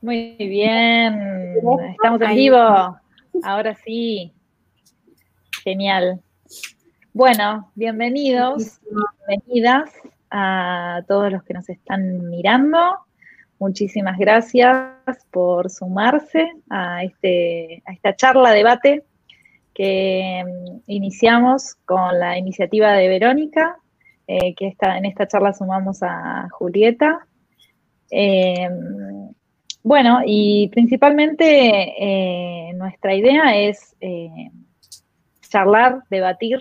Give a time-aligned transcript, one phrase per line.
[0.00, 1.56] Muy bien,
[1.90, 2.96] estamos en vivo.
[3.42, 4.32] Ahora sí.
[5.64, 6.20] Genial.
[7.12, 8.78] Bueno, bienvenidos,
[9.26, 9.90] bienvenidas
[10.30, 12.78] a todos los que nos están mirando.
[13.58, 14.94] Muchísimas gracias
[15.32, 19.02] por sumarse a, este, a esta charla, debate
[19.74, 23.78] que mm, iniciamos con la iniciativa de Verónica,
[24.28, 27.26] eh, que está, en esta charla sumamos a Julieta.
[28.12, 28.68] Eh,
[29.82, 33.96] bueno, y principalmente eh, nuestra idea es
[35.48, 36.60] charlar, debatir,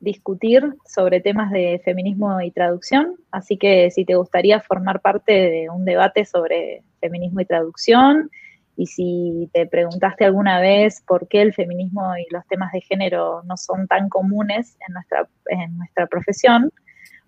[0.00, 5.70] discutir sobre temas de feminismo y traducción, así que si te gustaría formar parte de
[5.70, 8.30] un debate sobre feminismo y traducción,
[8.76, 13.42] y si te preguntaste alguna vez por qué el feminismo y los temas de género
[13.44, 16.70] no son tan comunes en nuestra, en nuestra profesión,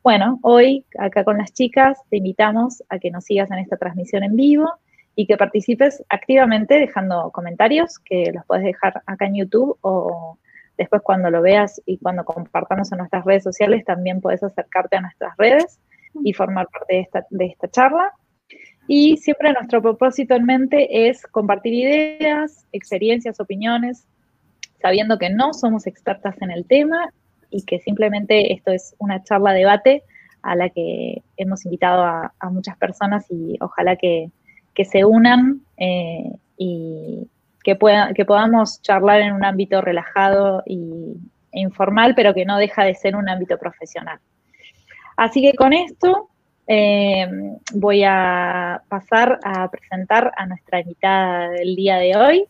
[0.02, 4.24] bueno, hoy acá con las chicas te invitamos a que nos sigas en esta transmisión
[4.24, 4.70] en vivo
[5.18, 10.38] y que participes activamente dejando comentarios que los puedes dejar acá en YouTube o
[10.76, 15.00] después cuando lo veas y cuando compartamos en nuestras redes sociales también puedes acercarte a
[15.00, 15.80] nuestras redes
[16.22, 18.12] y formar parte de esta, de esta charla.
[18.86, 24.06] Y siempre nuestro propósito en mente es compartir ideas, experiencias, opiniones,
[24.80, 27.12] sabiendo que no somos expertas en el tema
[27.50, 30.04] y que simplemente esto es una charla debate
[30.42, 34.30] a la que hemos invitado a, muchas personas y ojalá que,
[34.84, 37.28] se unan eh, y
[37.62, 41.14] que, pueda, que podamos charlar en un ámbito relajado y,
[41.52, 44.18] e informal, pero que no deja de ser un ámbito profesional.
[45.16, 46.28] Así que con esto
[46.66, 47.28] eh,
[47.74, 52.44] voy a pasar a presentar a nuestra invitada del día de hoy.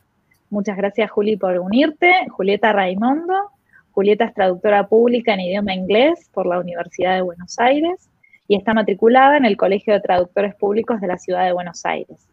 [0.51, 2.13] Muchas gracias, Juli, por unirte.
[2.31, 3.53] Julieta Raimondo.
[3.93, 8.09] Julieta es traductora pública en idioma inglés por la Universidad de Buenos Aires
[8.49, 12.27] y está matriculada en el Colegio de Traductores Públicos de la Ciudad de Buenos Aires.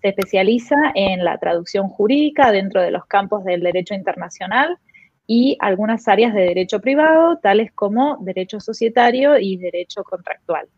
[0.00, 4.78] Se especializa en la traducción jurídica dentro de los campos del derecho internacional
[5.26, 10.68] y algunas áreas de derecho privado, tales como derecho societario y derecho contractual.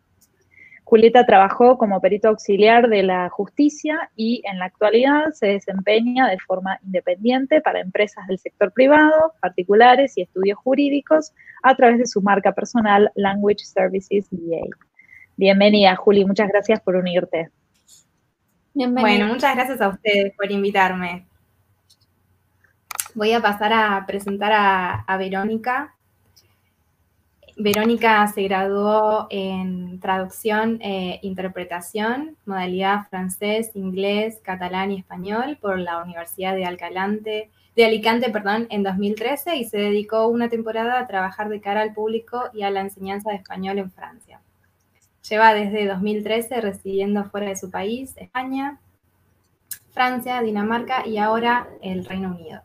[0.91, 6.37] Julieta trabajó como perito auxiliar de la justicia y en la actualidad se desempeña de
[6.41, 12.21] forma independiente para empresas del sector privado, particulares y estudios jurídicos a través de su
[12.21, 14.67] marca personal Language Services VA.
[15.37, 17.51] Bienvenida, Juli, muchas gracias por unirte.
[18.75, 21.25] Bueno, muchas gracias a ustedes por invitarme.
[23.15, 24.51] Voy a pasar a presentar
[25.07, 25.95] a Verónica.
[27.57, 36.03] Verónica se graduó en traducción e interpretación, modalidad francés, inglés, catalán y español por la
[36.03, 41.49] Universidad de, Alcalante, de Alicante perdón, en 2013 y se dedicó una temporada a trabajar
[41.49, 44.41] de cara al público y a la enseñanza de español en Francia.
[45.29, 48.81] Lleva desde 2013 residiendo fuera de su país, España,
[49.93, 52.63] Francia, Dinamarca y ahora el Reino Unido.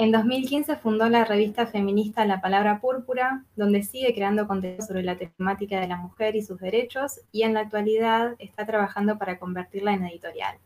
[0.00, 5.16] En 2015 fundó la revista feminista La Palabra Púrpura, donde sigue creando contenido sobre la
[5.16, 9.94] temática de la mujer y sus derechos, y en la actualidad está trabajando para convertirla
[9.94, 10.56] en editorial.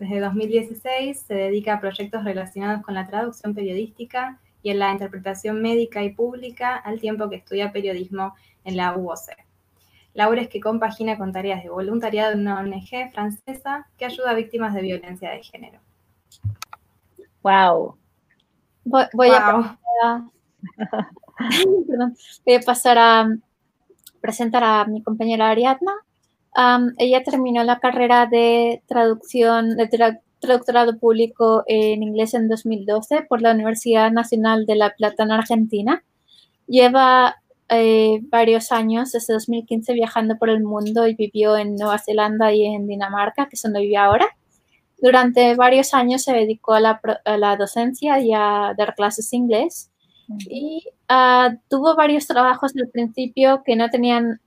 [0.00, 5.62] Desde 2016 se dedica a proyectos relacionados con la traducción periodística y en la interpretación
[5.62, 9.36] médica y pública, al tiempo que estudia periodismo en la UOC.
[10.14, 14.74] Labores que compagina con tareas de voluntariado en una ONG francesa que ayuda a víctimas
[14.74, 15.78] de violencia de género.
[17.44, 17.96] ¡Wow!
[19.12, 19.76] Voy, a,
[22.64, 23.28] pasar a
[24.20, 25.92] presentar a mi compañera Ariadna.
[26.98, 33.52] ella terminó la carrera de traducción, de traductorado público en inglés en 2012 por la
[33.52, 36.02] Universidad Nacional de La Plata en Argentina.
[36.66, 37.36] Lleva
[37.70, 42.64] eh, varios años, desde 2015, viajando por el mundo y vivió en Nueva Zelanda y
[42.64, 44.26] en Dinamarca, que es donde vive ahora.
[45.00, 49.90] Durante varios años se dedicó a la, docencia y a dar clases de inglés.
[50.50, 54.40] Y ah, tuvo varios trabajos al principio que no tenían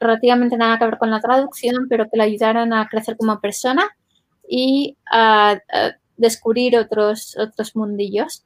[0.00, 3.88] relativamente nada que ver con la traducción, pero que le ayudaron a crecer como persona
[4.48, 5.58] y a,
[6.16, 8.44] descubrir otros, otros mundillos.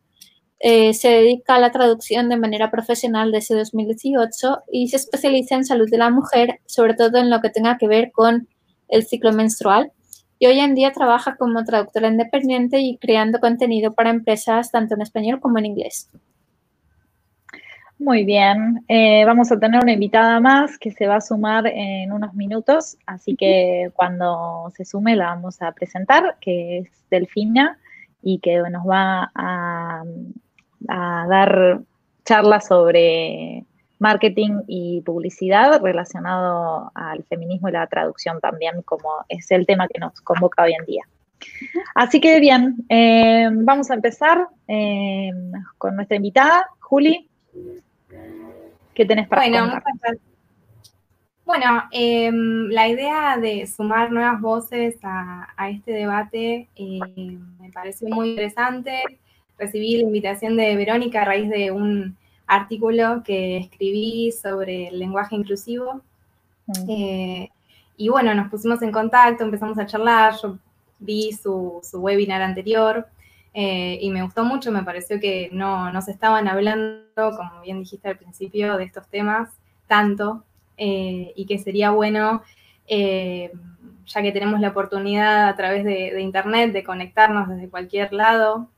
[0.58, 5.66] Eh, se dedica a la traducción de manera profesional desde 2018 y se especializa en
[5.66, 8.48] salud de la mujer, sobre todo en lo que tenga que ver con
[8.88, 9.92] el ciclo menstrual
[10.38, 15.02] y hoy en día trabaja como traductora independiente y creando contenido para empresas tanto en
[15.02, 16.10] español como en inglés.
[17.98, 22.12] Muy bien, eh, vamos a tener una invitada más que se va a sumar en
[22.12, 27.78] unos minutos, así que cuando se sume la vamos a presentar, que es Delfina
[28.22, 30.04] y que nos va a,
[30.88, 31.80] a dar
[32.26, 33.64] charlas sobre
[33.98, 39.98] marketing y publicidad relacionado al feminismo y la traducción también, como es el tema que
[39.98, 41.04] nos convoca hoy en día.
[41.94, 45.30] Así que bien, eh, vamos a empezar eh,
[45.78, 47.28] con nuestra invitada, Juli.
[48.94, 50.18] ¿Qué tenés para bueno, contar?
[51.44, 56.98] Bueno, em, la idea de sumar nuevas voces a, este debate eh,
[57.60, 59.02] me pareció muy interesante.
[59.56, 62.16] Recibí la invitación de Verónica a raíz de un
[62.46, 66.02] artículo que escribí sobre el lenguaje inclusivo.
[66.88, 67.48] Eh,
[67.96, 70.58] y bueno, nos pusimos en contacto, empezamos a charlar, yo
[70.98, 73.06] vi su, webinar anterior
[73.54, 77.80] eh, y me gustó mucho, me pareció que no, no se estaban hablando, como bien
[77.80, 79.50] dijiste al principio, de estos temas
[79.86, 80.44] tanto
[80.76, 82.42] eh, y que sería bueno,
[82.88, 88.68] ya que tenemos la oportunidad a través de, Internet de conectarnos desde cualquier lado,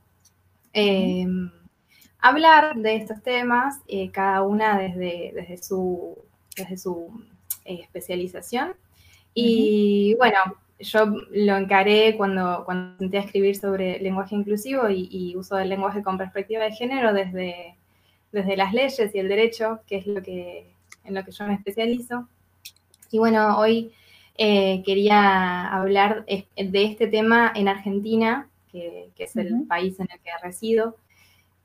[2.19, 6.17] hablar de estos temas, eh, cada una desde, desde su,
[6.55, 7.23] desde su
[7.65, 8.73] eh, especialización.
[9.33, 10.37] Y bueno,
[10.79, 16.17] yo lo encaré cuando, cuando intenté escribir sobre lenguaje inclusivo y, uso del lenguaje con
[16.17, 17.75] perspectiva de género desde,
[18.31, 20.71] desde las leyes y el derecho, que es lo que,
[21.03, 22.27] en lo que yo me especializo.
[23.11, 23.91] Y bueno, hoy
[24.37, 30.29] eh, quería hablar de este tema en Argentina, que, es el país en el que
[30.41, 30.95] resido.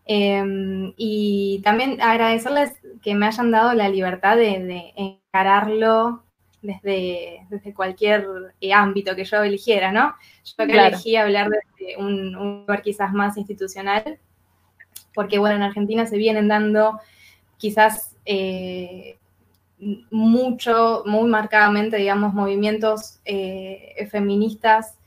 [0.06, 2.73] Em, y también agradecerles
[3.03, 6.23] que me hayan dado la libertad de, encararlo
[6.61, 8.27] desde, desde cualquier
[8.61, 10.15] eh, ámbito que yo eligiera, ¿no?
[10.45, 14.19] Yo que elegí hablar desde un, lugar quizás más institucional,
[15.15, 17.01] porque bueno, en Argentina se vienen dando
[17.56, 19.19] quizás eh,
[20.11, 24.99] mucho, muy marcadamente, digamos, movimientos eh, feministas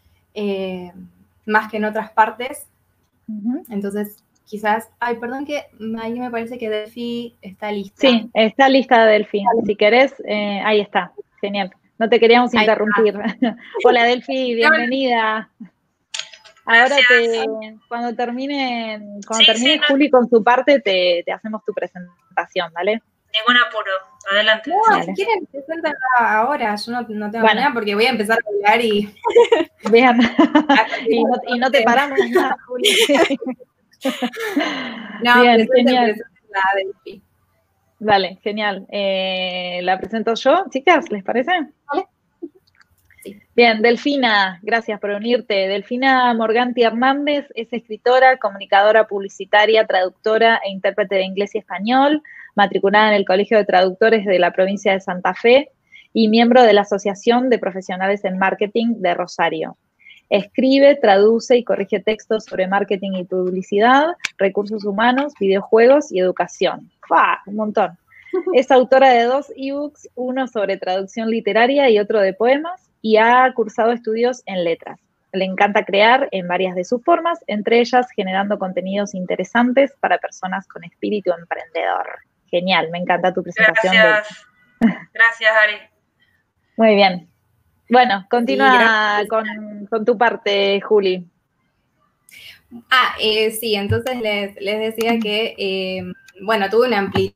[1.45, 2.67] más que en otras partes.
[3.69, 5.65] Entonces, quizás, ay, perdón que
[6.01, 7.99] ahí me parece que Delphi está lista.
[7.99, 9.43] Sí, está lista Delphi.
[9.65, 11.11] Si querés, eh, ahí está.
[11.41, 11.71] Genial.
[11.99, 13.15] No te queríamos interrumpir.
[13.83, 15.49] Hola Delphi, bienvenida.
[16.65, 17.45] Ahora te,
[17.87, 23.01] cuando termine, cuando termine Juli con su parte, te, hacemos tu presentación, ¿vale?
[23.33, 23.91] Ningún apuro,
[24.31, 24.71] adelante.
[24.71, 27.69] No, si quieren, presentan ahora, yo no, no tengo bueno.
[27.73, 29.13] porque voy a empezar a hablar y...
[29.91, 30.19] Vean,
[31.07, 32.89] y, no, y no te paramos nada, Juli.
[35.23, 36.15] no, Bien, genial.
[36.49, 37.19] La
[37.99, 38.85] Vale, genial.
[38.89, 41.09] Eh, ¿La presento yo, chicas?
[41.11, 41.51] ¿Les parece?
[41.91, 42.07] Vale.
[43.55, 45.67] Bien, Delfina, gracias por unirte.
[45.67, 52.21] Delfina Morganti Hernández es escritora, comunicadora publicitaria, traductora e intérprete de inglés y español,
[52.55, 55.71] matriculada en el Colegio de Traductores de la provincia de Santa Fe
[56.13, 59.77] y miembro de la Asociación de Profesionales en Marketing de Rosario.
[60.29, 64.07] Escribe, traduce y corrige textos sobre marketing y publicidad,
[64.37, 66.91] recursos humanos, videojuegos y educación.
[67.07, 67.41] ¡Fua!
[67.45, 67.97] Un montón.
[68.53, 73.51] Es autora de dos ebooks, uno sobre traducción literaria y otro de poemas, y ha
[73.53, 74.99] cursado estudios en letras.
[75.31, 80.67] Le encanta crear en varias de sus formas, entre ellas generando contenidos interesantes para personas
[80.67, 82.07] con espíritu emprendedor.
[82.49, 83.93] Genial, me encanta tu presentación.
[83.93, 84.45] Gracias,
[85.13, 85.77] gracias Ari.
[86.77, 87.29] Muy bien,
[87.89, 89.21] bueno, continúa
[89.89, 91.25] con, tu parte, Juli.
[92.89, 96.03] Ah, eh, sí, entonces les, decía que, eh,
[96.41, 97.35] bueno, tuve una amplitud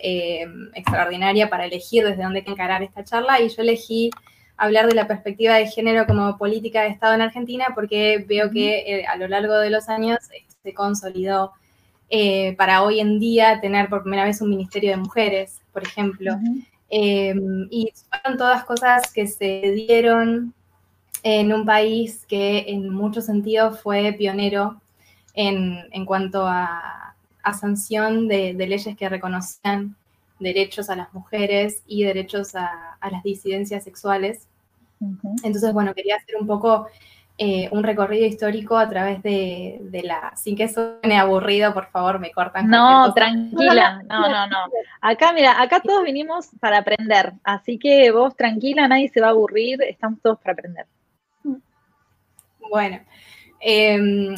[0.00, 4.10] eh, extraordinaria para elegir desde dónde encarar esta charla y yo elegí
[4.56, 9.04] hablar de la perspectiva de género como política de Estado en Argentina porque veo que
[9.08, 10.18] a lo largo de los años
[10.62, 11.52] se consolidó
[12.56, 16.38] para hoy en día tener por primera vez un Ministerio de Mujeres, por ejemplo.
[16.94, 20.52] Em, y fueron todas cosas que se dieron
[21.22, 24.78] en un país que en muchos sentidos fue pionero
[25.32, 27.14] en, cuanto a,
[27.58, 29.96] sanción de, leyes que reconocían
[30.38, 34.46] derechos a las mujeres y derechos a, las disidencias sexuales.
[35.42, 36.88] Entonces, bueno, quería hacer un poco
[37.44, 42.30] eh, un recorrido histórico a través de, la, sin que suene aburrido, por favor, me
[42.30, 42.68] cortan.
[42.68, 44.58] No, tranquila, no, no, no.
[45.00, 49.30] Acá, mira, acá todos vinimos para aprender, así que vos tranquila, nadie se va a
[49.30, 50.86] aburrir, estamos todos para aprender.
[52.70, 53.00] Bueno,
[53.58, 54.36] em,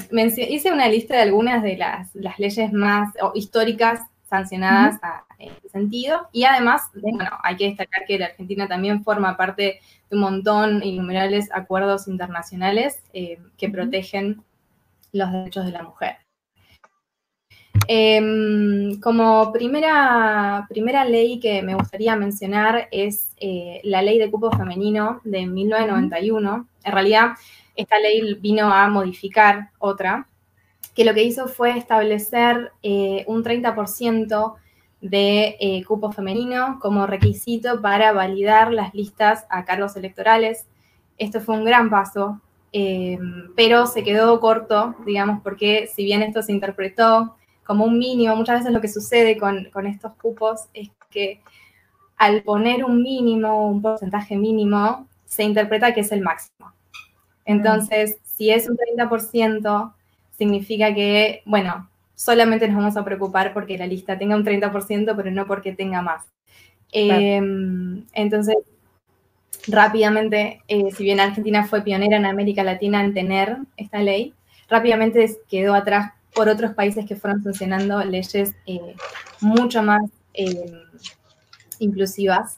[0.48, 4.98] hice una lista de algunas de las, leyes más históricas sancionadas
[5.38, 6.28] en ese sentido.
[6.32, 10.82] Y además, bueno, hay que destacar que la Argentina también forma parte de un montón,
[10.82, 14.42] innumerables acuerdos internacionales eh, que protegen
[15.12, 16.16] los derechos de la mujer.
[17.86, 24.50] Em, como primera, primera ley que me gustaría mencionar es eh, la ley de cupo
[24.50, 26.66] femenino de 1991.
[26.82, 27.32] En realidad,
[27.76, 30.28] esta ley vino a modificar otra,
[30.88, 34.54] que lo que hizo fue establecer eh, un 30%
[35.00, 40.66] de eh, cupo femenino como requisito para validar las listas a cargos electorales.
[41.18, 42.40] Esto fue un gran paso,
[42.72, 43.18] eh,
[43.54, 48.60] pero se quedó corto, digamos, porque si bien esto se interpretó como un mínimo, muchas
[48.60, 51.40] veces lo que sucede con, con estos cupos es que
[52.16, 56.72] al poner un mínimo, un porcentaje mínimo, se interpreta que es el máximo.
[57.44, 59.92] Entonces, si es un 30%,
[60.36, 65.30] significa que, bueno, solamente nos vamos a preocupar porque la lista tenga un 30%, pero
[65.30, 66.24] no porque tenga más.
[66.92, 68.56] Em, entonces,
[69.66, 74.34] rápidamente, eh, si bien Argentina fue pionera en América Latina en tener esta ley,
[74.68, 78.94] rápidamente quedó atrás por otros países que fueron sancionando leyes eh,
[79.40, 80.82] mucho más em,
[81.78, 82.56] inclusivas,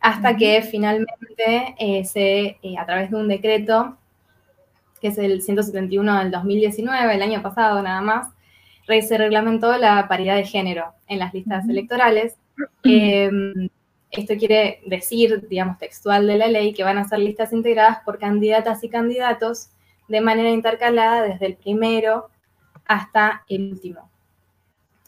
[0.00, 3.96] hasta que finalmente eh, se, a través de un decreto,
[5.02, 8.28] que es el 171 del 2019, el año pasado nada más,
[8.86, 12.36] se reglamentó la paridad de género en las listas electorales.
[12.84, 13.68] Em,
[14.10, 18.18] esto quiere decir, digamos, textual de la ley, que van a ser listas integradas por
[18.18, 19.70] candidatas y candidatos
[20.08, 22.28] de manera intercalada desde el primero
[22.84, 24.10] hasta el último.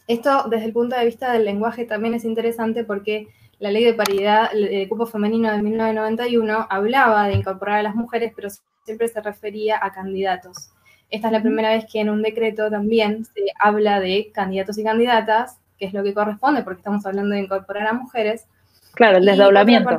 [0.07, 3.27] Esto, desde el punto de vista del lenguaje, también es interesante porque
[3.59, 8.33] la ley de paridad de cupo femenino de 1991 hablaba de incorporar a las mujeres,
[8.35, 8.49] pero
[8.85, 10.69] siempre se refería a candidatos.
[11.09, 14.83] Esta es la primera vez que en un decreto también se habla de candidatos y
[14.83, 18.47] candidatas, que es lo que corresponde, porque estamos hablando de incorporar a mujeres.
[18.93, 19.89] Claro, el desdoblamiento.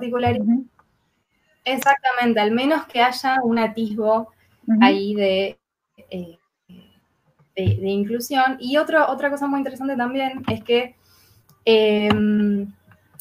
[1.65, 4.33] Exactamente, al menos que haya un atisbo
[4.81, 5.59] ahí de,
[6.11, 6.39] eh,
[7.57, 8.57] de, inclusión.
[8.61, 10.95] Y otro, otra cosa muy interesante también es que
[11.65, 12.73] em,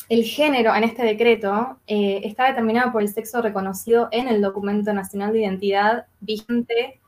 [0.10, 4.94] el género en este decreto eh, está determinado por el sexo reconocido en el documento
[4.94, 7.00] nacional de identidad vigente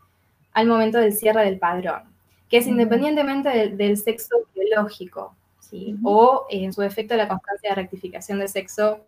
[0.53, 2.03] al momento del cierre del padrón,
[2.49, 5.95] que es independientemente del, sexo biológico, ¿sí?
[6.03, 9.01] o en su efecto la constancia de rectificación de sexo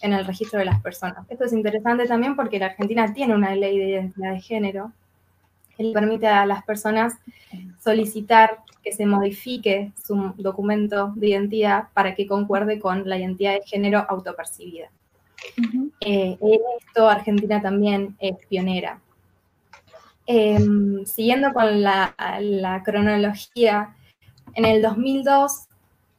[0.00, 1.24] en el registro de las personas.
[1.28, 4.92] Esto es interesante también porque la Argentina tiene una ley de identidad de género
[5.76, 7.14] que le permite a las personas
[7.78, 13.66] solicitar que se modifique su documento de identidad para que concuerde con la identidad de
[13.66, 14.92] género autopercibida.
[15.98, 19.00] Eh, en esto Argentina también es pionera.
[20.24, 22.14] Em, siguiendo con la,
[22.84, 23.96] cronología,
[24.54, 25.66] en el 2002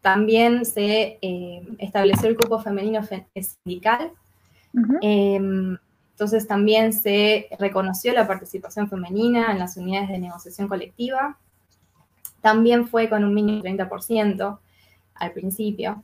[0.01, 2.99] también se em, estableció el cupo femenino
[3.33, 4.11] sindical.
[5.01, 5.77] Em,
[6.11, 11.37] entonces también se reconoció la participación femenina en las unidades de negociación colectiva.
[12.41, 14.59] También fue con un mínimo 30%
[15.15, 16.03] al principio.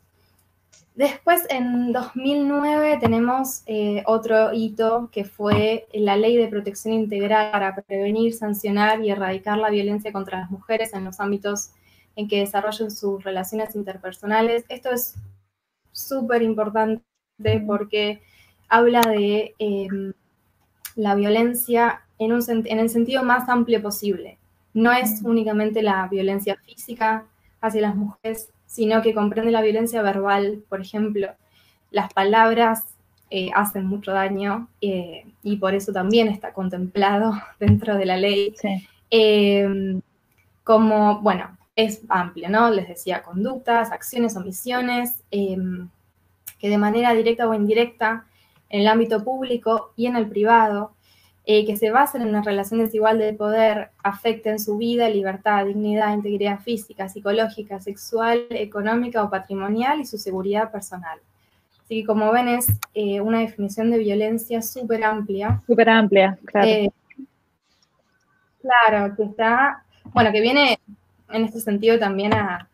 [0.96, 7.76] Después, en 2009, tenemos eh, otro hito que fue la Ley de Protección Integral para
[7.76, 11.72] prevenir, sancionar y erradicar la violencia contra las mujeres en los ámbitos
[12.16, 14.66] en que desarrollan sus relaciones interpersonales.
[14.70, 15.16] Esto es
[15.92, 17.02] súper importante
[17.66, 18.22] porque
[18.70, 20.14] habla de em,
[20.96, 24.38] la violencia en, en el sentido más amplio posible.
[24.74, 27.26] No es únicamente la violencia física
[27.62, 31.30] hacia las mujeres, sino que comprende la violencia verbal, por ejemplo.
[31.92, 32.84] Las palabras
[33.30, 38.56] eh, hacen mucho daño eh, y por eso también está contemplado dentro de la ley.
[39.10, 40.02] Em,
[40.64, 42.70] como, bueno, es amplio, ¿no?
[42.70, 45.90] Les decía, conductas, acciones, omisiones, em,
[46.60, 48.26] que de manera directa o indirecta
[48.70, 50.94] en el ámbito público y en el privado
[51.46, 56.14] eh, que se basen en una relación desigual de poder afecten su vida, libertad, dignidad,
[56.14, 61.20] integridad física, psicológica, sexual, económica o patrimonial y su seguridad personal.
[61.84, 65.62] Así que como ven es eh, una definición de violencia súper amplia.
[65.68, 66.68] Súper amplia, claro.
[66.68, 66.92] Eh,
[68.62, 69.84] claro, que está,
[70.14, 70.80] bueno, que viene
[71.30, 72.70] en este sentido también a,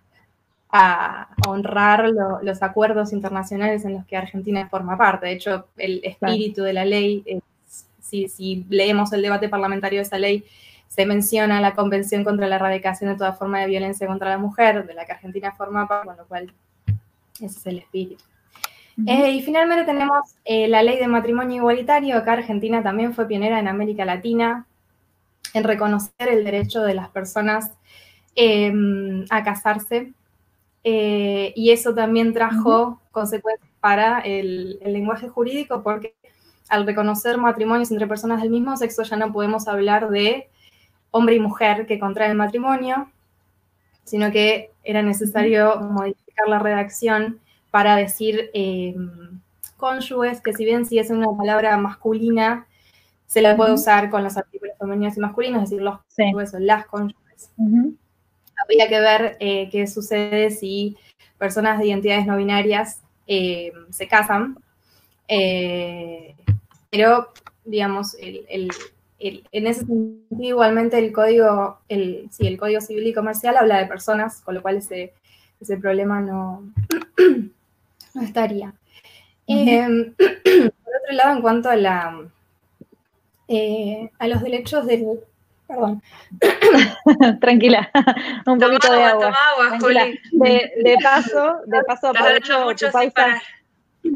[1.48, 2.08] honrar
[2.44, 5.26] los acuerdos internacionales en los que Argentina forma parte.
[5.26, 7.24] De hecho, el espíritu de la ley
[8.02, 10.44] si, leemos el debate parlamentario de esa ley,
[10.88, 14.88] se menciona la Convención contra la Erradicación de toda forma de violencia contra la mujer,
[14.88, 16.54] de la que Argentina forma parte, con lo cual
[17.36, 18.24] ese es el espíritu.
[19.08, 22.18] Eh, y finalmente tenemos eh, la ley de matrimonio igualitario.
[22.18, 24.66] Acá Argentina también fue pionera en América Latina
[25.54, 27.72] en reconocer el derecho de las personas
[28.36, 30.14] em, a casarse.
[30.84, 36.16] Eh, y eso también trajo consecuencias para el, lenguaje jurídico porque
[36.70, 40.50] al reconocer matrimonios entre personas del mismo sexo ya no podemos hablar de
[41.12, 43.12] hombre y mujer que contraen matrimonio,
[44.04, 47.40] sino que era necesario modificar la redacción
[47.72, 48.96] para decir eh,
[49.78, 52.68] cónyuges, que si bien si es una palabra masculina,
[53.26, 56.60] se la puede usar con los artículos femeninos y masculinos, es decir, los cónyuges o
[56.60, 57.52] las cónyuges.
[58.62, 60.98] Habría que ver eh, qué sucede si
[61.38, 64.58] personas de identidades no binarias eh, se casan,
[65.28, 66.36] eh,
[66.90, 67.32] pero,
[67.66, 73.78] digamos, en ese sentido, igualmente el código, el, sí, el código civil y comercial habla
[73.78, 75.14] de personas, con lo cual ese,
[75.60, 76.64] ese problema no,
[78.14, 78.74] no estaría.
[79.48, 82.30] Em, por otro lado, en cuanto a la
[83.48, 85.22] eh, a los derechos del
[85.68, 86.02] perdón.
[87.42, 87.92] Tranquila,
[88.46, 89.36] un poquito de agua.
[90.32, 93.42] De, paso, de paso aprovecho tu pausa.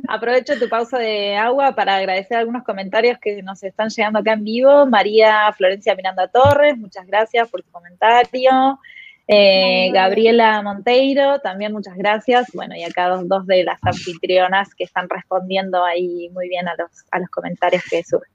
[0.08, 4.44] Aprovecho tu pausa de agua para agradecer algunos comentarios que nos están llegando acá en
[4.44, 4.86] vivo.
[4.86, 8.80] María Florencia Miranda Torres, muchas gracias por tu comentario.
[9.28, 12.52] Eh, Gabriela Monteiro, también muchas gracias.
[12.54, 17.06] Bueno, y acá dos, de las anfitrionas que están respondiendo ahí muy bien a los,
[17.12, 18.30] a los comentarios que suben.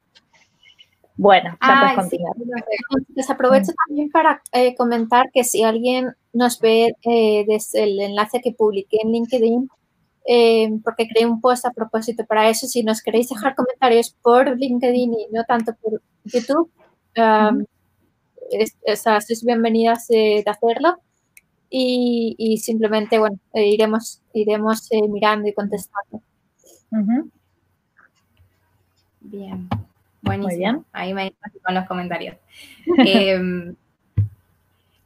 [1.17, 2.35] Bueno, ya puedes continuar.
[3.14, 8.40] Les aprovecho también para eh, comentar que si alguien nos ve eh, desde el enlace
[8.40, 9.69] que publiqué en LinkedIn,
[10.30, 14.58] eh, porque creé un post a propósito para eso, si nos queréis dejar comentarios por
[14.58, 16.70] LinkedIn y no tanto por YouTube,
[17.16, 17.64] um,
[18.94, 20.99] sois bienvenidas de hacerlo.
[21.70, 26.23] Y, simplemente, bueno, iremos, iremos mirando y contestando.
[29.20, 29.68] Bien.
[30.20, 30.49] Buenísimo.
[30.49, 30.85] Muy bien.
[30.92, 32.37] Ahí me con los comentarios.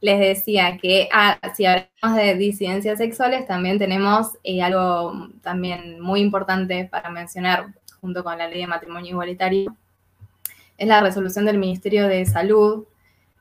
[0.03, 6.19] Les decía que ah, si hablamos de disidencias sexuales, también tenemos eh, algo también muy
[6.19, 7.67] importante para mencionar
[8.01, 9.77] junto con la ley de matrimonio igualitario.
[10.77, 12.83] Es la resolución del Ministerio de Salud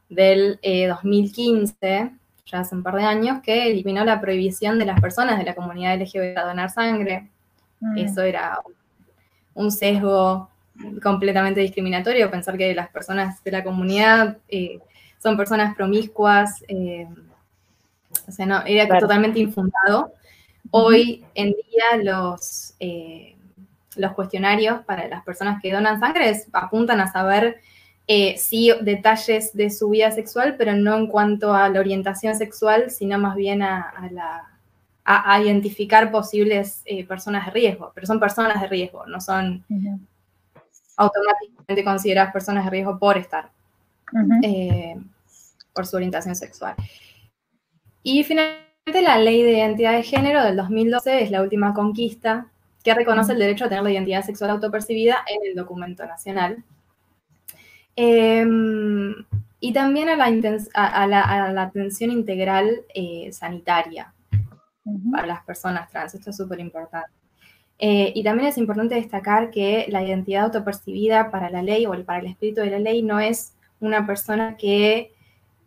[0.09, 2.11] del 2015, eh,
[2.47, 5.57] ya hace un par de años, que eliminó la prohibición de las personas de la
[5.57, 7.29] comunidad LGBT a donar sangre.
[7.81, 7.99] Mm.
[7.99, 8.61] Eso era
[9.55, 10.49] un sesgo
[11.03, 14.79] completamente discriminatorio pensar que las personas de la comunidad eh,
[15.23, 17.07] son personas promiscuas, eh,
[18.27, 20.13] o sea, no, era totalmente infundado.
[20.71, 23.37] Hoy en día los, eh,
[23.97, 27.61] los cuestionarios para las personas que donan sangre apuntan a saber
[28.37, 33.19] sí detalles de su vida sexual, pero no en cuanto a la orientación sexual, sino
[33.19, 34.51] más bien a, la,
[35.05, 39.65] a, identificar posibles personas de riesgo, pero son personas de riesgo, no son
[40.99, 43.51] automáticamente consideradas personas de riesgo por estar,
[44.43, 44.97] eh,
[45.73, 46.75] por su orientación sexual.
[48.03, 52.49] Y finalmente la ley de identidad de género del 2012 es la última conquista
[52.83, 56.65] que reconoce el derecho a tener la identidad sexual autopercibida en el documento nacional.
[57.95, 59.15] Em,
[59.61, 64.13] y también a la, atención integral eh, sanitaria
[65.13, 66.15] para las personas trans.
[66.15, 67.11] Esto es súper importante.
[67.79, 72.21] Eh, y también es importante destacar que la identidad autopercibida para la ley o para
[72.21, 75.13] el espíritu de la ley no es una persona que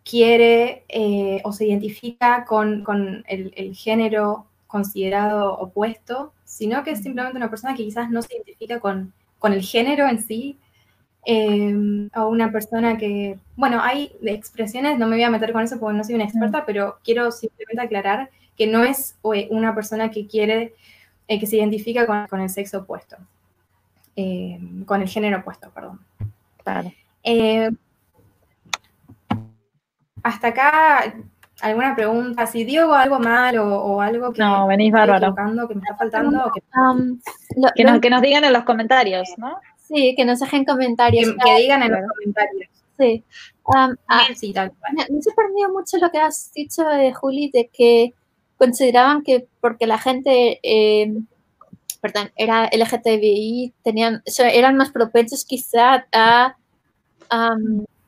[0.04, 7.50] quiere eh, o se identifica con, el, género considerado opuesto, sino que es simplemente una
[7.50, 10.58] persona que quizás no se identifica con, el género en sí,
[11.24, 15.78] em, o una persona que, bueno, hay expresiones, no me voy a meter con eso
[15.78, 20.10] porque no soy una experta, pero quiero simplemente aclarar que no es eh, una persona
[20.10, 20.74] que quiere
[21.28, 23.16] eh, que se identifica con, el sexo opuesto,
[24.14, 26.00] eh, con el género opuesto, perdón.
[27.24, 27.70] Eh,
[30.26, 31.14] hasta acá,
[31.60, 32.46] ¿alguna pregunta?
[32.46, 35.34] Si digo algo mal o, algo que, no, venís bárbaro.
[35.34, 36.52] que me está faltando.
[36.74, 37.20] Um,
[37.74, 39.56] que, nos, digan en los comentarios, ¿no?
[39.76, 41.32] Sí, que nos dejen comentarios.
[41.44, 42.70] Que, digan en los comentarios.
[42.98, 43.22] Sí.
[43.66, 44.94] Um, ah, sí tal cual.
[44.94, 48.14] Me, me sorprendido mucho lo que has dicho, de Juli, de que
[48.56, 51.12] consideraban que porque la gente, eh,
[52.00, 56.56] perdón, era LGTBI, tenían, eran más propensos quizá a,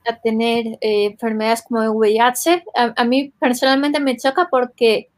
[0.08, 2.64] a tener eh, enfermedades como el VIH.
[2.74, 5.10] A, mí personalmente me choca porque,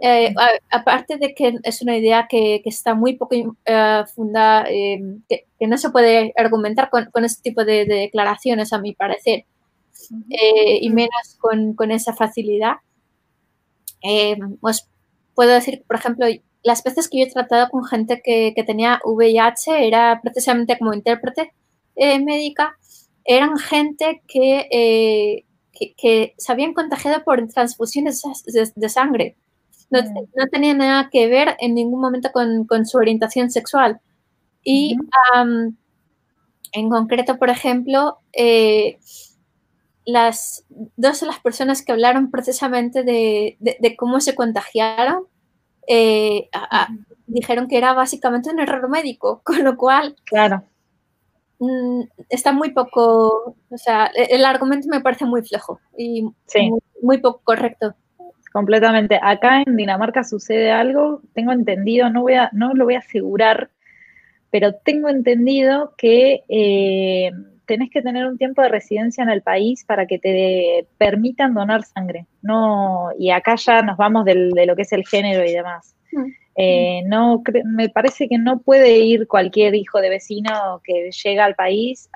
[0.00, 0.34] eh,
[0.70, 3.56] aparte de que es una idea que, está muy poco
[4.14, 9.46] fundada, que, no se puede argumentar con, con este tipo de, declaraciones, a mi parecer,
[10.28, 12.76] y menos con, con esa facilidad.
[14.04, 14.86] Eh, pues
[15.34, 16.26] puedo decir, por ejemplo,
[16.62, 21.52] las veces que yo he tratado con gente que, tenía VIH, era precisamente como intérprete
[21.96, 22.76] eh, médica,
[23.24, 28.22] eran gente eh, que, que, se habían contagiado por transfusiones
[28.74, 29.36] de, sangre.
[29.90, 29.96] Mm.
[30.36, 34.00] No, tenía nada que ver en ningún momento con, su orientación sexual.
[34.62, 34.96] Y
[36.72, 38.18] en concreto, por ejemplo,
[40.04, 40.64] las
[40.96, 45.24] dos de las personas que hablaron precisamente de, cómo se contagiaron
[45.86, 46.48] eh,
[47.26, 50.64] dijeron que era básicamente un error médico, con lo cual claro.
[51.58, 56.22] Mm, está muy poco, o sea, e, el argumento me parece muy flejo y
[57.00, 57.94] muy, poco correcto.
[58.52, 59.18] completamente.
[59.22, 63.70] Acá en Dinamarca sucede algo, tengo entendido, no, voy a, no lo voy a asegurar,
[64.50, 67.30] pero tengo entendido que eh,
[67.66, 71.84] tenés que tener un tiempo de residencia en el país para que te permitan donar
[71.84, 72.26] sangre.
[72.42, 75.96] No, y acá ya nos vamos de lo que es el género y demás.
[76.12, 76.43] Mm.
[76.56, 81.54] Eh, no, me parece que no puede ir cualquier hijo de vecino que llega al
[81.54, 82.08] país,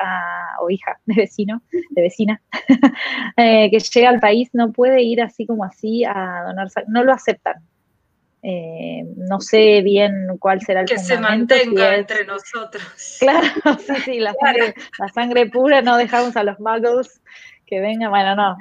[0.60, 2.40] o hija de vecino, de vecina,
[3.36, 6.90] eh, que llega al país, no puede ir así como así a donar sangre.
[6.92, 7.56] No lo aceptan.
[8.40, 12.84] Eh, no sé bien cuál será el que se mantenga entre nosotros.
[13.18, 13.48] Claro,
[13.86, 17.20] sí, sí, la sangre, la sangre pura, no dejamos a los magos
[17.66, 18.56] que vengan, bueno, no,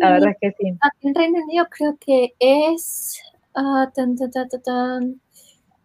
[0.00, 0.74] la verdad es que sí.
[1.00, 3.22] en Reino Unido creo que es
[3.54, 3.90] Ah,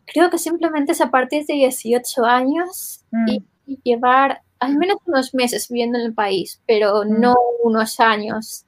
[0.05, 3.29] Creo que simplemente es a partir de 18 años mm.
[3.29, 3.43] y,
[3.83, 7.19] llevar al menos unos meses viviendo en el país, pero mm.
[7.19, 8.65] no unos años.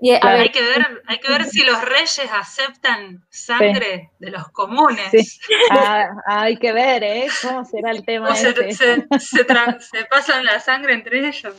[0.00, 5.40] hay, que ver, hay que ver si los reyes aceptan sangre de los comunes.
[5.70, 7.26] Ah, hay que ver, ¿eh?
[7.42, 8.34] ¿Cómo será el tema?
[8.36, 11.54] Se, se, pasan la sangre entre ellos.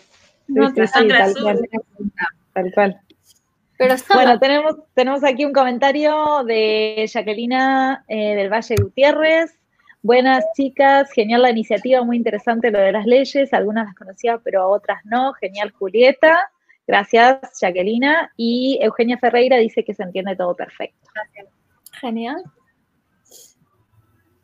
[0.47, 0.89] No, tal,
[2.53, 3.01] tal cual
[4.13, 9.57] bueno, tenemos, tenemos aquí un comentario de Jacquelina eh, del Valle Gutiérrez.
[10.01, 14.61] Buenas chicas, genial la iniciativa, muy interesante lo de las leyes, algunas las conocía, pero
[14.61, 15.33] a otras no.
[15.33, 16.51] Genial Julieta,
[16.87, 18.31] gracias Jacquelina.
[18.35, 21.09] Y Eugenia Ferreira dice que se entiende todo perfecto.
[22.01, 22.43] Genial.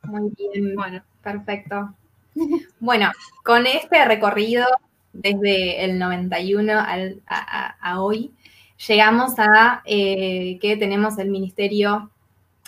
[0.04, 1.94] Muy bien, bueno, perfecto.
[2.82, 3.12] Bueno,
[3.46, 4.66] con este recorrido
[5.14, 8.36] desde el 91 a hoy,
[8.78, 12.12] llegamos a eh, que tenemos el Ministerio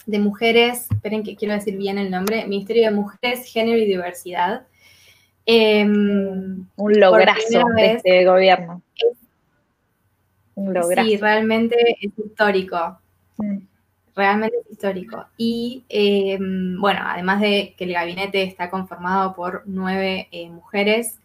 [0.05, 4.65] de Mujeres, esperen que quiero decir bien el nombre, Ministerio de Mujeres, Género y Diversidad.
[5.45, 8.81] Em, un lograzo de este gobierno.
[10.55, 11.07] un lograzo.
[11.07, 12.99] Sí, realmente es histórico.
[13.37, 13.59] Mm.
[14.15, 15.25] Realmente es histórico.
[15.37, 21.19] Y em, bueno, además de que el gabinete está conformado por nueve eh, mujeres,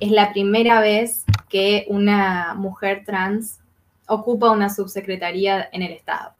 [0.00, 3.60] es la primera vez que una mujer trans
[4.06, 6.34] ocupa una subsecretaría en el Estado.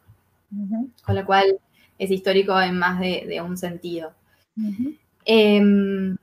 [1.05, 1.59] Con lo cual
[1.97, 4.13] es histórico en más de, un sentido.
[5.25, 6.17] Em,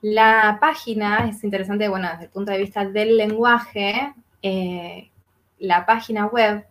[0.00, 5.10] la página es interesante, bueno, desde el punto de vista del lenguaje, eh,
[5.58, 6.64] la página web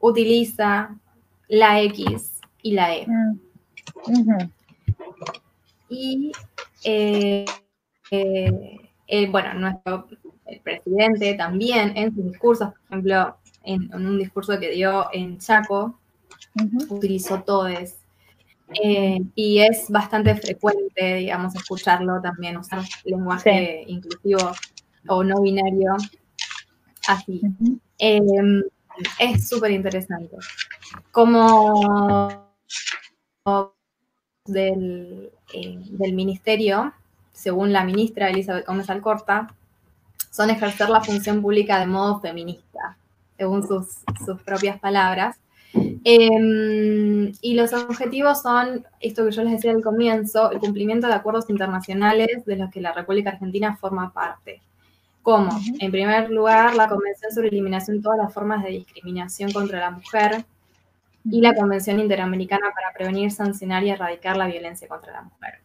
[0.00, 0.96] utiliza
[1.48, 3.06] la X y la E.
[3.06, 4.50] Mm.
[5.90, 6.32] Y,
[6.84, 7.44] eh,
[8.10, 10.08] eh, bueno, nuestro
[10.46, 15.98] el presidente también en sus discursos, por ejemplo, en, un discurso que dio en Chaco,
[16.88, 17.98] utilizó todes.
[18.82, 24.52] Eh, y es bastante frecuente, digamos, escucharlo también, usar lenguaje inclusivo
[25.06, 25.94] o no binario
[27.06, 27.42] así.
[27.98, 28.62] Em,
[29.18, 30.36] es súper interesante.
[31.10, 32.44] Como
[34.46, 36.92] del, eh, del ministerio,
[37.32, 39.54] según la ministra Elizabeth Gómez Alcorta,
[40.34, 42.96] son ejercer la función pública de modo feminista,
[43.38, 44.02] según sus,
[44.44, 45.36] propias palabras.
[46.02, 51.14] Em, y los objetivos son, esto que yo les decía al comienzo, el cumplimiento de
[51.14, 54.60] acuerdos internacionales de los que la República Argentina forma parte.
[55.22, 59.78] Como, en primer lugar, la Convención sobre Eliminación de todas las formas de discriminación contra
[59.78, 60.44] la mujer
[61.30, 65.60] y la Convención Interamericana para prevenir, sancionar y erradicar la violencia contra la mujer.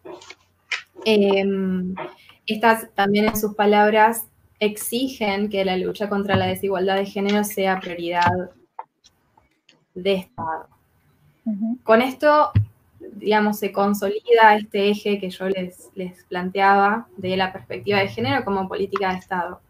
[1.06, 1.96] Em,
[2.46, 4.29] estas también en sus palabras
[4.60, 8.52] exigen que la lucha contra la desigualdad de género sea prioridad
[9.94, 10.68] de Estado.
[11.84, 12.52] Con esto,
[13.00, 18.46] digamos, se consolida este eje que yo les, les planteaba de la perspectiva de género
[18.46, 19.62] como política de Estado.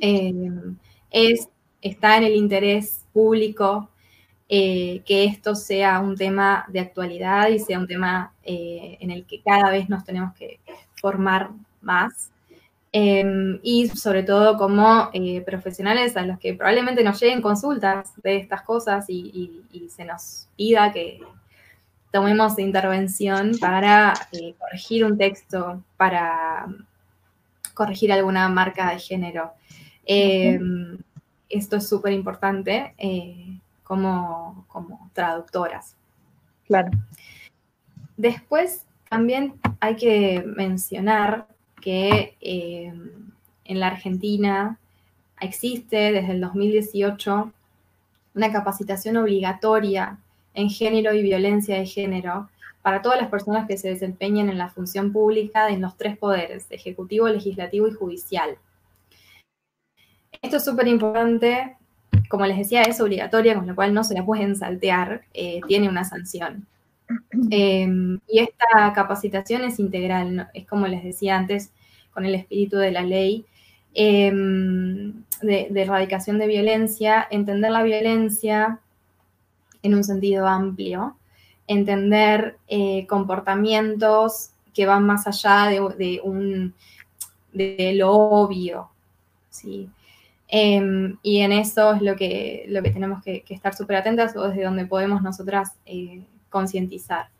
[0.00, 0.32] Eh,
[1.10, 1.48] es,
[1.80, 3.88] está en el interés público
[4.48, 9.24] eh, que esto sea un tema de actualidad y sea un tema eh, en el
[9.24, 10.60] que cada vez nos tenemos que
[10.94, 12.30] formar más.
[12.96, 18.36] Em, y sobre todo como eh, profesionales a los que probablemente nos lleguen consultas de
[18.36, 21.20] estas cosas y, se nos pida que
[22.12, 26.68] tomemos intervención para eh, corregir un texto, para
[27.74, 29.54] corregir alguna marca de género.
[30.06, 30.96] Em,
[31.48, 35.96] esto es súper importante eh, como, como traductoras.
[36.68, 36.92] Claro.
[38.16, 41.48] Después también hay que mencionar
[41.84, 42.92] que eh,
[43.64, 44.78] en la Argentina
[45.40, 47.52] existe desde el 2018
[48.34, 50.18] una capacitación obligatoria
[50.54, 52.48] en género y violencia de género
[52.80, 56.66] para todas las personas que se desempeñen en la función pública en los tres poderes,
[56.70, 58.56] ejecutivo, legislativo y judicial.
[60.40, 61.76] Esto es súper importante
[62.28, 65.88] como les decía, es obligatoria, con lo cual no se la pueden saltear, eh, tiene
[65.88, 66.66] una sanción.
[67.50, 71.72] Em, y esta capacitación es integral, es como les decía antes,
[72.12, 73.44] con el espíritu de la ley
[73.94, 78.80] em, de, erradicación de violencia, entender la violencia
[79.82, 81.16] en un sentido amplio,
[81.66, 86.74] entender eh, comportamientos que van más allá de, un,
[87.52, 88.88] de lo obvio,
[89.50, 89.88] ¿sí?
[90.48, 94.48] Em, y en eso es lo que, lo que tenemos que, estar súper atentas o
[94.48, 96.22] desde donde podemos nosotras eh,
[96.54, 97.30] concientizar.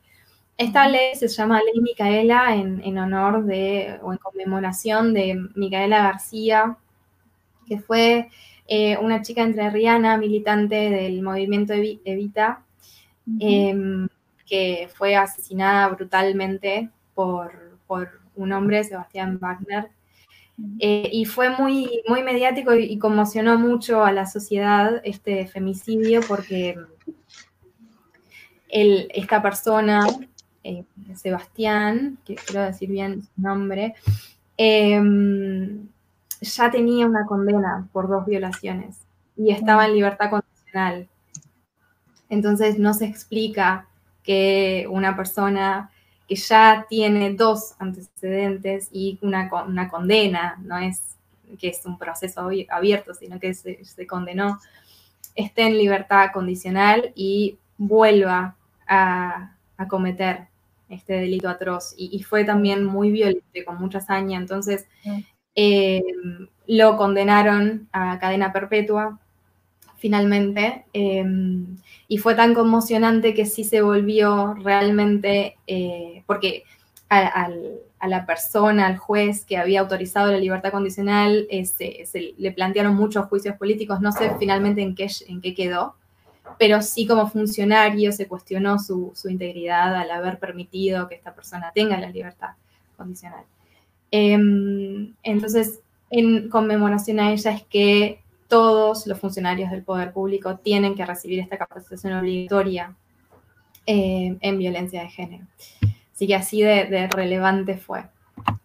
[0.57, 6.77] Esta ley se llama Ley Micaela en, honor de, o en conmemoración de Micaela García,
[7.67, 8.29] que fue
[8.67, 12.63] eh, una chica entrerriana, militante del movimiento Evita,
[13.39, 14.09] em,
[14.47, 17.73] que fue asesinada brutalmente por,
[18.37, 19.91] un hombre, Sebastián Wagner,
[20.81, 26.77] eh, y fue muy, muy mediático y, conmocionó mucho a la sociedad este femicidio porque
[28.75, 30.05] esta persona,
[30.65, 30.85] eh,
[31.15, 33.95] Sebastián, que quiero decir bien su nombre,
[34.57, 35.87] em,
[36.41, 38.99] ya tenía una condena por dos violaciones
[39.37, 41.09] y estaba en libertad condicional.
[42.29, 43.87] Entonces no se explica
[44.25, 45.91] que una persona
[46.29, 51.17] que ya tiene dos antecedentes y una, una condena, no es
[51.59, 54.59] que es un proceso abierto, sino que se, condenó,
[55.37, 58.57] esté en libertad condicional y vuelva
[58.87, 59.51] a,
[59.89, 60.47] cometer
[60.89, 61.95] este delito atroz.
[61.97, 64.39] Y, fue también muy violento, con mucha hazaña.
[64.39, 64.87] Entonces,
[65.55, 66.03] eh,
[66.67, 69.19] lo condenaron a cadena perpetua,
[69.97, 70.85] finalmente.
[70.93, 71.77] Em,
[72.09, 76.65] y fue tan conmocionante que sí se volvió realmente, eh, porque
[77.09, 77.49] a,
[78.07, 83.57] la persona, al juez que había autorizado la libertad condicional, se, le plantearon muchos juicios
[83.57, 85.95] políticos, no sé finalmente en qué, en qué quedó,
[86.59, 91.99] pero sí como funcionario se cuestionó su, integridad al haber permitido que esta persona tenga
[91.99, 92.51] la libertad
[92.97, 93.45] condicional.
[94.11, 95.81] Em, entonces,
[96.11, 101.41] en conmemoración a ella es que todos los funcionarios del poder público tienen que recibir
[101.41, 102.95] esta capacitación obligatoria
[103.87, 105.45] eh, en violencia de género.
[106.15, 108.05] Así que así de, relevante fue.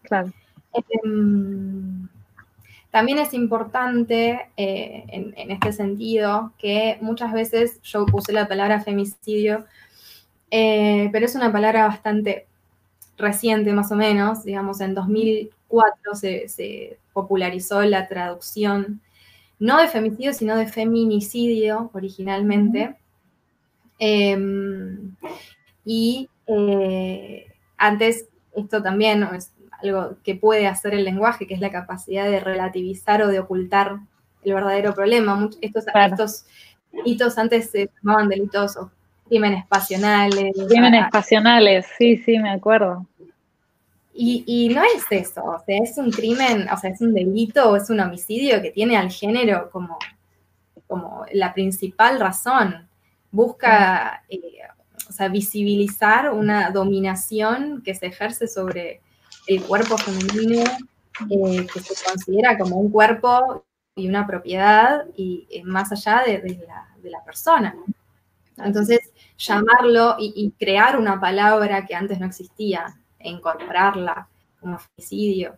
[0.04, 0.32] Claro.
[1.04, 1.99] Em,
[2.92, 9.66] también es importante eh, en, este sentido que muchas veces yo usé la palabra femicidio,
[10.52, 12.48] eh, pero es una palabra bastante
[13.18, 19.02] reciente más o menos, digamos, en 2004 se popularizó la traducción
[19.60, 22.96] no de femicidio, sino de feminicidio originalmente.
[24.00, 25.16] Em,
[25.84, 27.46] y eh,
[27.78, 32.40] antes, esto también es algo que puede hacer el lenguaje, que es la capacidad de
[32.40, 34.00] relativizar o de ocultar
[34.44, 35.50] el verdadero problema.
[35.62, 36.46] Estos, estos
[36.92, 38.92] delitos antes se llamaban delitos o
[39.28, 40.54] crímenes pasionales.
[40.68, 43.06] Crímenes pasionales, sí, sí, me acuerdo.
[44.22, 47.78] Y, no es eso, o sea, es un crimen, o sea, es un delito o
[47.78, 49.98] es un homicidio que tiene al género como,
[50.88, 52.90] como la principal razón.
[53.32, 54.42] Busca, eh,
[55.08, 59.00] o sea, visibilizar una dominación que se ejerce sobre
[59.56, 60.64] el cuerpo femenino,
[61.30, 66.60] eh, que se considera como un cuerpo y una propiedad y eh, más allá de,
[67.04, 67.76] la, persona.
[68.58, 69.00] Entonces,
[69.38, 74.28] llamarlo y crear una palabra que antes no existía incorporarla
[74.60, 75.58] como femicidio.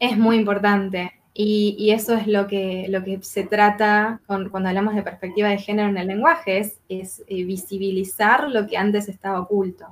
[0.00, 5.02] Es muy importante y, eso es lo que, lo que se trata cuando hablamos de
[5.02, 9.86] perspectiva de género en el lenguaje, es, eh, visibilizar lo que antes estaba oculto.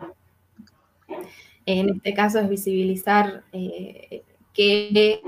[1.66, 4.22] En este caso es visibilizar eh,
[4.53, 5.20] que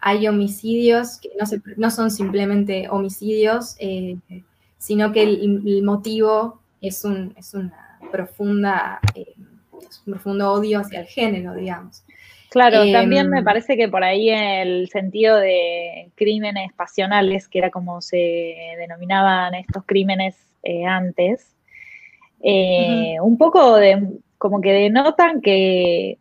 [0.00, 1.30] hay homicidios que
[1.76, 4.16] no, son simplemente homicidios, eh,
[4.78, 9.00] sino que el, motivo es, un, es una profunda
[10.06, 12.04] un profundo odio hacia el género, digamos.
[12.50, 17.70] Claro, también me em, parece que por ahí el sentido de crímenes pasionales, que era
[17.70, 18.16] como se
[18.78, 21.54] denominaban estos crímenes eh, antes,
[22.42, 24.00] eh, un poco de,
[24.38, 26.18] como que denotan que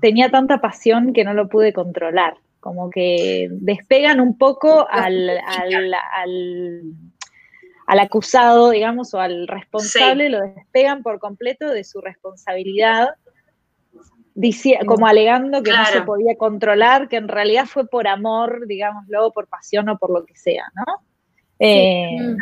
[0.00, 5.94] tenía tanta pasión que no lo pude controlar, como que despegan un poco al, al,
[7.86, 13.10] al acusado, digamos, o al responsable, lo despegan por completo de su responsabilidad,
[14.86, 19.48] como alegando que no se podía controlar, que en realidad fue por amor, digámoslo, por
[19.48, 21.02] pasión o por lo que sea, ¿no?
[21.62, 22.36] Eh,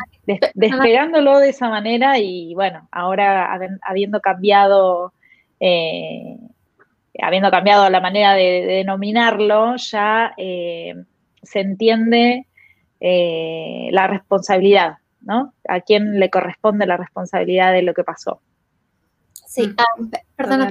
[0.55, 3.53] despegándolo de esa manera y bueno, ahora
[3.83, 5.13] habiendo cambiado,
[5.59, 6.39] eh,
[7.21, 10.95] habiendo cambiado la manera de, denominarlo, ya eh,
[11.43, 12.47] se entiende
[13.01, 15.53] eh, la responsabilidad, ¿no?
[15.69, 18.41] A quién le corresponde la responsabilidad de lo que pasó.
[19.33, 19.75] Sí, mm.
[19.79, 20.71] ah, perdón,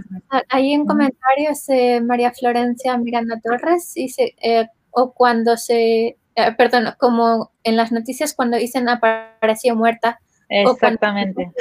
[0.49, 6.93] hay un comentario de María Florencia Miranda Torres, dice, eh, o cuando se, eh, perdón,
[6.99, 10.19] como en las noticias cuando dicen apareció muerta.
[10.49, 11.51] Exactamente.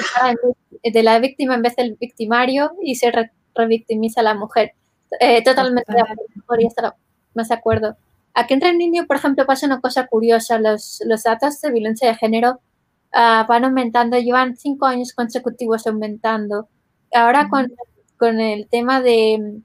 [0.84, 3.10] de la víctima en vez del victimario y se
[3.54, 4.74] revictimiza a la mujer.
[5.18, 6.94] Eh, totalmente de acuerdo,
[7.34, 7.96] más de acuerdo.
[8.34, 10.58] Aquí en Reino Unido, por ejemplo, pasa una cosa curiosa.
[10.58, 12.60] Los, los datos de violencia de género
[13.12, 16.68] ah, van aumentando, llevan cinco años consecutivos aumentando.
[17.14, 17.72] Ahora con,
[18.18, 19.62] con el tema de,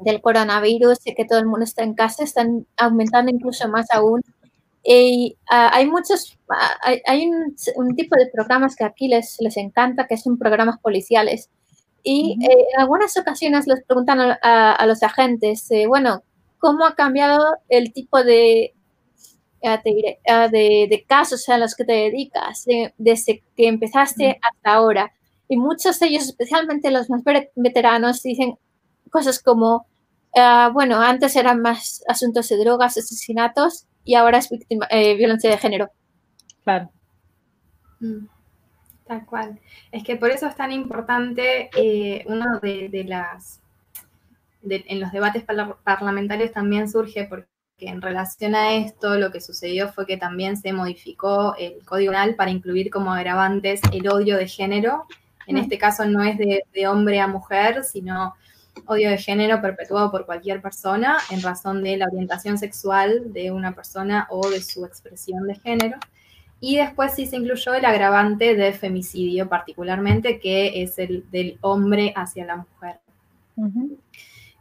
[0.00, 4.22] del coronavirus y que todo el mundo está en casa, están aumentando incluso más aún.
[4.82, 10.06] Y ah, hay muchos, ah, hay, un, tipo de programas que aquí les, les encanta,
[10.06, 11.50] que son programas policiales.
[12.02, 16.22] Y eh, en algunas ocasiones les preguntan a, los agentes, eh, bueno,
[16.58, 18.74] ¿cómo ha cambiado el tipo de,
[19.62, 20.18] de,
[20.88, 22.64] de, casos a los que te dedicas
[22.96, 25.12] desde que empezaste hasta ahora?
[25.46, 27.22] Y muchos de ellos, especialmente los más
[27.56, 28.56] veteranos, dicen
[29.10, 29.86] cosas como,
[30.36, 35.50] ah, bueno, antes eran más asuntos de drogas, asesinatos, y ahora es víctima, eh, violencia
[35.50, 35.90] de género.
[36.64, 36.90] Claro.
[38.00, 38.26] Mm,
[39.06, 39.60] tal cual.
[39.92, 43.60] Es que por eso es tan importante eh, uno de, las...
[44.62, 45.44] en los debates
[45.84, 50.72] parlamentarios también surge porque en relación a esto lo que sucedió fue que también se
[50.72, 55.06] modificó el Código Penal para incluir como agravantes el odio de género
[55.50, 58.34] en este caso no es de, hombre a mujer, sino
[58.86, 63.74] odio de género perpetuado por cualquier persona en razón de la orientación sexual de una
[63.74, 65.98] persona o de su expresión de género.
[66.60, 72.12] Y después sí se incluyó el agravante de femicidio particularmente, que es el del hombre
[72.14, 73.00] hacia la mujer.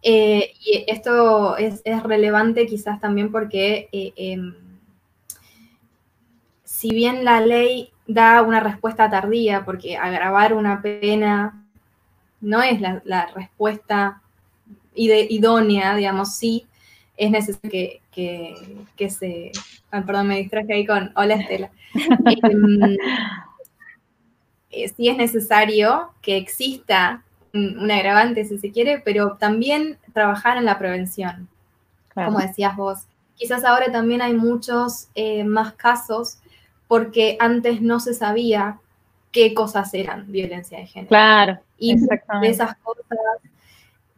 [0.01, 4.53] Eh, y esto es, relevante quizás también porque eh, em,
[6.63, 11.58] si bien la ley da una respuesta tardía, porque agravar una pena
[12.41, 14.21] no es la, respuesta
[14.95, 16.65] idónea, digamos, sí
[17.15, 19.51] es necesario que, se...
[19.89, 21.11] perdón, me distraje ahí con...
[21.15, 21.71] Hola, Estela.
[22.43, 22.97] Em,
[24.71, 27.23] eh, sí es necesario que exista
[27.53, 31.49] un, agravante, si se quiere, pero también trabajar en la prevención,
[32.13, 32.99] como decías vos.
[33.35, 36.37] Quizás ahora también hay muchos eh, más casos
[36.87, 38.79] porque antes no se sabía
[39.31, 41.09] qué cosas eran violencia de género.
[41.09, 41.59] Claro.
[41.77, 43.05] Y de esas cosas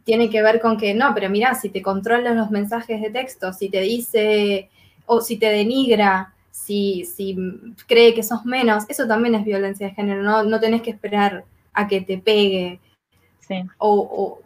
[0.04, 3.52] tiene que ver con que, no, pero mira, si te controlan los mensajes de texto,
[3.52, 4.68] si te dice,
[5.06, 7.36] o si te denigra, si, si
[7.86, 11.44] cree que sos menos, eso también es violencia de género, no, no tenés que esperar
[11.72, 12.80] a que te pegue.
[13.40, 13.62] Sí.
[13.78, 14.40] O,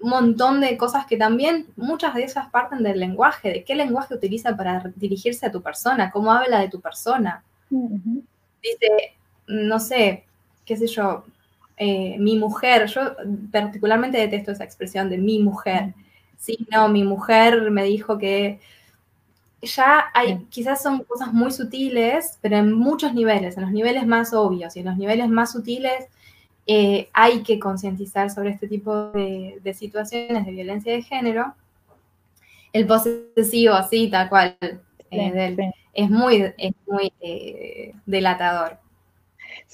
[0.00, 4.14] un montón de cosas que también, muchas de esas parten del lenguaje, de qué lenguaje
[4.14, 7.42] utiliza para dirigirse a tu persona, cómo habla de tu persona.
[7.70, 9.14] Dice,
[9.46, 10.24] no sé,
[10.64, 11.24] qué sé yo,
[11.76, 13.16] eh, mi mujer, yo
[13.50, 15.94] particularmente detesto esa expresión de mi mujer.
[16.38, 18.60] Sí, no, mi mujer me dijo que
[19.62, 24.32] ya hay, quizás son cosas muy sutiles, pero en muchos niveles, en los niveles más
[24.34, 26.06] obvios y en los niveles más sutiles,
[26.66, 31.54] eh, hay que concientizar sobre este tipo de, situaciones de violencia de género.
[32.72, 34.56] El posesivo, así, tal cual,
[35.10, 35.56] eh,
[35.92, 36.52] es muy,
[36.86, 38.78] muy eh, delatador.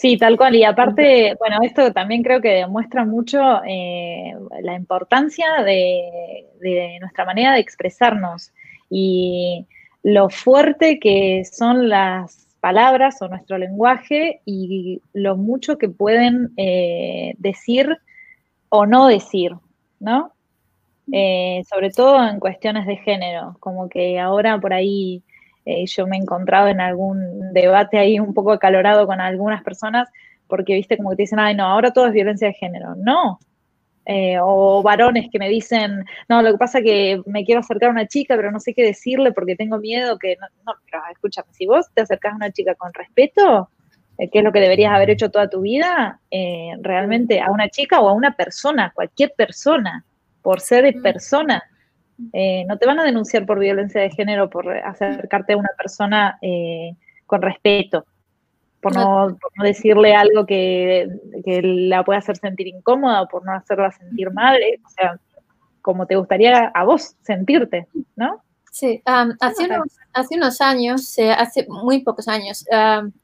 [0.00, 0.54] Sí, tal cual.
[0.54, 4.32] Y aparte, bueno, esto también creo que demuestra mucho eh,
[4.62, 8.50] la importancia de, nuestra manera de expresarnos
[8.88, 9.66] y
[10.02, 17.34] lo fuerte que son las palabras o nuestro lenguaje y lo mucho que pueden eh,
[17.36, 17.98] decir
[18.70, 19.52] o no decir,
[19.98, 20.32] ¿no?
[21.68, 25.24] sobre todo en cuestiones de género, como que ahora por ahí
[25.64, 30.08] eh, yo me he encontrado en algún debate ahí un poco acalorado con algunas personas
[30.46, 32.96] porque, viste, como que te dicen, ay, no, ahora todo es violencia de género.
[32.96, 33.38] No.
[34.04, 37.90] Eh, o varones que me dicen, no, lo que pasa es que me quiero acercar
[37.90, 40.36] a una chica, pero no sé qué decirle porque tengo miedo que...
[40.40, 43.68] No, no pero escúchame, si vos te acercás a una chica con respeto,
[44.18, 46.20] eh, que es lo que deberías haber hecho toda tu vida,
[46.80, 50.04] realmente a una chica o a una persona, cualquier persona,
[50.42, 51.02] por ser mm.
[51.02, 51.62] persona,
[52.32, 56.38] eh, no te van a denunciar por violencia de género por acercarte a una persona
[56.42, 56.94] eh,
[57.26, 58.04] con respeto,
[58.80, 61.08] por no, decirle algo que,
[61.44, 65.20] la pueda hacer sentir incómoda o por no hacerla sentir mal, eh, o sea,
[65.82, 68.42] como te gustaría a vos sentirte, ¿no?
[68.72, 69.66] Sí, hace,
[70.36, 72.64] unos, años, hace muy pocos años,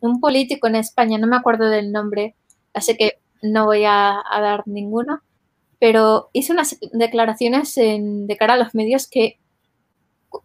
[0.00, 2.34] un político en España, no me acuerdo del nombre,
[2.74, 5.22] así que no voy a dar ninguno,
[5.78, 9.38] pero hizo unas declaraciones de cara a los medios que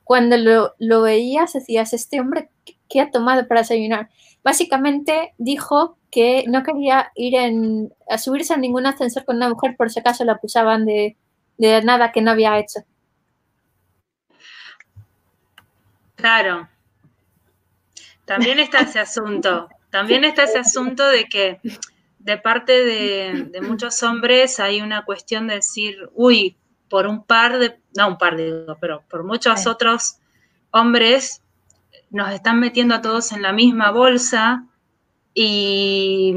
[0.04, 2.50] cuando lo, lo veías decías, este hombre,
[2.90, 4.10] ¿qué ha tomado para desayunar?
[4.44, 9.76] Básicamente dijo que no quería ir en, a subirse a ningún ascensor con una mujer
[9.78, 11.18] por si acaso lo acusaban de,
[11.58, 12.82] de nada que no había hecho.
[16.16, 16.68] Claro.
[18.26, 19.70] También está ese asunto.
[19.90, 21.60] También está ese asunto de que
[22.24, 26.56] de parte de, muchos hombres hay una cuestión de decir, uy,
[26.90, 30.18] por un par de, no un par digo, pero por muchos otros
[30.72, 31.42] hombres
[32.10, 34.66] nos están metiendo a todos en la misma bolsa
[35.34, 36.34] y,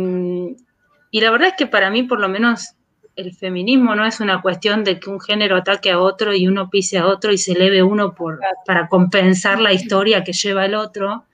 [1.11, 2.75] y la verdad es que para mí por lo menos
[3.17, 6.71] el feminismo no es una cuestión de que un género ataque a otro y uno
[6.71, 10.75] pise a otro y se eleve uno por, para compensar la historia que lleva el
[10.75, 11.25] otro,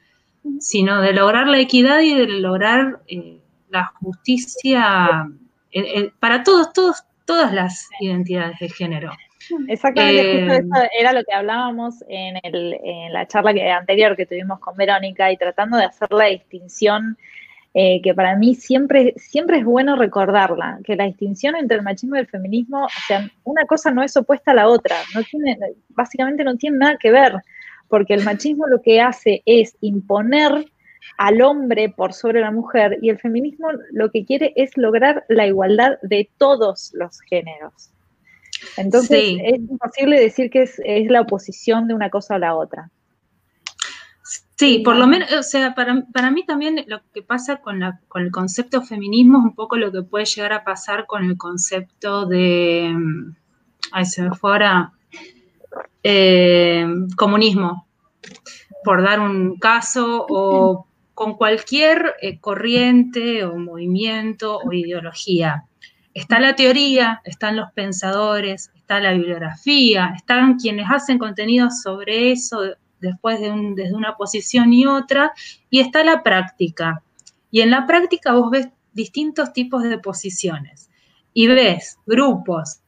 [0.59, 3.40] sino de lograr la equidad y de lograr eh,
[3.71, 5.29] la justicia
[5.73, 9.13] eh, eh, para todos, todos, todas las identidades de género.
[9.69, 14.61] Exactamente, justo eso era lo que hablábamos en, en la charla que, anterior que tuvimos
[14.61, 17.17] con Verónica y tratando de hacer la distinción
[17.73, 22.17] eh, que para mí siempre, siempre es bueno recordarla, que la distinción entre el machismo
[22.17, 25.57] y el feminismo, o sea, una cosa no es opuesta a la otra, no tiene,
[25.91, 27.35] básicamente no tiene nada que ver,
[27.87, 30.65] porque el machismo lo que hace es imponer
[31.19, 35.47] al hombre por sobre la mujer y el feminismo lo que quiere es lograr la
[35.47, 37.91] igualdad de todos los géneros.
[38.77, 42.91] Entonces es imposible decir que es, es la oposición de una cosa a la otra.
[44.57, 47.99] Sí, por lo menos, o sea, para, para, mí también lo que pasa con, la,
[48.09, 51.39] con el concepto feminismo es un poco lo que puede llegar a pasar con el
[51.39, 53.37] concepto de, mm,
[53.93, 54.93] ay, se me fue ahora,
[56.03, 56.87] eh,
[57.17, 57.87] comunismo,
[58.85, 60.87] por dar un caso, o
[61.21, 65.67] con cualquier eh, corriente o movimiento o ideología.
[66.15, 72.63] Está la teoría, están los pensadores, está la bibliografía, están quienes hacen contenidos sobre eso
[73.01, 75.35] después de desde una posición y otra,
[75.69, 77.03] y está la práctica.
[77.51, 80.89] Y en la práctica vos ves distintos tipos de posiciones
[81.35, 82.81] y ves grupos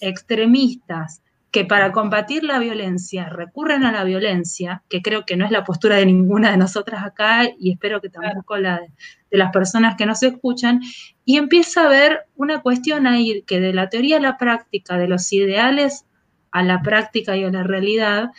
[0.00, 5.50] extremistas que para combatir la violencia recurren a la violencia, que creo que no es
[5.50, 8.90] la postura de ninguna de nosotras acá y espero que tampoco la de,
[9.30, 10.80] de las personas que nos escuchan,
[11.24, 15.08] y empieza a haber una cuestión ahí que de la teoría a la práctica, de
[15.08, 16.04] los ideales
[16.50, 18.30] a la práctica y a la realidad,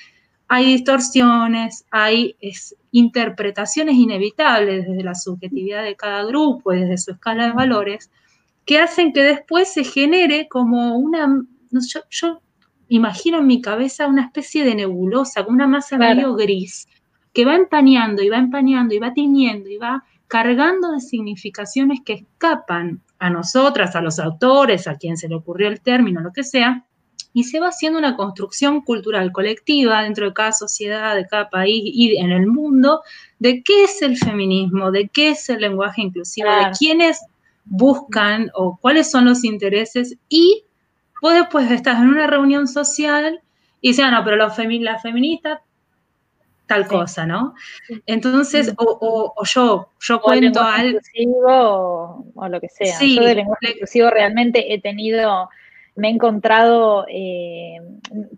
[0.47, 2.35] hay distorsiones, hay
[2.91, 8.09] interpretaciones inevitables desde la subjetividad de cada grupo y desde su escala de valores,
[8.65, 11.43] que hacen que después se genere como una,
[12.09, 12.41] yo,
[12.89, 16.87] imagino en mi cabeza una especie de nebulosa, una masa medio gris,
[17.33, 22.13] que va empañando y va empañando y va tiñendo y va cargando de significaciones que
[22.13, 26.43] escapan a nosotras, a los autores, a quien se le ocurrió el término, lo que
[26.43, 26.85] sea,
[27.33, 31.81] y se va haciendo una construcción cultural colectiva dentro de cada sociedad, de cada país
[31.85, 33.01] y en el mundo,
[33.37, 37.19] de qué es el feminismo, de qué es el lenguaje inclusivo, de quiénes
[37.65, 40.63] buscan o cuáles son los intereses y
[41.21, 43.41] vos después estás en una reunión social
[43.81, 45.61] y dices, ah, no, pero los femi la feminista
[46.67, 47.55] tal cosa, ¿no?
[48.05, 50.99] Entonces, o, yo, yo cuento algo.
[50.99, 52.95] Inclusivo, o, lo que sea.
[52.99, 55.49] yo de lenguaje inclusivo realmente he tenido
[55.99, 57.77] me he encontrado, eh,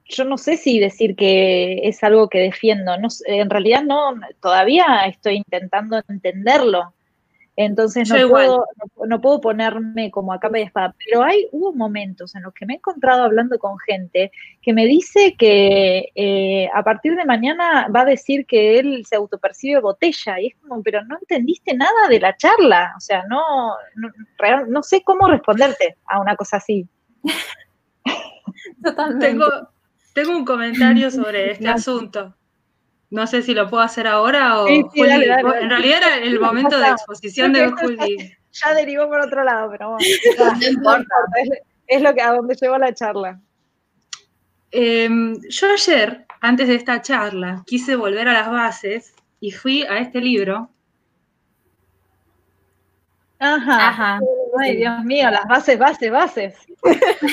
[0.05, 5.03] yo no sé si decir que es algo que defiendo, no, en realidad no, todavía
[5.05, 6.93] estoy intentando entenderlo,
[7.55, 8.65] entonces no puedo,
[9.07, 12.65] no, puedo, ponerme como a capa y espada, pero hay, hubo momentos en los que
[12.65, 14.31] me he encontrado hablando con gente
[14.61, 19.17] que me dice que eh, a partir de mañana va a decir que él se
[19.17, 23.75] autopercibe botella, y es como, pero no entendiste nada de la charla, o sea, no,
[23.95, 24.09] no,
[24.67, 26.87] no sé cómo responderte a una cosa así.
[28.83, 29.27] Totalmente.
[29.27, 29.45] Tengo,
[30.13, 32.35] tengo un comentario sobre este asunto.
[33.11, 37.51] No sé si lo puedo hacer ahora o en realidad era el momento de exposición
[37.51, 38.33] de Juli.
[38.53, 40.05] Ya, derivó por otro lado, pero bueno,
[40.59, 41.15] no importa.
[41.87, 43.39] Es, lo que a donde llevó la charla.
[44.71, 49.99] Em, yo ayer, antes de esta charla, quise volver a las bases y fui a
[49.99, 50.69] este libro.
[53.39, 53.89] Ajá.
[53.89, 54.19] Ajá.
[54.61, 56.55] Ay, Dios mío, las bases, bases, bases.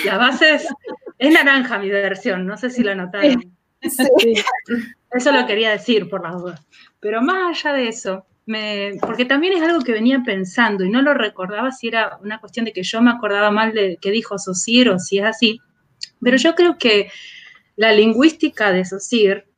[0.05, 0.68] Las bases,
[1.18, 3.57] es naranja mi versión, no sé si lo notaron.
[5.11, 6.66] Eso lo quería decir por las dudas.
[7.01, 11.01] Pero más allá de eso, me, porque también es algo que venía pensando y no
[11.01, 14.39] lo recordaba si era una cuestión de que yo me acordaba mal de que dijo
[14.39, 15.61] Sosir o si es así,
[16.20, 17.11] pero yo creo que
[17.76, 19.49] la lingüística de Sosir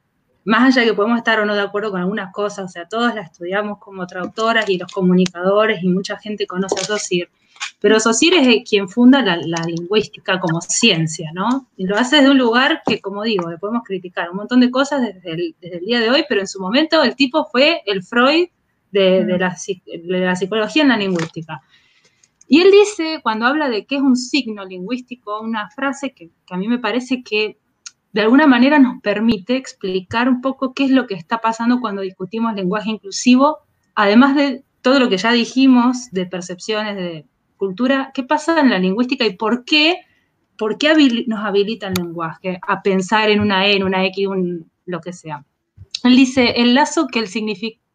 [0.45, 2.89] más allá de que podemos estar o no de acuerdo con algunas cosas, o sea,
[2.89, 7.31] todos la estudiamos como traductoras y los comunicadores y mucha gente conoce a Saussure,
[7.81, 11.69] pero Saussure es quien funda la, lingüística como ciencia, ¿no?
[11.77, 14.71] Y lo hace desde un lugar que, como digo, le podemos criticar un montón de
[14.71, 18.49] cosas desde el, día de hoy, pero en su momento el tipo fue el Freud
[18.93, 19.57] de, la,
[19.87, 21.63] de la psicología en la lingüística.
[22.53, 26.57] Y él dice, cuando habla de qué es un signo lingüístico, una frase que, a
[26.57, 27.59] mí me parece que
[28.13, 32.03] de alguna manera nos permite explicar un poco qué es lo que está pasando cuando
[32.03, 33.59] discutimos lenguaje inclusivo,
[33.95, 37.25] además de todo lo que ya dijimos de percepciones, de
[37.61, 39.99] cultura, qué pasa en la lingüística y por qué,
[40.57, 44.71] por qué nos habilita el lenguaje a pensar en una E, en una X, un,
[44.87, 45.45] lo que sea.
[46.03, 47.29] Él dice, el lazo que, el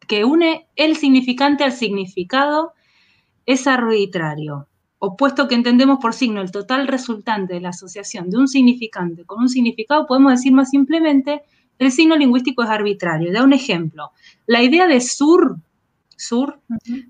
[0.06, 2.74] que une el significante al significado
[3.44, 4.68] es arbitrario,
[5.00, 9.40] opuesto que entendemos por signo el total resultante de la asociación de un significante con
[9.40, 11.42] un significado, podemos decir más simplemente,
[11.80, 13.32] el signo lingüístico es arbitrario.
[13.32, 14.12] Da un ejemplo.
[14.46, 15.56] La idea de sur,
[16.16, 16.60] sur,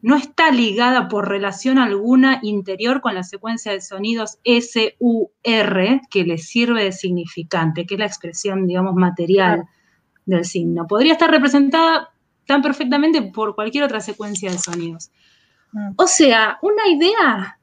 [0.02, 6.38] no está ligada por relación alguna interior con la secuencia de sonidos S-U-R, que le
[6.38, 9.64] sirve de significante, que es la expresión, digamos, material
[10.24, 10.86] del signo.
[10.86, 12.10] Podría estar representada
[12.46, 15.10] tan perfectamente por cualquier otra secuencia de sonidos.
[15.72, 15.92] Mm.
[15.96, 17.58] O sea, una idea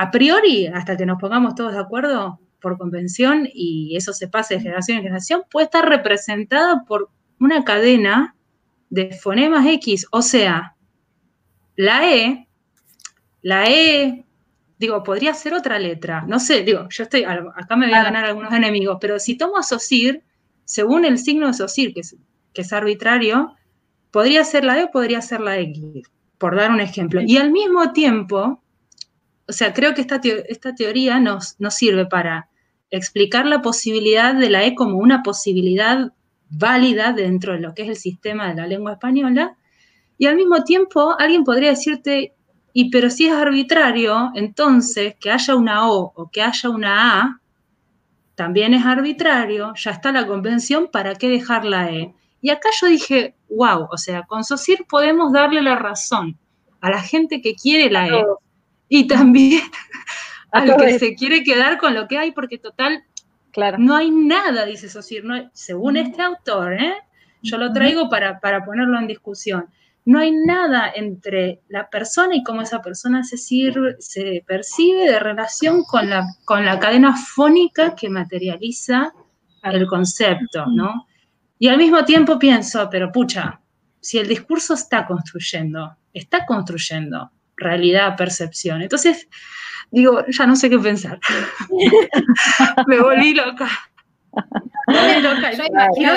[0.00, 4.54] a priori, hasta que nos pongamos todos de acuerdo por convención y eso se pase
[4.54, 7.10] de generación en generación, puede estar representada por
[7.40, 8.36] una cadena
[8.90, 10.06] de fonemas X.
[10.10, 10.76] O sea,
[11.76, 12.48] la E,
[13.42, 14.24] la E,
[14.78, 16.24] digo, podría ser otra letra.
[16.26, 19.58] No sé, digo, yo estoy, acá me voy a ganar algunos enemigos, pero si tomo
[19.58, 20.22] a SOSIR,
[20.64, 22.16] según el signo de SOSIR, que es,
[22.52, 23.54] que es arbitrario,
[24.10, 26.08] podría ser la E o podría ser la X
[26.38, 27.20] por dar un ejemplo.
[27.20, 28.62] Y al mismo tiempo,
[29.46, 32.48] o sea, creo que esta, esta teoría nos, nos sirve para
[32.90, 36.12] explicar la posibilidad de la E como una posibilidad
[36.50, 39.56] válida dentro de lo que es el sistema de la lengua española,
[40.18, 42.34] y al mismo tiempo alguien podría decirte,
[42.72, 47.40] y pero si es arbitrario, entonces que haya una O o que haya una A,
[48.34, 52.14] también es arbitrario, ya está la convención, ¿para qué dejar la E?
[52.40, 56.38] Y acá yo dije, wow, o sea, con SOSIR podemos darle la razón
[56.80, 58.24] a la gente que quiere la E
[58.88, 59.62] y también
[60.52, 63.04] al que se quiere quedar con lo que hay, porque total,
[63.58, 63.78] claro.
[63.78, 66.94] no hay nada, dice SOSIR, no según este autor, ¿eh?
[67.42, 69.66] yo lo traigo para, para ponerlo en discusión.
[70.04, 75.18] No hay nada entre la persona y cómo esa persona se, sirve, se percibe de
[75.18, 79.12] relación con la, con la cadena fónica que materializa
[79.64, 81.06] el concepto, ¿no?
[81.58, 83.60] Y al mismo tiempo pienso, pero pucha,
[84.00, 88.80] si el discurso está construyendo, está construyendo realidad, percepción.
[88.80, 89.28] Entonces,
[89.90, 91.18] digo, ya no sé qué pensar.
[92.86, 93.68] Me volví loca.
[94.86, 95.52] Me volví loca.
[95.52, 96.12] Yo imagino,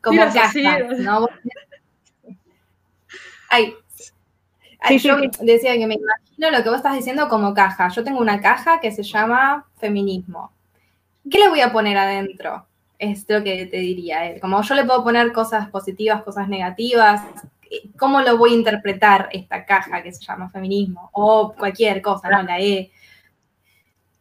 [0.00, 1.28] como, cajas, ¿no?
[3.48, 3.74] Ay,
[4.98, 7.88] yo decía que me imagino lo que vos estás diciendo como caja.
[7.88, 10.52] Yo tengo una caja que se llama feminismo.
[11.30, 12.66] ¿Qué le voy a poner adentro?
[13.00, 14.38] es lo que te diría.
[14.40, 17.22] Como yo le puedo poner cosas positivas, cosas negativas,
[17.98, 21.10] ¿cómo lo voy a interpretar esta caja que se llama feminismo?
[21.12, 22.42] O cualquier cosa, ¿no?
[22.42, 22.90] La E.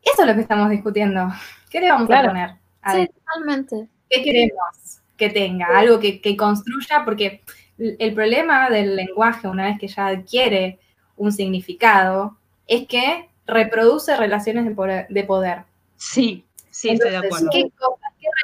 [0.02, 1.30] Eso es lo que estamos discutiendo.
[1.70, 2.56] ¿Qué le vamos a poner?
[2.92, 3.88] sí, totalmente.
[4.10, 5.68] ¿Qué queremos que tenga?
[5.78, 7.42] Algo que, construya, porque
[7.78, 10.80] el problema del lenguaje, una vez que ya adquiere
[11.18, 15.64] un significado, es que reproduce relaciones de poder.
[15.96, 17.50] Sí, sí, estoy de acuerdo.
[17.52, 17.70] ¿qué,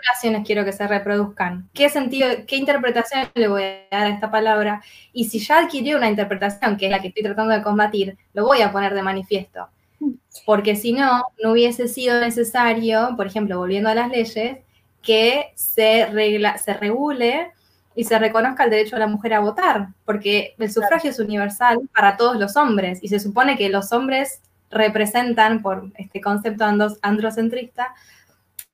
[0.01, 1.69] relaciones quiero que se reproduzcan?
[1.73, 4.81] ¿Qué sentido, qué interpretación le voy a dar a esta palabra?
[5.13, 8.45] Y si ya adquirió una interpretación, que es la que estoy tratando de combatir, lo
[8.45, 9.67] voy a poner de manifiesto.
[10.45, 14.57] Porque si no, no hubiese sido necesario, por ejemplo, volviendo a las leyes,
[15.01, 17.51] que se, regla, se regule
[17.95, 21.79] y se reconozca el derecho de la mujer a votar, porque el sufragio es universal
[21.95, 26.65] para todos los hombres y se supone que los hombres representan, por este concepto
[27.01, 27.93] androcentrista,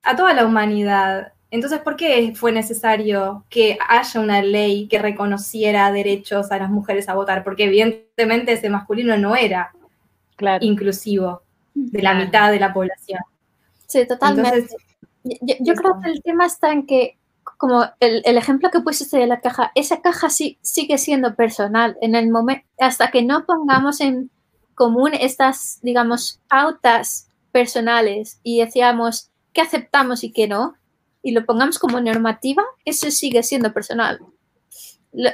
[0.04, 1.34] a toda la humanidad.
[1.50, 7.10] Entonces, ¿por qué fue necesario que haya una ley que reconociera derechos a las mujeres
[7.10, 7.44] a votar?
[7.44, 9.74] Porque evidentemente ese masculino no era
[10.62, 11.42] inclusivo
[11.74, 13.20] de la mitad de la población.
[13.88, 14.76] Sí, totalmente.
[15.24, 17.18] yo, creo que el tema está en que,
[17.58, 22.16] como el, ejemplo que pusiste de la caja, esa caja sí, sigue siendo personal en
[22.16, 24.32] el momento, hasta que no pongamos en
[24.76, 30.76] común estas, digamos, pautas personales y decíamos, que aceptamos y que no,
[31.24, 34.20] y lo pongamos como normativa, eso sigue siendo personal.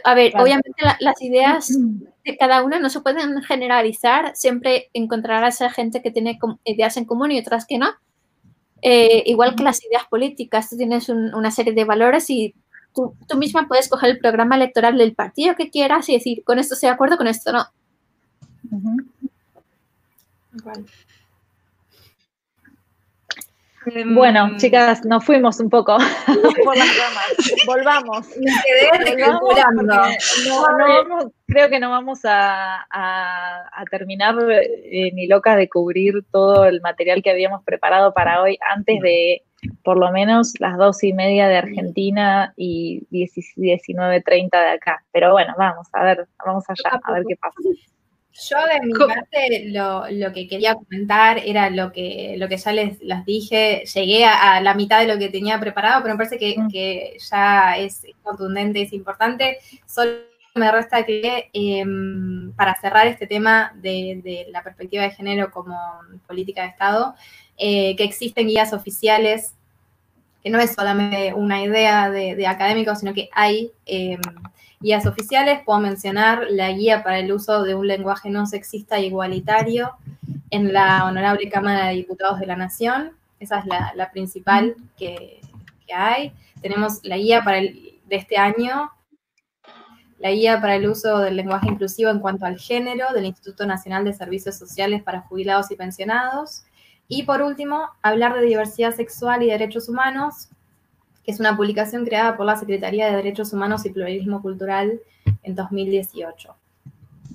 [0.04, 1.70] A ver, obviamente las ideas
[2.26, 7.06] de cada uno no se pueden generalizar, siempre encontrarás a gente que tiene ideas en
[7.06, 7.88] común y otras que no,
[8.82, 12.54] Eh, igual que las ideas políticas, tú tienes una serie de valores y
[12.94, 16.76] tú, misma puedes coger el programa electoral del partido que quieras y decir, con esto
[16.76, 17.66] estoy de acuerdo, con esto no.
[20.64, 20.86] Bueno,
[24.58, 25.98] chicas, nos fuimos un poco
[26.64, 27.66] por las ramas.
[27.66, 28.28] Volvamos.
[28.38, 29.18] Me quedé
[30.48, 32.86] no, creo que no vamos a,
[33.90, 39.00] terminar eh, ni locas de cubrir todo el material que habíamos preparado para hoy antes
[39.02, 39.44] de
[39.84, 45.04] por lo menos las dos y media de Argentina y 19.30 de acá.
[45.12, 47.56] Pero bueno, vamos a ver, vamos allá, a ver qué pasa.
[48.40, 53.00] Yo de mi parte lo, que quería comentar era lo que, lo que ya les,
[53.26, 57.18] dije, llegué a, la mitad de lo que tenía preparado, pero me parece que, mm.
[57.32, 59.58] ya es contundente, es importante.
[59.88, 60.20] Solo
[60.54, 65.76] me resta que em, para cerrar este tema de, la perspectiva de género como
[66.28, 67.16] política de Estado,
[67.58, 69.56] eh, que existen guías oficiales,
[70.44, 73.72] que no es solamente una idea de, académicos, sino que hay...
[73.88, 74.22] Em,
[74.80, 79.06] guías oficiales, puedo mencionar la guía para el uso de un lenguaje no sexista e
[79.06, 79.94] igualitario
[80.50, 83.12] en la Honorable Cámara de Diputados de la Nación.
[83.40, 85.42] Esa es la, principal que,
[85.94, 86.34] hay.
[86.62, 88.92] Tenemos la guía para el, de este año,
[90.20, 94.04] la guía para el uso del lenguaje inclusivo en cuanto al género del Instituto Nacional
[94.04, 96.64] de Servicios Sociales para Jubilados y Pensionados.
[97.08, 100.50] Y por último, hablar de diversidad sexual y derechos humanos,
[101.28, 105.02] que es una publicación creada por la Secretaría de Derechos Humanos y Pluralismo Cultural
[105.44, 106.56] en 2018.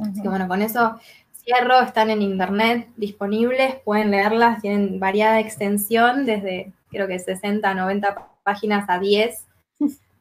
[0.01, 0.99] Así que bueno, con eso
[1.45, 7.75] cierro, están en internet disponibles, pueden leerlas, tienen variada extensión, desde creo que 60 a
[7.75, 9.45] 90 páginas a 10,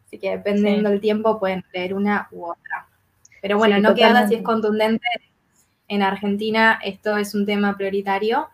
[0.06, 2.90] así que dependiendo del tiempo pueden leer una u otra.
[3.42, 5.08] Pero bueno, no queda si es contundente.
[5.88, 8.50] En Argentina esto es un tema prioritario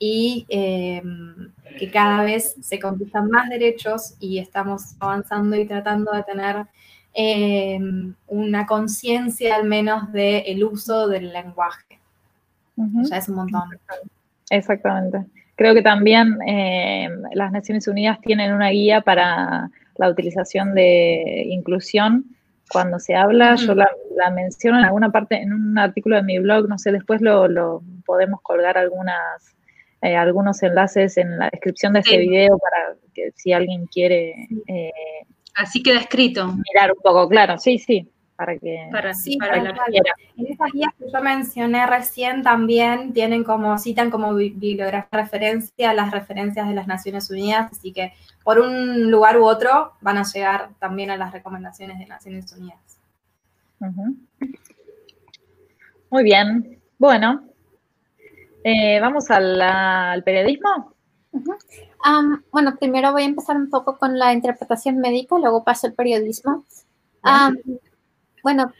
[0.00, 6.22] y em, que cada vez se conquistan más derechos y estamos avanzando y tratando de
[6.22, 6.66] tener
[7.14, 11.98] em, una conciencia al menos del uso del lenguaje.
[12.76, 13.62] Ya es un montón.
[14.50, 15.24] Exactamente.
[15.54, 22.24] Creo que también em, las Naciones Unidas tienen una guía para la utilización de inclusión.
[22.70, 23.88] Cuando se habla, yo la,
[24.34, 27.82] menciono en alguna parte, en un artículo de mi blog, no sé, después lo, lo
[28.04, 29.56] podemos colgar algunas
[30.02, 34.48] eh, algunos enlaces en la descripción de este video para que si alguien quiere...
[34.66, 34.92] Eh,
[35.54, 36.46] Así queda escrito.
[36.46, 38.88] Mirar un poco, claro, sí, sí, para que...
[38.92, 44.34] Para, sí, para, En esas guías que yo mencioné recién también tienen como, citan como
[44.34, 48.12] bibliografía referencia las referencias de las Naciones Unidas, así que
[48.44, 52.78] por un lugar u otro van a llegar también a las recomendaciones de Naciones Unidas.
[56.10, 56.78] Muy bien.
[56.98, 57.48] Bueno,
[58.66, 60.92] eh, Vamos al, periodismo.
[62.50, 66.64] bueno, primero voy a empezar un poco con la interpretación médica, luego paso al periodismo.
[68.42, 68.72] bueno,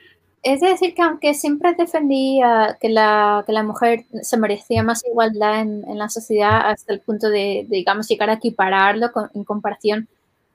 [0.43, 2.41] es decir que aunque siempre defendí
[2.81, 7.31] que, la, que la mujer se merecía más igualdad en, la sociedad hasta el punto
[7.31, 10.09] de, digamos, llegar a equipararlo en comparación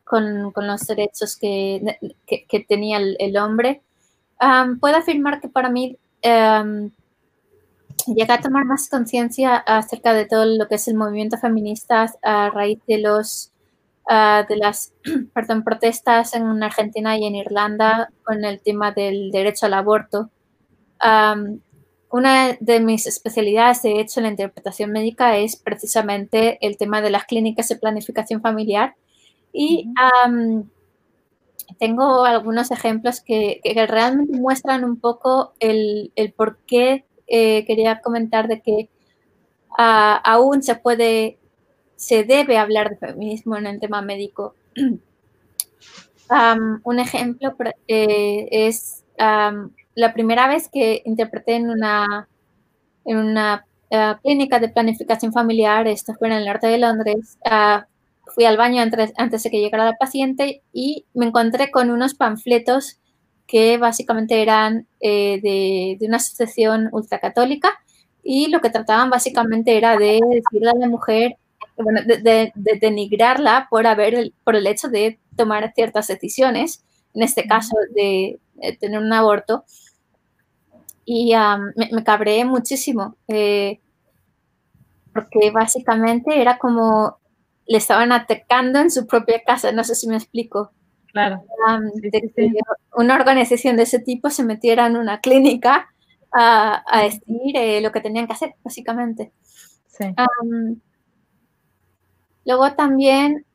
[0.03, 3.81] con, los derechos que, que, tenía el, hombre,
[4.81, 5.97] puedo afirmar que para mí
[8.07, 12.49] llega a tomar más conciencia acerca de todo lo que es el movimiento feminista a
[12.49, 13.51] raíz de los
[14.09, 14.93] ah, de las
[15.33, 20.29] perdón, protestas en Argentina y en Irlanda con el tema del derecho al aborto.
[22.11, 27.09] una de mis especialidades, de hecho, en la interpretación médica es precisamente el tema de
[27.09, 28.95] las clínicas de planificación familiar
[29.53, 29.93] y
[31.79, 38.47] tengo algunos ejemplos que, realmente muestran un poco el, el por qué eh, quería comentar
[38.47, 38.89] de que
[39.77, 41.37] ah, aún se puede,
[41.95, 44.55] se debe hablar de feminismo en el tema médico.
[46.83, 47.55] un ejemplo
[47.87, 49.03] eh, es
[49.95, 52.27] la primera vez que interpreté en una,
[53.05, 57.87] en una ah, clínica de planificación familiar, esto fue en el norte de Londres, ah,
[58.33, 62.13] fui al baño antes, antes, de que llegara la paciente y me encontré con unos
[62.13, 63.00] panfletos
[63.51, 67.69] que básicamente eran eh, de, una asociación ultracatólica
[68.23, 71.35] y lo que trataban básicamente era de decirle a la mujer,
[71.75, 77.45] bueno, de, denigrarla por, haber el, por el hecho de tomar ciertas decisiones, en este
[77.45, 78.39] caso de,
[78.79, 79.65] tener un aborto.
[81.03, 81.33] Y
[81.75, 83.81] me, me, cabreé muchísimo, eh,
[85.13, 87.17] porque básicamente era como
[87.67, 90.71] le estaban atacando en su propia casa, no sé si me explico.
[91.11, 91.43] Claro.
[92.95, 95.89] una organización de ese tipo se metiera en una clínica
[96.33, 99.31] a, decir eh, lo que tenían que hacer, básicamente.
[99.87, 100.05] Sí.
[102.45, 103.45] Luego también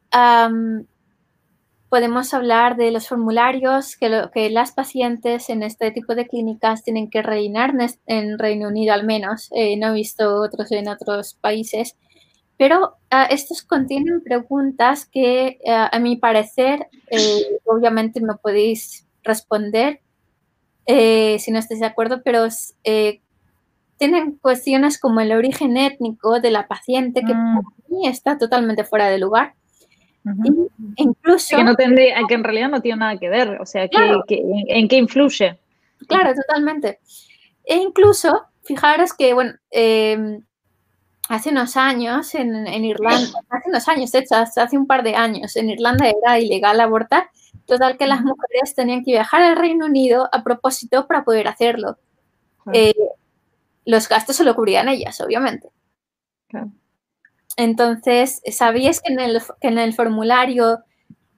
[1.89, 7.11] podemos hablar de los formularios que, que, las pacientes en este tipo de clínicas tienen
[7.11, 7.73] que rellenar
[8.07, 9.49] en Reino Unido al menos.
[9.53, 11.97] Eh, no he visto otros en otros países.
[12.59, 20.01] Pero ah, estos contienen preguntas que ah, a mi parecer eh, obviamente no podéis responder
[20.87, 22.47] eh, si no estáis de acuerdo, pero
[23.99, 27.63] tienen cuestiones como el origen étnico de la paciente que mm.
[27.63, 29.55] para mí está totalmente fuera de lugar
[30.97, 31.57] incluso...
[31.57, 33.99] Que, no tendría, que en realidad no tiene nada que ver, o sea, que,
[34.69, 35.59] en, qué influye?
[36.09, 36.99] Claro, totalmente.
[37.65, 40.43] E incluso, fijaros que, bueno, em,
[41.29, 45.57] hace unos años en, Irlanda, hace unos años, de hecho, hace un par de años,
[45.57, 47.31] en Irlanda era ilegal abortar,
[47.67, 51.99] total que las mujeres tenían que viajar al Reino Unido a propósito para poder hacerlo.
[52.73, 52.95] Eh,
[53.85, 55.69] los gastos se lo cubrían ellas, obviamente.
[57.57, 60.81] Entonces, ¿sabías que en el, formulario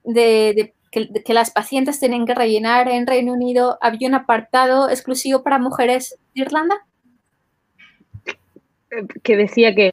[0.03, 5.59] de, que, las pacientes tienen que rellenar en Reino Unido había un apartado exclusivo para
[5.59, 6.85] mujeres de Irlanda?
[9.23, 9.91] Que decía que...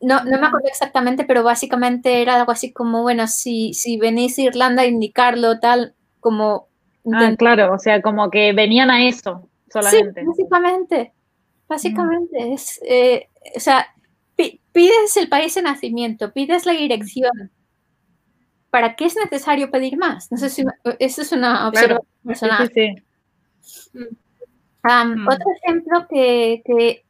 [0.00, 4.38] No, no me acuerdo exactamente, pero básicamente era algo así como, bueno, si, si venís
[4.38, 6.68] a Irlanda, indicarlo tal, como...
[7.12, 10.20] Ah, claro, o sea, como que venían a eso solamente.
[10.20, 11.12] Sí, básicamente,
[11.66, 13.86] básicamente, es, eh, o sea,
[14.72, 17.50] pides el país de nacimiento, pides la dirección.
[18.70, 20.30] ¿Para qué es necesario pedir más?
[20.30, 20.62] No sé si
[20.98, 22.70] eso es una observación personal.
[23.94, 25.26] Mm.
[25.26, 27.04] Otro ejemplo que,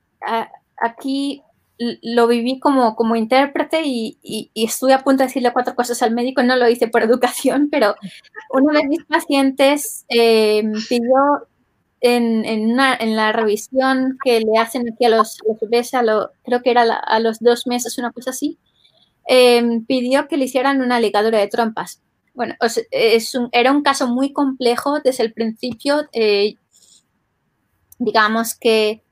[0.77, 1.43] aquí
[1.79, 6.12] lo viví como, como intérprete y, y, estuve a punto de decirle cuatro cosas al
[6.12, 7.95] médico, no lo hice por educación, pero
[8.51, 11.47] uno de mis pacientes eh, pidió
[12.01, 12.77] en, en,
[13.16, 17.21] la revisión que le hacen aquí a los, bebés, a lo, creo que era a
[17.21, 18.59] los dos meses, una cosa así,
[19.27, 22.03] em, pidió que le hicieran una ligadura de trompas.
[22.35, 22.55] Bueno,
[22.93, 26.09] es era un caso muy complejo desde el principio.
[26.12, 26.55] Eh,
[27.99, 29.03] digamos que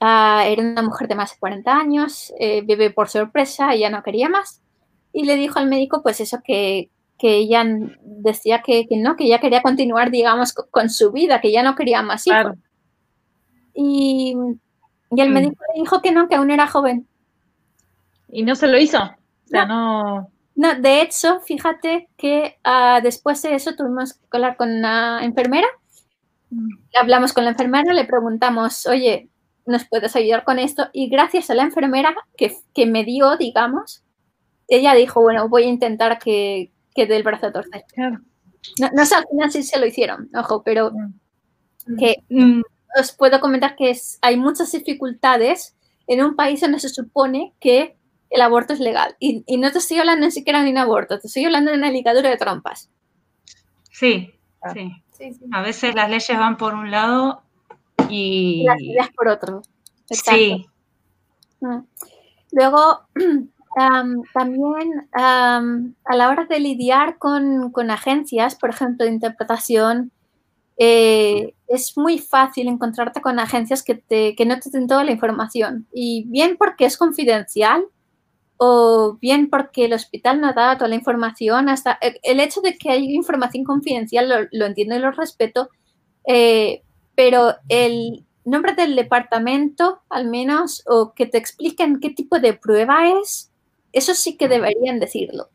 [0.00, 4.02] ah, era una mujer de más de 40 años, eh, bebé por sorpresa, ella no
[4.02, 4.62] quería más.
[5.12, 7.64] Y le dijo al médico, pues eso, que, que ella
[8.02, 12.02] decía que, no, que ella quería continuar, digamos, con, su vida, que ya no quería
[12.02, 12.56] más hijos.
[13.74, 14.36] Y,
[15.16, 15.32] el mm.
[15.32, 17.06] médico le dijo que no, que aún era joven.
[18.28, 18.98] ¿Y no se lo hizo?
[19.02, 20.28] O sea, no...
[20.56, 20.74] no...
[20.74, 25.68] de hecho, fíjate que ah, después de eso tuvimos que hablar con una enfermera.
[26.50, 26.68] Mm.
[27.00, 29.28] Hablamos con la enfermera, le preguntamos, oye,
[29.66, 30.88] ¿nos puedes ayudar con esto?
[30.92, 34.02] Y gracias a la enfermera que, que me dio, digamos,
[34.68, 37.84] ella dijo, bueno, voy a intentar que, que del brazo a torcer.
[38.80, 41.96] No, no, sé al final si se lo hicieron, ojo, pero mm.
[41.98, 42.62] que mm,
[42.98, 47.96] os puedo comentar que es, hay muchas dificultades en un país donde se supone que
[48.30, 49.16] el aborto es legal.
[49.18, 51.90] Y, no te estoy hablando ni siquiera de un aborto, te estoy hablando de una
[51.90, 52.90] ligadura de trompas.
[53.90, 54.72] Sí, ah.
[54.72, 54.90] sí.
[55.52, 57.43] A veces las leyes van por un lado
[58.08, 58.64] y...
[58.64, 59.62] las ideas por otro.
[60.06, 60.66] Sí.
[61.60, 61.78] Mm.
[62.52, 63.00] Luego,
[64.34, 65.60] también a
[66.14, 70.12] la hora de lidiar con, agencias, por ejemplo, de interpretación,
[70.76, 75.12] eh, es muy fácil encontrarte con agencias que, te, que no te den toda la
[75.12, 75.86] información.
[75.92, 77.84] Y bien porque es confidencial
[78.56, 81.68] o bien porque el hospital no da toda la información.
[81.68, 85.70] Hasta el, hecho de que hay información confidencial lo, entiendo y lo respeto,
[86.26, 86.82] eh,
[87.14, 93.08] pero el nombre del departamento, al menos, o que te expliquen qué tipo de prueba
[93.20, 93.50] es,
[93.92, 95.48] eso sí que deberían decirlo.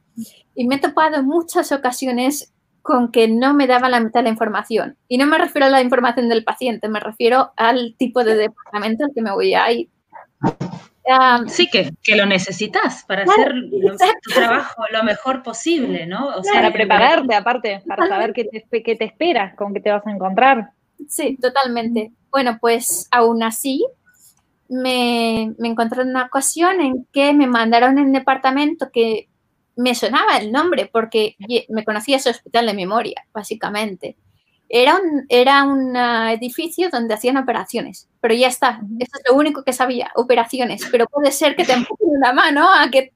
[0.56, 4.24] Y me he topado en muchas ocasiones con que no me daban la mitad de
[4.24, 4.98] la información.
[5.08, 9.06] Y no me refiero a la información del paciente, me refiero al tipo de departamento
[9.06, 9.90] al que me voy a ir.
[11.48, 13.54] sí, que, lo necesitas para hacer
[14.24, 16.30] tu trabajo lo mejor posible, ¿no?
[16.30, 19.92] O sea, para prepararte, aparte, para saber qué te, qué te esperas, con qué te
[19.92, 20.72] vas a encontrar.
[21.08, 22.12] Sí, totalmente.
[22.30, 23.86] Bueno, pues aún así,
[24.68, 29.30] me, encontré en una ocasión en que me mandaron en un departamento que
[29.76, 31.36] me sonaba el nombre porque
[31.70, 34.18] me conocía ese hospital de memoria, básicamente.
[34.68, 39.64] Era un, era un edificio donde hacían operaciones, pero ya está, eso es lo único
[39.64, 43.12] que sabía, operaciones, pero puede ser que te empujen una mano a que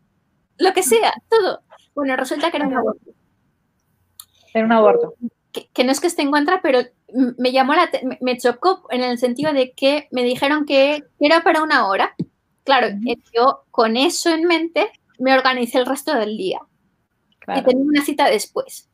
[0.57, 1.61] lo que sea, todo.
[1.93, 3.11] Bueno, resulta que era un aborto.
[4.53, 5.13] Era un aborto
[5.73, 6.79] que, no es que esté en contra, pero
[7.37, 7.89] me llamó la,
[8.21, 12.15] me chocó en el sentido de que me dijeron que era para una hora.
[12.63, 12.87] Claro,
[13.33, 14.89] yo con eso en mente
[15.19, 16.59] me organicé el resto del día.
[17.55, 18.89] Y tenía una cita después.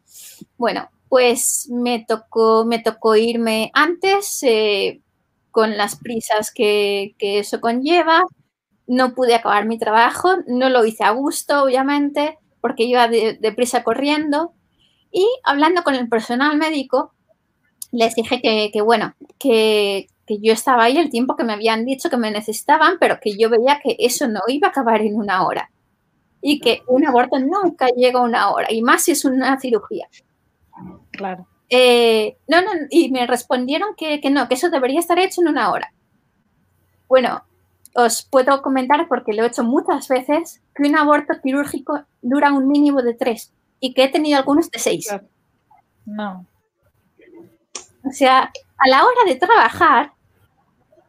[0.57, 5.01] Bueno, pues me tocó, me tocó irme antes eh,
[5.51, 8.23] con las prisas que, que, eso conlleva.
[8.87, 14.53] no pude acabar mi trabajo, no lo hice a gusto, obviamente, porque iba deprisa corriendo.
[15.11, 17.13] Y hablando con el personal médico,
[17.91, 22.09] les dije que, bueno, que, que, yo estaba ahí el tiempo que me habían dicho
[22.09, 25.45] que me necesitaban, pero que yo veía que eso no iba a acabar en una
[25.45, 25.71] hora.
[26.41, 30.07] Y que un aborto nunca llega a una hora, y más si es una cirugía.
[31.11, 31.47] Claro.
[31.69, 35.49] Eh, no, no, y me respondieron que, que no, que eso debería estar hecho en
[35.49, 35.93] una hora.
[37.07, 37.43] Bueno,
[37.95, 42.67] os puedo comentar, porque lo he hecho muchas veces, que un aborto quirúrgico dura un
[42.67, 45.07] mínimo de tres y que he tenido algunos de seis.
[46.05, 46.45] No.
[48.03, 50.13] O sea, a la hora de trabajar,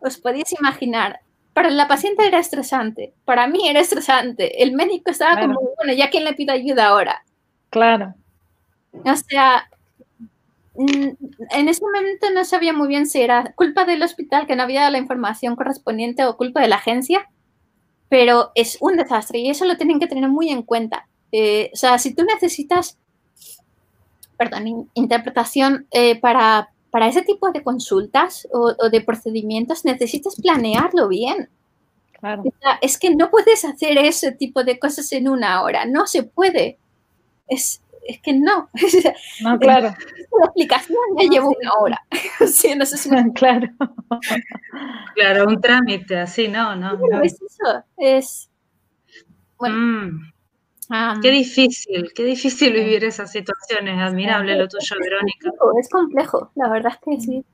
[0.00, 1.20] os podéis imaginar,
[1.52, 6.10] para la paciente era estresante, para mí era estresante, el médico estaba como, bueno, ya
[6.10, 7.22] quién le pide ayuda ahora.
[7.70, 8.14] Claro.
[8.92, 9.68] O sea,
[10.74, 11.10] Mm,
[11.50, 14.88] en ese momento no sabía muy bien si era culpa del hospital que no había
[14.90, 17.28] la información correspondiente o culpa de la agencia,
[18.08, 21.06] pero es un desastre y eso lo tienen que tener muy en cuenta.
[21.32, 22.98] Eh, o sea, si tú necesitas,
[24.38, 31.48] perdón, interpretación eh, para, para ese tipo de consultas o, de procedimientos, necesitas planearlo bien.
[32.18, 32.42] Claro.
[32.82, 36.78] es que no puedes hacer ese tipo de cosas en una hora, no se puede.
[37.48, 38.68] Es, es que no.
[39.42, 39.94] No, claro.
[40.38, 42.02] La aplicación ya lleva una hora.
[42.46, 43.68] sí, no sé si Claro.
[45.14, 46.98] Claro, un trámite así, no, no.
[47.22, 48.50] Es eso, es...
[49.58, 49.76] Bueno.
[49.76, 50.32] Mm.
[51.22, 53.98] Qué difícil, qué difícil vivir esas situaciones.
[53.98, 55.50] Admirable lo tuyo, Verónica.
[55.80, 57.44] Es complejo, la verdad es que sí.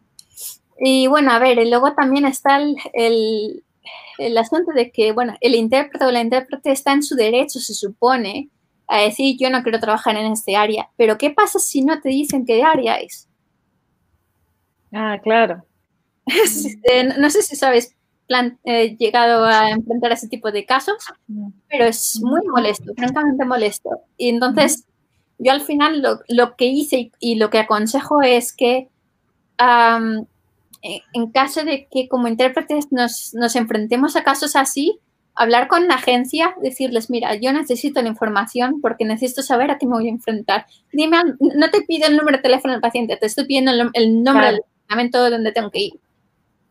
[0.79, 3.65] Y bueno, a ver, y luego también está el, el,
[4.19, 7.75] el asunto de que, bueno, el intérprete o la intérprete está en su derecho, se
[7.75, 8.51] supone,
[8.89, 12.09] a decir, yo no quiero trabajar en este área, pero ¿qué pasa si no te
[12.11, 13.29] dicen qué área es?
[14.93, 15.65] Ah, claro.
[16.27, 17.96] Este, no sé si sabes,
[18.27, 20.97] plan, eh, llegado a enfrentar ese tipo de casos,
[21.69, 23.91] pero es muy molesto, francamente molesto.
[24.17, 24.85] Y entonces,
[25.39, 28.89] yo al final lo, que hice y, lo que aconsejo es que
[31.13, 35.01] en caso de que como intérpretes nos, nos enfrentemos a casos así,
[35.37, 39.87] hablar con la agencia, decirles, mira, yo necesito la información porque necesito saber a qué
[39.87, 40.67] me voy a enfrentar.
[40.93, 44.47] Dime, no te pido el número de teléfono del paciente, te estoy pidiendo el, nombre
[44.47, 45.93] del departamento donde tengo que ir.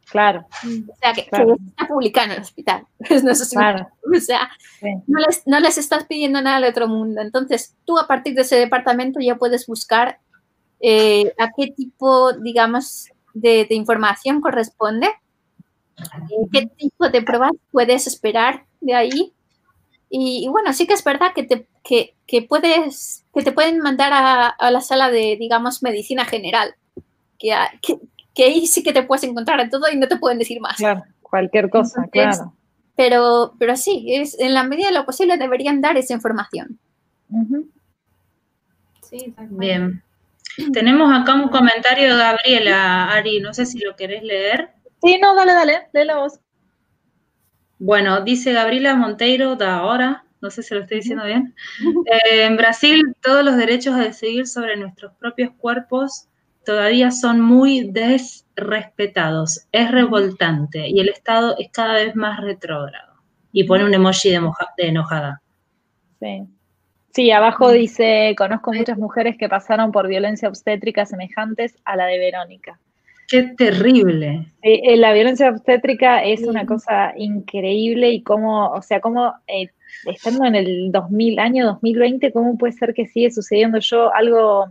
[0.10, 0.46] Claro.
[0.64, 2.86] O sea, que, está publicado en el hospital.
[3.24, 3.88] no sé claro.
[4.16, 4.50] O sea,
[5.08, 7.22] no, les, no, les, estás pidiendo nada al otro mundo.
[7.22, 10.20] Entonces, tú a partir de ese departamento ya puedes buscar
[10.80, 15.10] eh, a qué tipo, digamos, de, de información corresponde
[16.52, 19.34] qué tipo de pruebas puedes esperar de ahí.
[20.10, 24.72] Y, bueno, sí que es verdad que te, que, puedes, que te pueden mandar a,
[24.72, 26.76] la sala de, digamos, medicina general,
[27.38, 28.00] que, que,
[28.44, 30.78] ahí sí que te puedes encontrar en todo y no te pueden decir más.
[30.78, 32.54] Claro, cualquier cosa, claro.
[32.96, 36.80] Pero, pero sí, es, en la medida de lo posible deberían dar esa información.
[39.02, 40.02] Sí, Bien.
[40.72, 44.70] Tenemos acá un comentario de Gabriela, Ari, no sé si lo querés leer.
[45.02, 46.40] Sí, no, dale, dale, lee la voz.
[47.78, 51.54] Bueno, dice Gabriela Monteiro da ahora, no sé si lo estoy diciendo bien.
[52.06, 56.28] Eh, en Brasil, todos los derechos a decidir sobre nuestros propios cuerpos
[56.66, 59.68] todavía son muy desrespetados.
[59.72, 63.14] Es revoltante y el Estado es cada vez más retrógrado.
[63.52, 64.42] Y pone un emoji de,
[64.78, 65.42] de enojada.
[66.20, 66.44] Sí.
[67.16, 72.20] Sí, abajo dice, conozco muchas mujeres que pasaron por violencia obstétrica semejantes a la de
[72.20, 72.78] Verónica.
[73.30, 74.52] Qué terrible.
[74.62, 79.70] Eh, la violencia obstétrica es una cosa increíble y cómo, o sea, cómo eh,
[80.06, 83.80] estando en el 2000, año 2020, cómo puede ser que sigue sucediendo.
[83.80, 84.68] Yo algo,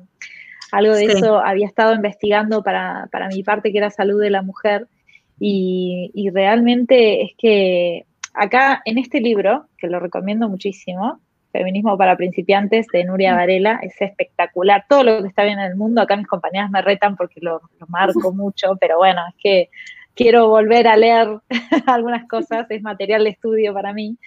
[0.76, 4.42] algo de eso había estado investigando para, para, mi parte, que era salud de la
[4.42, 4.86] mujer,
[5.38, 11.20] y, y realmente es que acá en este libro, que lo recomiendo muchísimo,
[11.54, 13.36] Feminismo para principiantes de Nuria mm.
[13.36, 14.86] Varela es espectacular.
[14.88, 17.60] Todo lo que está bien en el mundo, acá mis compañeras me retan porque lo,
[17.86, 19.68] marco mucho, pero bueno, es que
[20.16, 21.28] quiero volver a leer
[21.86, 24.18] algunas cosas, es material de estudio para mí.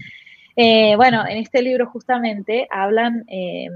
[0.55, 3.67] Eh, bueno, en este libro justamente hablan eh,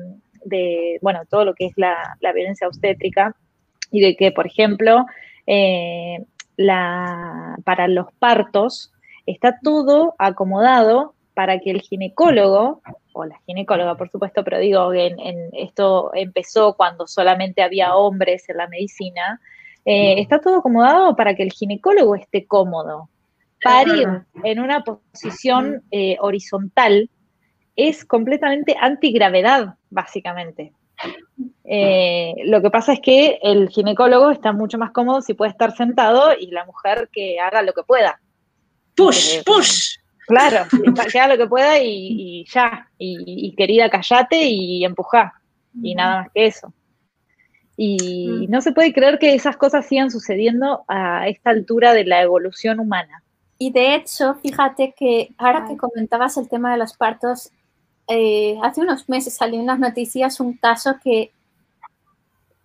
[0.43, 3.35] de, bueno, todo lo que es la, violencia obstétrica
[3.91, 5.05] y de que, por ejemplo,
[5.47, 6.23] eh,
[6.57, 8.91] la, para los partos
[9.25, 12.81] está todo acomodado para que el ginecólogo,
[13.13, 15.15] o la ginecóloga por supuesto, pero digo, en,
[15.53, 19.39] esto empezó cuando solamente había hombres en la medicina,
[19.85, 23.09] eh, está todo acomodado para que el ginecólogo esté cómodo.
[23.63, 24.07] Parir
[24.43, 27.09] en una posición eh, horizontal
[27.75, 30.73] es completamente antigravedad, básicamente.
[31.63, 35.75] Eh, lo que pasa es que el ginecólogo está mucho más cómodo si puede estar
[35.75, 38.19] sentado y la mujer que haga lo que pueda.
[38.95, 39.97] Push, push.
[40.27, 40.65] Claro,
[41.11, 42.87] que haga lo que pueda y, ya.
[42.97, 45.33] Y, querida, callate y empujá.
[45.81, 46.73] Y nada más que eso.
[47.77, 52.21] Y no se puede creer que esas cosas sigan sucediendo a esta altura de la
[52.21, 53.23] evolución humana.
[53.57, 57.51] Y de hecho, fíjate que ahora que comentabas el tema de los partos,
[58.11, 61.31] eh, hace unos meses salió en las noticias un caso que,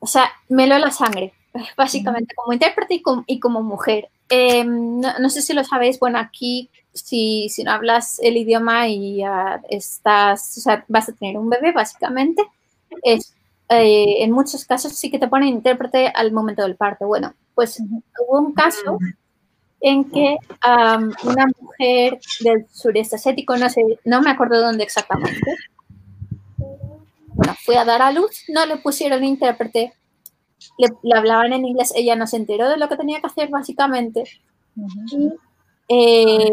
[0.00, 1.32] o sea, me lo la sangre,
[1.76, 4.08] básicamente, como intérprete y como, mujer.
[4.28, 9.22] Em, no, sé si lo sabéis, bueno, aquí si, si no hablas el idioma y
[9.68, 12.42] estás, o sea, vas a tener un bebé, básicamente,
[13.02, 13.32] es,
[13.68, 17.06] eh, en muchos casos sí que te ponen intérprete al momento del parto.
[17.06, 18.98] Bueno, pues hubo un caso
[19.80, 25.56] en que una mujer del sureste asiático, no sé, no me acuerdo dónde exactamente,
[27.34, 29.92] bueno, fue a dar a luz, no le pusieron intérprete,
[30.78, 34.24] le, hablaban en inglés, ella no se enteró de lo que tenía que hacer básicamente,
[35.12, 35.32] y
[35.88, 36.52] eh,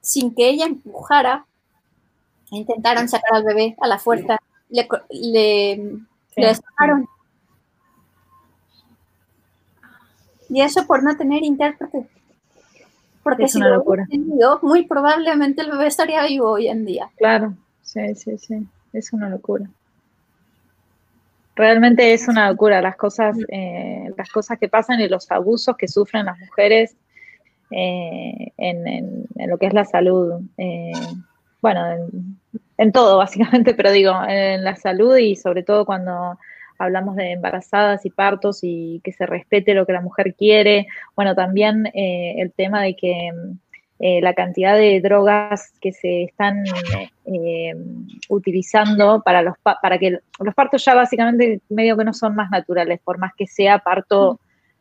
[0.00, 1.46] sin que ella empujara,
[2.50, 5.98] intentaron sacar al bebé a la fuerza, le, le,
[6.36, 7.06] le sacaron.
[10.48, 12.08] Y eso por no tener intérprete.
[13.22, 14.06] Porque es si una lo locura.
[14.10, 17.10] Tenido, muy probablemente el bebé estaría vivo hoy en día.
[17.16, 18.66] Claro, sí, sí, sí.
[18.92, 19.68] Es una locura.
[21.54, 25.88] Realmente es una locura las cosas, eh, las cosas que pasan y los abusos que
[25.88, 26.96] sufren las mujeres
[27.70, 30.40] eh, en, lo que es la salud.
[30.56, 30.92] Eh,
[31.60, 31.82] bueno,
[32.78, 36.38] en, todo básicamente, pero digo, en la salud y sobre todo cuando
[36.80, 40.86] hablamos de embarazadas y partos y que se respete lo que la mujer quiere.
[41.14, 43.30] Bueno, también eh, el tema de que
[43.98, 46.64] eh, la cantidad de drogas que se están
[47.26, 47.74] eh,
[48.30, 52.98] utilizando para, los, para que los partos ya básicamente medio que no son más naturales,
[53.04, 54.40] por más que sea parto,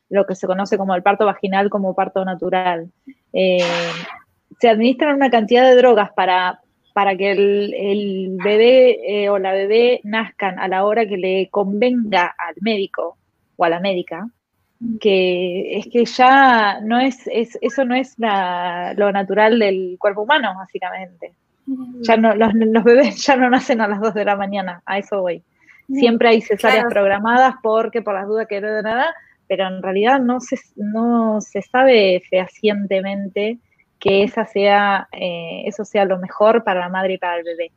[0.09, 2.89] lo que se conoce como el parto vaginal como parto natural.
[3.33, 6.61] se administran una cantidad de drogas para
[6.93, 12.35] para que el, bebé eh, o la bebé nazcan a la hora que le convenga
[12.37, 13.17] al médico
[13.55, 14.27] o a la médica,
[14.99, 21.33] que es que ya no es, eso no es lo natural del cuerpo humano, básicamente.
[22.01, 25.21] Ya no, los, bebés ya no nacen a las 2 de la mañana, a eso
[25.21, 25.43] voy.
[25.87, 29.13] Siempre hay cesáreas programadas porque por las dudas que no de nada,
[29.47, 33.57] pero en realidad no se, no se sabe fehacientemente
[33.99, 37.71] que esa sea, eh, eso sea lo mejor para la madre y para el bebé.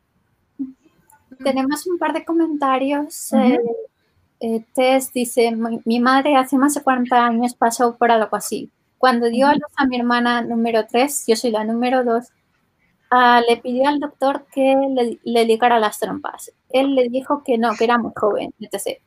[1.43, 3.31] Tenemos un par de comentarios.
[3.33, 3.83] Uh
[4.73, 5.55] Tess dice,
[5.85, 8.69] mi madre hace más de 40 años pasó por algo así.
[8.97, 12.25] Cuando dio a luz a mi hermana número 3, yo soy la número 2,
[13.15, 16.51] Ah, le pidió al doctor que le, le, ligara las trompas.
[16.71, 18.99] Él le dijo que no, que era muy joven, etc.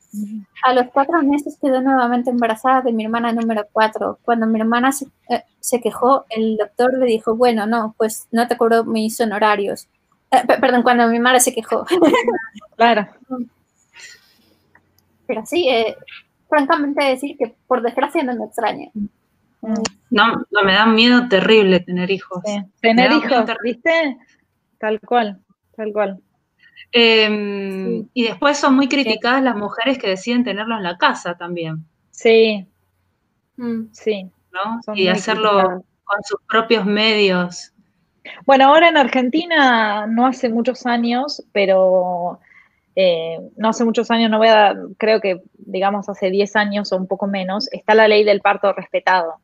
[0.63, 4.21] A los cuatro meses quedó nuevamente embarazada de mi hermana número cuatro.
[4.23, 8.47] Cuando mi hermana se, eh, se quejó, el doctor le dijo, bueno, no, pues no
[8.47, 9.89] te cobro mis honorarios.
[10.31, 11.85] Eh, perdón, cuando mi madre se quejó.
[12.77, 13.09] claro.
[15.27, 15.97] Pero sí, eh,
[16.49, 18.89] francamente decir que por desgracia no me extraña.
[20.11, 22.43] No, no, me da miedo terrible tener hijos.
[22.81, 24.17] Tener hijos, ¿viste?
[24.79, 25.41] Tal cual,
[25.77, 26.21] tal cual.
[26.93, 31.85] Em, y después son muy criticadas las mujeres que deciden tenerlo en la casa también.
[32.11, 32.67] Sí.
[33.57, 33.87] Mm.
[33.93, 34.31] Sí.
[34.95, 37.73] y hacerlo con sus propios medios.
[38.45, 42.41] Bueno, ahora en Argentina no hace muchos años, pero
[42.95, 46.97] eh, no hace muchos años, no voy a, creo que digamos hace 10 años o
[46.97, 49.35] un poco menos, está la ley del parto respetado.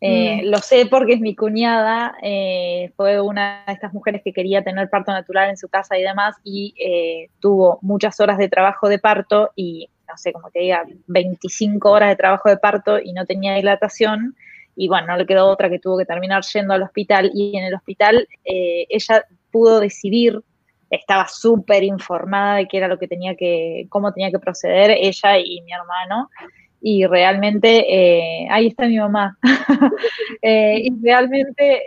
[0.00, 0.50] Eh, mm.
[0.50, 4.88] Lo sé porque es mi cuñada, eh, fue una de estas mujeres que quería tener
[4.88, 8.98] parto natural en su casa y demás, y eh, tuvo muchas horas de trabajo de
[8.98, 13.26] parto y, no sé, como te diga, 25 horas de trabajo de parto y no
[13.26, 14.36] tenía dilatación,
[14.76, 17.64] y bueno, no le quedó otra que tuvo que terminar yendo al hospital, y en
[17.64, 20.40] el hospital ella pudo decidir,
[20.90, 25.38] estaba súper informada de qué era lo que tenía que, cómo tenía que proceder ella
[25.38, 26.30] y mi hermano,
[26.80, 29.36] y realmente, eh, ahí está mi mamá,
[30.42, 31.82] eh, y realmente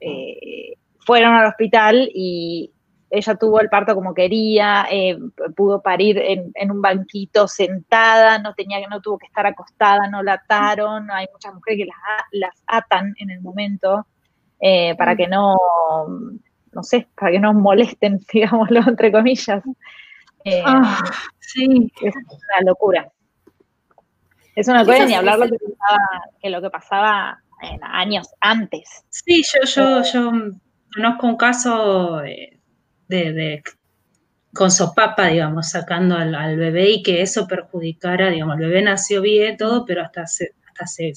[0.00, 2.72] eh, fueron al hospital y
[3.10, 4.86] ella tuvo el parto como quería,
[5.56, 10.34] pudo parir en, un banquito sentada, no tenía no tuvo que estar acostada, no la
[10.34, 11.96] ataron, hay muchas mujeres que las,
[12.32, 14.06] las atan en el momento
[14.98, 15.56] para que no,
[16.72, 19.62] no sé, para que no molesten, digámoslo, entre comillas.
[20.64, 21.02] Ah,
[21.40, 21.90] sí.
[22.02, 23.10] Es una locura.
[24.58, 25.98] Es una cosa ni hablar lo que, pasaba,
[26.42, 29.04] que lo que pasaba en años antes.
[29.08, 30.32] Sí, yo, yo, yo
[30.92, 32.58] conozco un caso de,
[33.06, 33.62] de,
[34.52, 39.56] con sopapa, digamos, sacando al, bebé y que eso perjudicara, digamos, el bebé nació bien,
[39.56, 41.12] todo, pero hasta se, hasta se,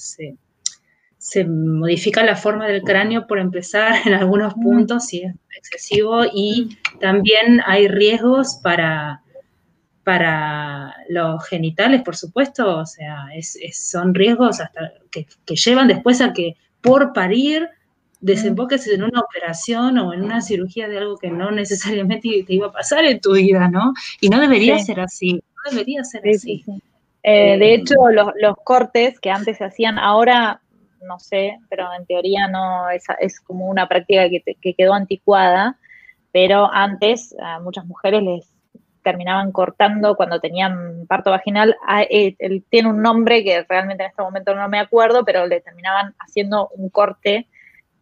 [1.18, 6.78] se modifica la forma del cráneo por empezar en algunos puntos si es excesivo y
[7.00, 9.21] también hay riesgos para,
[10.04, 13.26] para los genitales, por supuesto, o sea,
[13.72, 17.68] son riesgos hasta que, llevan después a que por parir
[18.20, 22.68] desemboques en una operación o en una cirugía de algo que no necesariamente te iba
[22.68, 23.92] a pasar en tu vida, ¿no?
[24.20, 26.64] Y no debería ser así, no debería ser así.
[27.24, 30.60] Eh, de hecho, los, los, cortes que antes se hacían, ahora
[31.06, 35.78] no sé, pero en teoría no es, es como una práctica que, quedó anticuada,
[36.32, 38.48] pero antes a muchas mujeres les
[39.02, 41.76] terminaban cortando cuando tenían parto vaginal.
[41.86, 45.46] Ah, eh, él tiene un nombre que realmente en este momento no me acuerdo, pero
[45.46, 47.48] le terminaban haciendo un corte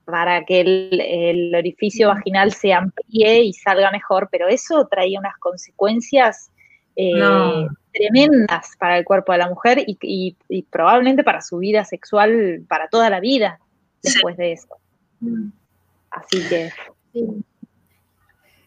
[0.04, 6.50] para que el, orificio vaginal se amplíe y salga mejor, pero eso traía unas consecuencias
[6.96, 10.36] eh, tremendas para el cuerpo de la mujer y,
[10.70, 13.60] probablemente para su vida sexual para toda la vida
[14.02, 14.76] después de eso.
[16.10, 16.70] Así que...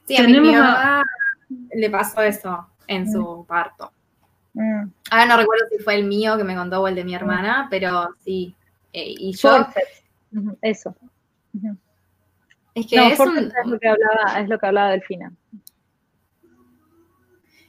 [0.05, 1.03] Sí, a mi mamá
[1.73, 3.45] le pasó eso en su mm.
[3.45, 3.91] parto.
[4.53, 4.87] Mm.
[5.11, 7.67] Ahora no recuerdo si fue el mío que me contó o el de mi hermana,
[7.69, 8.55] pero sí.
[8.91, 9.67] Eh, y yo...
[10.61, 10.95] Eso.
[12.75, 15.31] Es que es, lo que hablaba, es lo que hablaba Delfina.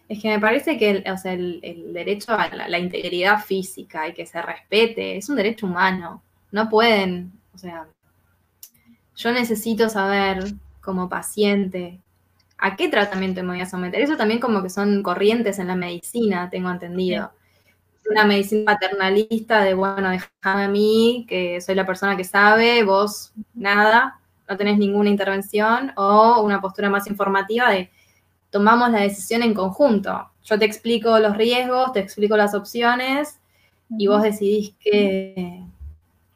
[0.08, 5.16] Es que me parece que el, derecho a la, integridad física y que se respete
[5.16, 6.22] es un derecho humano.
[6.52, 7.86] No pueden, o sea,
[9.16, 10.44] yo necesito saber
[10.80, 12.00] como paciente
[12.64, 14.00] a qué tratamiento me voy a someter.
[14.00, 17.30] Eso también como que son corrientes en la medicina, tengo entendido.
[18.10, 23.34] Una medicina paternalista de, bueno, déjame a mí, que soy la persona que sabe, vos
[23.52, 27.90] nada, no tenés ninguna intervención, o una postura más informativa de
[28.48, 30.30] tomamos la decisión en conjunto.
[30.42, 33.40] Yo te explico los riesgos, te explico las opciones
[33.90, 35.62] y vos decidís qué,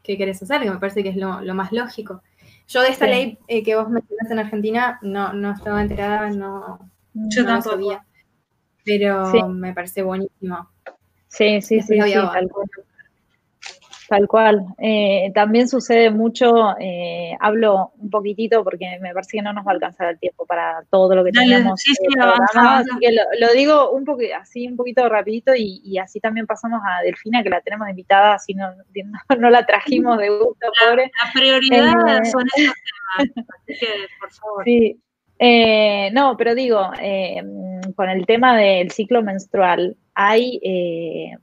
[0.03, 2.21] qué querés hacer, que me parece que es lo, más lógico.
[2.69, 6.79] Yo de esta ley eh, que vos mencionaste en Argentina no, no estaba enterada, no,
[7.13, 8.05] Yo no sabía,
[8.85, 10.69] pero me parece buenísimo.
[11.27, 12.69] Sí, sí, sí, sí Tal cual.
[14.79, 19.71] Eh, también sucede mucho, eh, hablo un poquitito porque me parece que no nos va
[19.71, 21.79] a alcanzar el tiempo para todo lo que tenemos.
[21.81, 26.47] Sí, sí, así que lo, digo un poco, así un poquito rapidito y, así también
[26.47, 28.73] pasamos a Delfina, que la tenemos invitada, así no,
[29.37, 31.11] no, la trajimos de gusto, pobre.
[31.23, 33.87] La prioridad eh, son estos temas, así que
[34.19, 34.63] por favor.
[34.65, 34.99] Sí.
[36.13, 36.91] no, pero digo,
[37.95, 40.59] con el tema del ciclo menstrual, hay,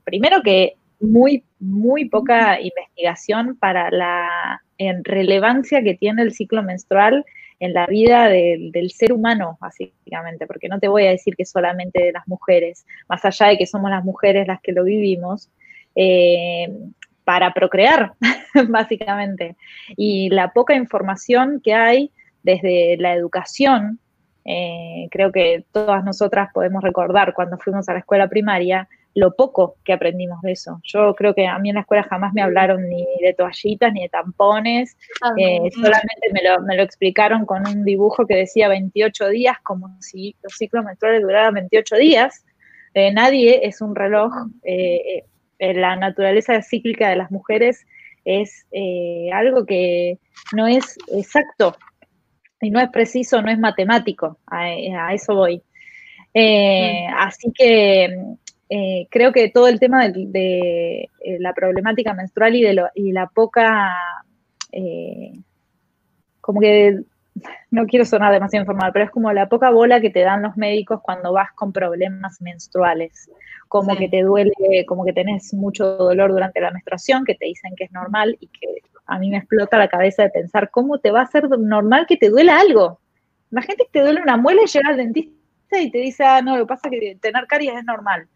[0.03, 4.61] primero que muy, muy poca investigación para la
[5.03, 7.25] relevancia que tiene el ciclo menstrual
[7.59, 12.03] en la vida del, ser humano, básicamente, porque no te voy a decir que solamente
[12.03, 15.49] de las mujeres, más allá de que somos las mujeres las que lo vivimos,
[15.95, 16.67] eh,
[17.23, 18.13] para procrear,
[18.69, 19.55] básicamente.
[19.95, 22.11] Y la poca información que hay
[22.43, 23.99] desde la educación,
[24.45, 28.87] eh, creo que todas nosotras podemos recordar cuando fuimos a la escuela primaria,
[29.17, 30.79] lo poco que aprendimos de eso.
[30.83, 34.03] Yo creo que a mí en la escuela jamás me hablaron ni de toallitas ni
[34.03, 38.67] de tampones, ah, eh, solamente me lo, me lo, explicaron con un dibujo que decía
[38.67, 42.45] 28 días, como si los ciclos menstruales duraran 28 días.
[42.93, 45.23] Eh, nadie es un reloj, eh,
[45.57, 47.87] la naturaleza cíclica de las mujeres
[48.23, 48.67] es
[49.33, 50.19] algo que
[50.53, 51.75] no es exacto
[52.61, 55.63] y no es preciso, no es matemático, a, eso voy.
[56.35, 58.37] Así que
[58.69, 63.27] eh, creo que todo el tema de, eh, la problemática menstrual y, de y la
[63.27, 63.95] poca,
[64.71, 65.33] eh,
[66.41, 66.99] como que,
[67.69, 70.57] no quiero sonar demasiado informal, pero es como la poca bola que te dan los
[70.57, 73.29] médicos cuando vas con problemas menstruales,
[73.67, 74.53] como que te duele,
[74.87, 78.47] como que tenés mucho dolor durante la menstruación, que te dicen que es normal y
[78.47, 78.67] que
[79.05, 82.17] a mí me explota la cabeza de pensar, ¿cómo te va a ser normal que
[82.17, 82.99] te duela algo?
[83.51, 86.57] Imagínate que te duele una muela y llega al dentista y te dice, ah, no,
[86.57, 88.27] lo que pasa es que tener caries es normal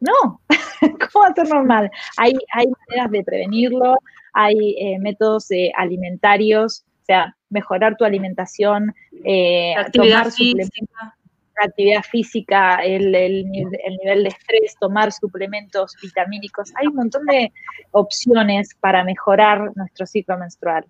[0.00, 0.40] no,
[0.80, 1.90] ¿cómo va a ser normal?
[2.16, 3.96] Hay, hay maneras de prevenirlo,
[4.32, 8.94] hay eh, métodos eh, alimentarios, o sea, mejorar tu alimentación,
[9.24, 11.16] eh, actividad física.
[11.62, 16.72] actividad física, el, nivel de estrés, tomar suplementos vitamínicos.
[16.76, 17.52] Hay un montón de
[17.90, 20.86] opciones para mejorar nuestro ciclo menstrual,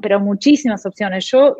[0.00, 1.26] pero muchísimas opciones.
[1.26, 1.56] Yo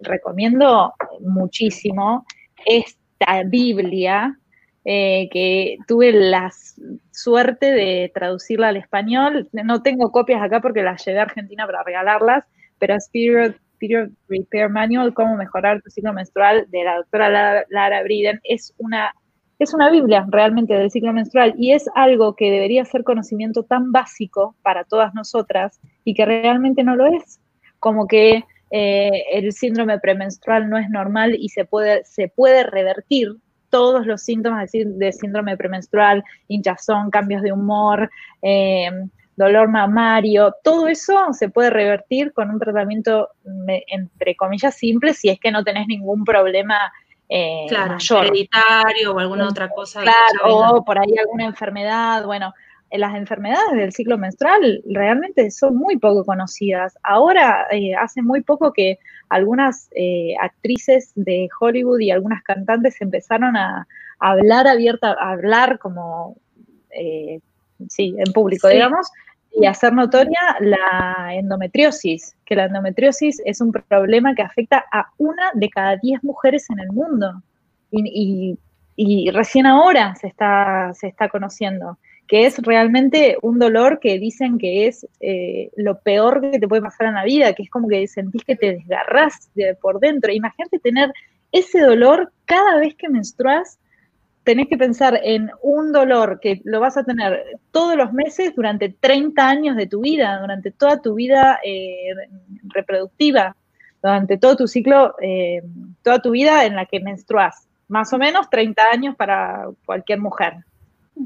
[0.00, 2.26] recomiendo muchísimo
[2.66, 4.36] esta Biblia
[4.84, 6.50] eh, que tuve la
[7.10, 9.48] suerte de traducirla al español.
[9.52, 12.44] No tengo copias acá porque las llevé a Argentina para regalarlas,
[12.78, 13.54] pero es Period,
[14.28, 18.40] Repair Manual, cómo mejorar tu ciclo menstrual de la doctora Lara, Briden.
[18.44, 19.14] Es una
[19.58, 23.92] es una Biblia realmente del ciclo menstrual y es algo que debería ser conocimiento tan
[23.92, 27.40] básico para todas nosotras y que realmente no lo es.
[27.78, 33.36] Como que eh, el síndrome premenstrual no es normal y se puede, se puede revertir
[33.70, 38.10] todos los síntomas de, síndrome premenstrual, hinchazón, cambios de humor,
[38.42, 38.90] eh,
[39.36, 43.30] dolor mamario, todo eso se puede revertir con un tratamiento,
[43.86, 46.92] entre comillas, simple si es que no tenés ningún problema
[47.32, 50.02] eh, claro, hereditario o alguna otra cosa.
[50.02, 52.52] Claro, o por ahí alguna enfermedad, bueno,
[52.90, 56.98] las enfermedades del ciclo menstrual realmente son muy poco conocidas.
[57.02, 58.98] Ahora, eh, hace muy poco que
[59.30, 63.86] algunas eh, actrices de Hollywood y algunas cantantes empezaron a,
[64.18, 66.36] hablar abierta, a hablar como,
[67.88, 69.10] sí, en público, digamos,
[69.52, 75.50] y hacer notoria la endometriosis, que la endometriosis es un problema que afecta a una
[75.54, 77.42] de cada diez mujeres en el mundo.
[77.90, 78.58] Y,
[79.32, 81.98] recién ahora se está, se está conociendo,
[82.30, 86.80] que es realmente un dolor que dicen que es eh, lo peor que te puede
[86.80, 90.30] pasar en la vida, que es como que sentís que te desgarrás de por dentro.
[90.30, 91.12] Imagínate tener
[91.50, 93.80] ese dolor cada vez que menstruas
[94.44, 98.90] tenés que pensar en un dolor que lo vas a tener todos los meses durante
[98.90, 102.14] 30 años de tu vida, durante toda tu vida eh,
[102.68, 103.56] reproductiva,
[104.00, 105.62] durante todo tu ciclo, eh,
[106.04, 110.58] toda tu vida en la que menstruas, más o menos 30 años para cualquier mujer.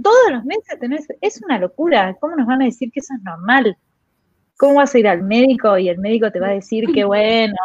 [0.03, 3.23] Todos los meses tenés, es una locura, ¿cómo nos van a decir que eso es
[3.23, 3.77] normal?
[4.57, 7.57] ¿Cómo vas a ir al médico y el médico te va a decir que bueno,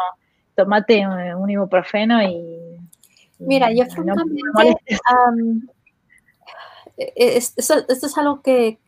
[0.54, 2.70] tomate un ibuprofeno y
[3.40, 4.42] Mira, yo francamente,
[6.96, 8.78] e, e, esto, es algo que,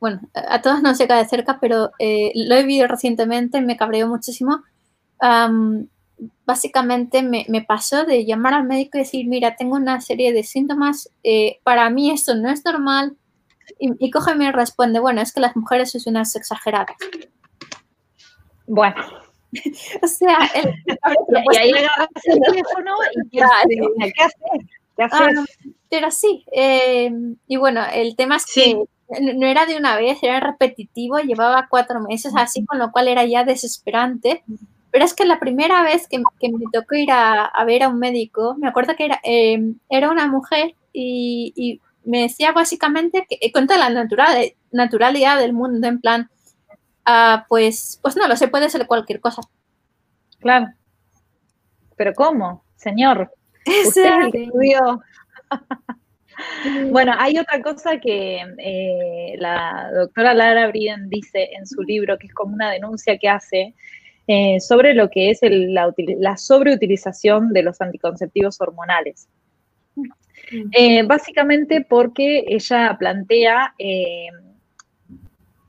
[0.00, 4.08] bueno, a todos nos llega de cerca, pero eh, lo he vivido recientemente, me cabreó
[4.08, 4.62] muchísimo.
[6.44, 11.10] Básicamente me, pasó de llamar al médico y decir, mira, tengo una serie de síntomas,
[11.22, 13.16] eh, para mí esto no es normal.
[13.78, 16.96] Y, y coge y me responde, bueno, es que las mujeres son unas exageradas.
[18.66, 18.96] Bueno,
[20.02, 20.74] o sea, el,
[21.52, 24.14] y ahí agarras el teléfono y ¿qué haces?
[24.96, 25.38] ¿Qué haces?
[25.38, 25.44] Ah,
[25.88, 27.10] pero sí, eh,
[27.46, 28.82] y bueno, el tema es que
[29.20, 33.24] no era de una vez, era repetitivo, llevaba cuatro meses así, con lo cual era
[33.24, 34.42] ya desesperante.
[34.92, 37.88] Pero es que la primera vez que, que me tocó ir a, a, ver a
[37.88, 39.58] un médico, me acuerdo que era, eh,
[39.88, 45.52] era una mujer y, y, me decía básicamente que con toda la natural, naturalidad del
[45.52, 46.28] mundo, en plan,
[47.04, 49.42] Ah, pues, pues no lo sé, puede ser cualquier cosa.
[50.38, 50.68] Claro.
[51.96, 53.32] Pero ¿cómo, señor?
[53.86, 55.02] Usted estudió.
[56.90, 62.28] bueno, hay otra cosa que eh, la doctora Lara Briden dice en su libro, que
[62.28, 63.74] es como una denuncia que hace
[64.26, 69.28] eh, sobre lo que es la, la, sobreutilización de los anticonceptivos hormonales.
[69.96, 70.70] Mm.
[70.72, 73.74] Eh, básicamente porque ella plantea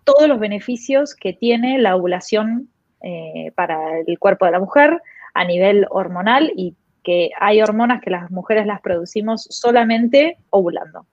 [0.04, 2.70] todos los beneficios que tiene la ovulación
[3.02, 5.02] eh, para el cuerpo de la mujer
[5.34, 11.06] a nivel hormonal y que hay hormonas que las mujeres las producimos solamente ovulando.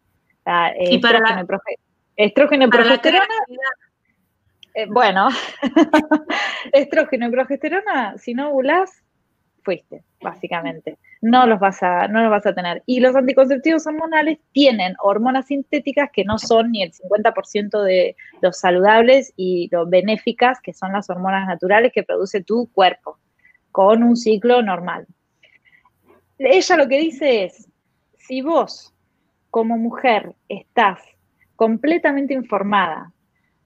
[0.79, 1.47] y para la,
[2.17, 3.27] estrógeno y progesterona.
[4.75, 5.29] Eh, bueno,
[6.73, 9.03] estrógeno y progesterona, si no ovulás,
[9.63, 10.99] fuiste, básicamente.
[11.21, 12.83] No los vas a, no los vas a tener.
[12.87, 18.59] Y los anticonceptivos hormonales tienen hormonas sintéticas que no son ni el 50% de los
[18.59, 23.19] saludables y los benéficas, que son las hormonas naturales que produce tu cuerpo,
[23.73, 25.07] con un ciclo normal.
[26.39, 27.69] Ella lo que dice es,
[28.17, 28.95] si vos
[29.51, 31.01] como mujer estás
[31.57, 33.13] completamente informada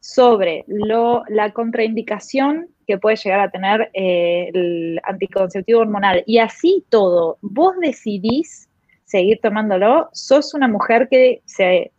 [0.05, 6.23] sobre lo, la contraindicación que puede llegar a tener eh, el anticonceptivo hormonal.
[6.27, 8.69] Y así todo, vos decidís
[9.07, 11.91] seguir tomándolo, sos una mujer que se,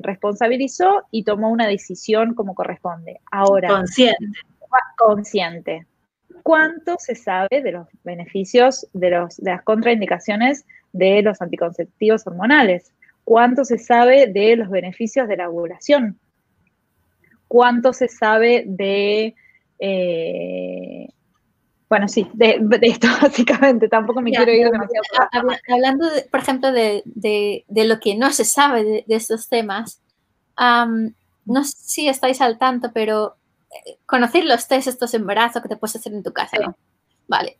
[0.00, 3.20] responsabilizó y tomó una decisión como corresponde.
[3.32, 3.68] Ahora.
[3.68, 4.24] Consciente.
[4.96, 5.86] Consciente.
[6.44, 12.92] ¿Cuánto se sabe de los beneficios, de, los, de las contraindicaciones de los anticonceptivos hormonales?
[13.24, 16.18] ¿Cuánto se sabe de los beneficios de la ovulación?
[17.50, 19.34] ¿Cuánto se sabe de
[19.80, 21.08] eh,
[21.88, 25.04] bueno, sí, de, esto básicamente, tampoco me quiero ir demasiado.
[25.68, 27.02] Hablando, por ejemplo, de,
[27.68, 30.00] lo que no se sabe de, estos temas,
[30.56, 33.34] no sé si estáis al tanto, pero
[33.72, 36.56] eh, conocer los test estos embarazos que te puedes hacer en tu casa,
[37.26, 37.58] Vale.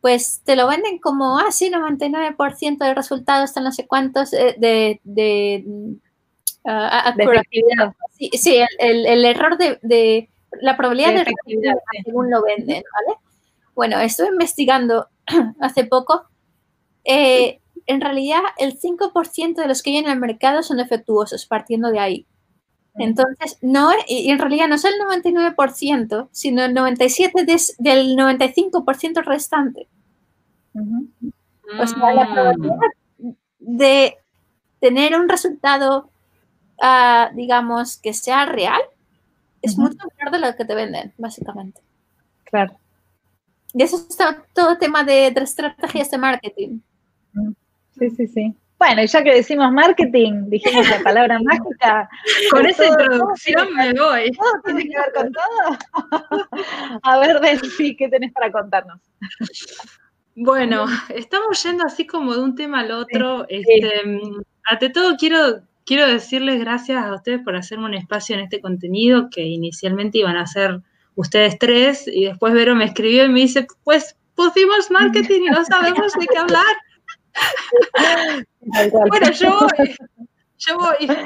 [0.00, 5.00] Pues te lo venden como, ah, sí, 99% de resultados están no sé cuántos eh,
[6.66, 7.92] de, de, uh,
[8.32, 10.28] Sí, el, error de
[10.60, 11.74] la probabilidad de, de
[12.04, 13.18] según lo venden, ¿vale?
[13.74, 15.08] Bueno, estuve investigando
[15.60, 16.26] hace poco.
[17.04, 21.90] Eh, en realidad el 5% de los que hay en el mercado son defectuosos, partiendo
[21.90, 22.26] de ahí.
[22.98, 29.86] Entonces, no, y en realidad no es el 99%, sino el 97% del 95% restante.
[30.74, 32.32] O sea, la mm.
[32.32, 32.78] probabilidad
[33.58, 34.16] de
[34.80, 36.10] tener un resultado,
[36.80, 38.80] ah, digamos, que sea real,
[39.62, 41.80] es mucho menor de lo que te venden, básicamente.
[42.44, 42.76] Claro.
[43.74, 46.80] Y eso está todo tema de, de estrategias de marketing.
[47.98, 48.56] Sí, sí, sí.
[48.78, 52.08] Bueno, ya que decimos marketing, dijimos la palabra mágica.
[52.50, 54.30] Con esa introducción me voy.
[54.32, 55.78] ¿Todo tiene que ver con todo?
[57.02, 59.00] A ver, Delphi, ¿qué tenés para contarnos?
[60.34, 63.46] Bueno, estamos yendo así como de un tema al otro.
[63.48, 64.02] Este,
[64.64, 69.28] ante todo, quiero, quiero decirles gracias a ustedes por hacerme un espacio en este contenido
[69.30, 70.82] que inicialmente iban a ser
[71.14, 75.64] ustedes tres y después Vero me escribió y me dice, pues pusimos marketing y no
[75.64, 76.76] sabemos de qué hablar
[78.60, 79.96] bueno, yo voy,
[80.58, 81.16] yo voy,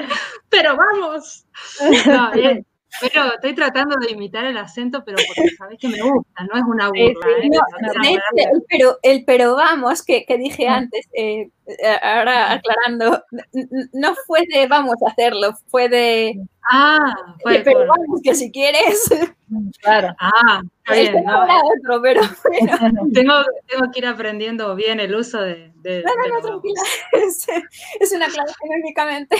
[0.49, 1.45] pero vamos.
[2.99, 6.63] pero estoy tratando de imitar el acento, pero porque sabes que me gusta, no es
[6.67, 8.09] una burla.
[8.09, 8.17] ¿eh?
[8.35, 13.23] el, pero, el pero vamos, que, que dije antes, eh, eh, ahora aclarando,
[13.93, 16.39] no fue de vamos a hacerlo, fue de...
[16.69, 19.09] Ah, fue, pero vamos, que si quieres...
[19.81, 20.15] Claro.
[20.19, 21.25] Ah, está bien.
[21.25, 21.43] No.
[21.43, 22.21] Otro, pero
[23.13, 23.33] tengo,
[23.67, 25.71] tengo que ir aprendiendo bien el uso de...
[25.75, 26.81] de no, no, no, tranquila.
[27.13, 27.47] Es,
[27.99, 29.35] es una clase únicamente.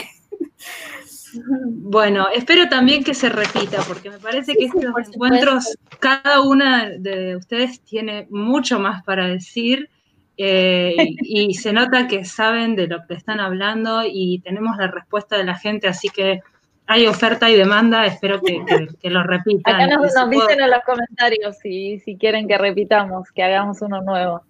[1.84, 7.36] Bueno, espero también que se repita, porque me parece que estos encuentros, cada una de
[7.36, 9.90] ustedes tiene mucho más para decir
[10.36, 15.36] eh, y, se nota que saben de lo que están hablando y tenemos la respuesta
[15.36, 16.40] de la gente, así que
[16.86, 19.80] hay oferta y demanda, espero que, lo repitan.
[19.80, 24.42] Acá nos, dicen en los comentarios si, si quieren que repitamos, que hagamos uno nuevo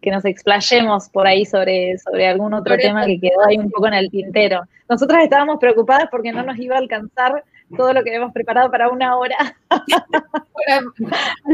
[0.00, 3.88] que nos explayemos por ahí sobre, sobre algún otro tema que quedó ahí un poco
[3.88, 4.62] en el tintero.
[4.88, 7.44] Nosotras estábamos preocupadas porque no nos iba a alcanzar
[7.76, 9.36] todo lo que habíamos preparado para una hora.
[9.68, 9.82] Al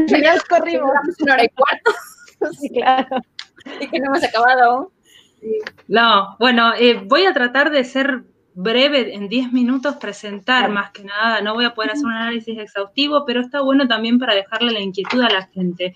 [0.07, 0.91] final corrimos.
[1.19, 1.91] Una hora y cuarto.
[2.59, 3.17] Sí, claro.
[3.79, 4.87] Y que no hemos acabado aún.
[5.87, 8.23] No, bueno, eh, voy a tratar de ser
[8.55, 12.57] breve, en 10 minutos presentar más que nada, no voy a poder hacer un análisis
[12.57, 15.93] exhaustivo, pero está bueno también para dejarle la inquietud a la gente.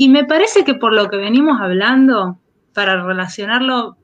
[0.00, 2.38] Y me parece que por lo que venimos hablando,
[2.72, 3.96] para relacionarlo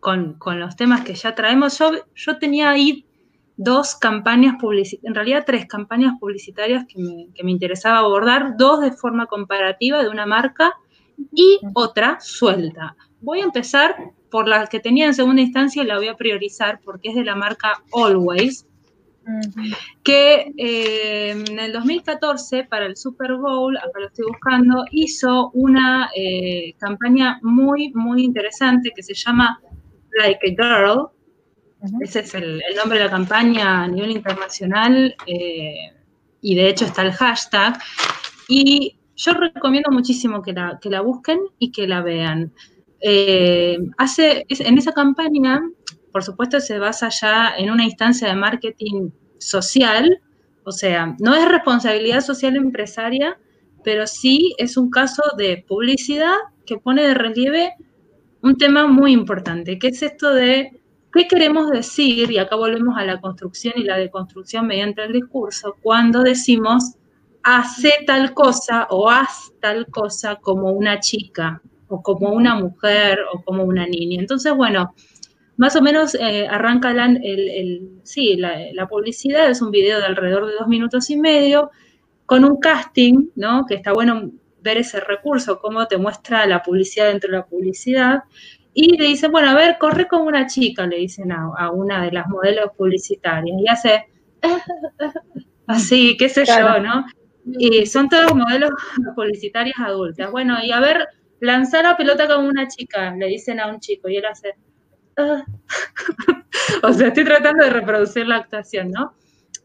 [0.00, 3.04] con, los temas que ya traemos, yo, yo tenía ahí
[3.58, 8.80] dos campañas publicitarias, en realidad tres campañas publicitarias que me, que me, interesaba abordar, dos
[8.80, 10.72] de forma comparativa de una marca
[11.34, 12.96] y otra suelta.
[13.20, 13.94] Voy a empezar
[14.30, 17.24] por la que tenía en segunda instancia y la voy a priorizar porque es de
[17.24, 18.66] la marca Always,
[20.02, 26.10] que eh, en el 2014 para el Super Bowl, acá lo estoy buscando, hizo una
[26.16, 29.60] eh, campaña muy, muy interesante que se llama
[30.18, 31.08] Like a Girl.
[32.00, 35.92] Ese es el, nombre de la campaña a nivel internacional eh,
[36.40, 37.78] y de hecho está el hashtag.
[38.48, 42.52] Y yo recomiendo muchísimo que la, que la busquen y que la vean.
[43.98, 45.60] hace, en esa campaña
[46.12, 50.20] por supuesto, se basa ya en una instancia de marketing social,
[50.64, 53.38] o sea, no es responsabilidad social empresaria,
[53.82, 56.36] pero sí es un caso de publicidad
[56.66, 57.74] que pone de relieve
[58.42, 60.80] un tema muy importante, que es esto de
[61.12, 65.76] qué queremos decir, y acá volvemos a la construcción y la deconstrucción mediante el discurso,
[65.82, 66.94] cuando decimos
[67.42, 73.42] hace tal cosa o haz tal cosa como una chica, o como una mujer, o
[73.42, 74.20] como una niña.
[74.20, 74.94] Entonces, bueno,
[75.56, 80.54] más o menos eh, arranca el, sí, la, publicidad, es un video de alrededor de
[80.54, 81.70] dos minutos y medio,
[82.26, 83.66] con un casting, ¿no?
[83.66, 84.30] Que está bueno
[84.60, 88.22] ver ese recurso, cómo te muestra la publicidad dentro de la publicidad.
[88.74, 92.12] Y le dicen, bueno, a ver, corre como una chica, le dicen a, una de
[92.12, 93.56] las modelos publicitarias.
[93.60, 94.06] Y hace
[95.66, 97.04] así, qué sé yo, ¿no?
[97.44, 98.70] Y son todos modelos
[99.14, 100.30] publicitarios adultas.
[100.30, 101.08] Bueno, y a ver,
[101.40, 104.54] lanzar la pelota como una chica, le dicen a un chico, y él hace
[106.82, 109.14] o sea, estoy tratando de reproducir la actuación, ¿no?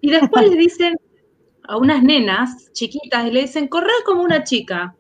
[0.02, 0.98] Y después le dicen
[1.68, 4.95] a unas nenas chiquitas y le dicen, corre como una chica.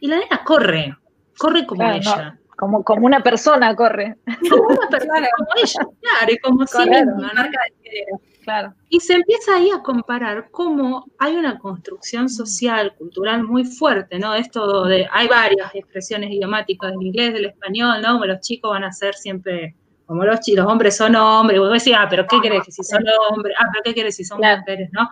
[0.00, 0.96] Y la nena corre,
[1.38, 2.38] corre como ella.
[2.56, 4.16] como, como una persona corre.
[4.50, 8.74] Como una persona, como ella, claro, y como sí misma, marca de Claro.
[8.90, 14.34] Y se empieza ahí a comparar cómo hay una construcción social, cultural muy fuerte, ¿no?
[14.34, 18.12] Esto de, hay varias expresiones idiomáticas del inglés, del español, ¿no?
[18.12, 21.94] Como los chicos van a ser siempre, como los, los hombres son hombres, vos decís,
[21.98, 23.56] ah, pero ¿qué querés que si son hombres?
[23.58, 25.08] Ah, pero ¿qué querés si son mujeres, no?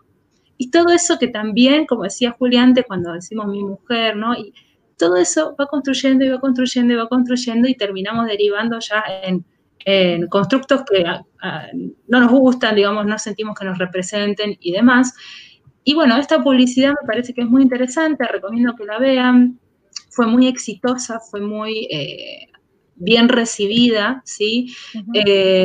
[0.59, 4.35] Y todo eso que también, como decía Juliante, cuando decimos mi mujer, ¿no?
[4.35, 4.53] Y
[4.99, 9.45] todo eso va construyendo y va construyendo y va construyendo y terminamos derivando ya en,
[10.29, 15.15] constructos que no nos gustan, digamos, no sentimos que nos representen y demás.
[15.85, 19.59] Y bueno, esta publicidad me parece que es muy interesante, recomiendo que la vean.
[20.11, 22.47] Fue muy exitosa, fue muy eh,
[22.97, 24.75] bien recibida, ¿sí?
[25.15, 25.65] Eh,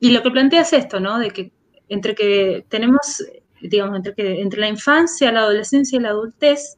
[0.00, 1.18] y lo que plantea es esto, ¿no?
[1.18, 1.52] De que
[1.88, 3.22] entre que tenemos,
[3.60, 6.75] digamos, entre que entre la infancia, la adolescencia y la adultez,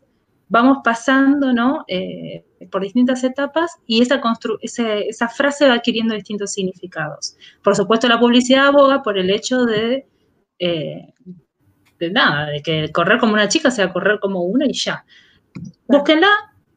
[0.49, 1.85] vamos pasando, ¿no?
[1.89, 4.21] Eh, por distintas etapas y esa,
[4.63, 7.37] esa frase va adquiriendo distintos significados.
[7.63, 10.07] Por supuesto, la publicidad aboga por el hecho de,
[10.59, 11.13] eh,
[11.99, 15.05] de nada, de que correr como una chica sea correr como una y ya.
[15.87, 16.29] Búsquenla,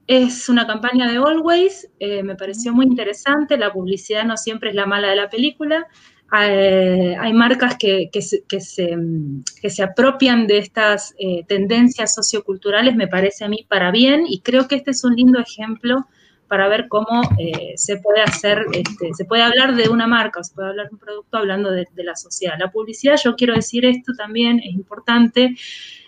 [0.07, 4.75] es una campaña de Always, eh, me pareció muy interesante, la publicidad no siempre es
[4.75, 5.87] la mala de la película,
[6.31, 13.91] hay, marcas que, se, apropian de estas eh, tendencias socioculturales, me parece a mí, para
[13.91, 16.07] bien, y creo que este es un lindo ejemplo
[16.47, 20.53] para ver cómo eh, se puede hacer, este, se puede hablar de una marca, se
[20.53, 22.55] puede hablar de un producto hablando de, de la sociedad.
[22.59, 25.55] La publicidad, yo quiero decir esto también, es importante,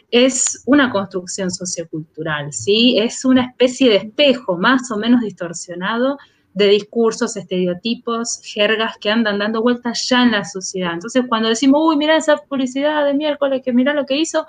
[0.10, 3.00] es una construcción sociocultural, ¿sí?
[3.00, 6.18] Es una especie de espejo más o menos distorsionado
[6.54, 10.94] de discursos, estereotipos, jergas que andan dando vueltas ya en la sociedad.
[10.94, 14.46] Entonces, cuando decimos, uy, mira esa publicidad de miércoles, que mira lo que hizo,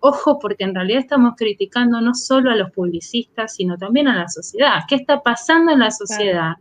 [0.00, 4.28] ojo, porque en realidad estamos criticando no solo a los publicistas, sino también a la
[4.28, 4.80] sociedad.
[4.88, 6.54] ¿Qué está pasando en la sociedad?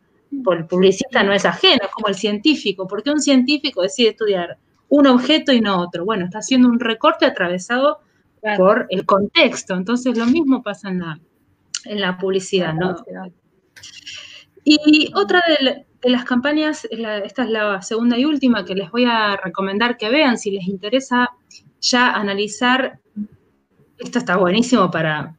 [0.44, 2.88] Por el publicista no es ajeno, es como el científico.
[2.88, 4.58] porque un científico decide estudiar
[4.90, 6.06] un objeto y no otro?
[6.06, 8.00] Bueno, está haciendo un recorte atravesado
[8.58, 9.74] por el contexto.
[9.74, 11.20] Entonces, lo mismo pasa en la,
[11.86, 12.96] en la publicidad, ¿no?
[14.64, 19.38] Y otra de, las campañas, esta es la segunda y última que les voy a
[19.38, 21.32] recomendar que vean si les interesa
[21.82, 23.00] ya analizar.
[23.98, 25.36] Esto está buenísimo para,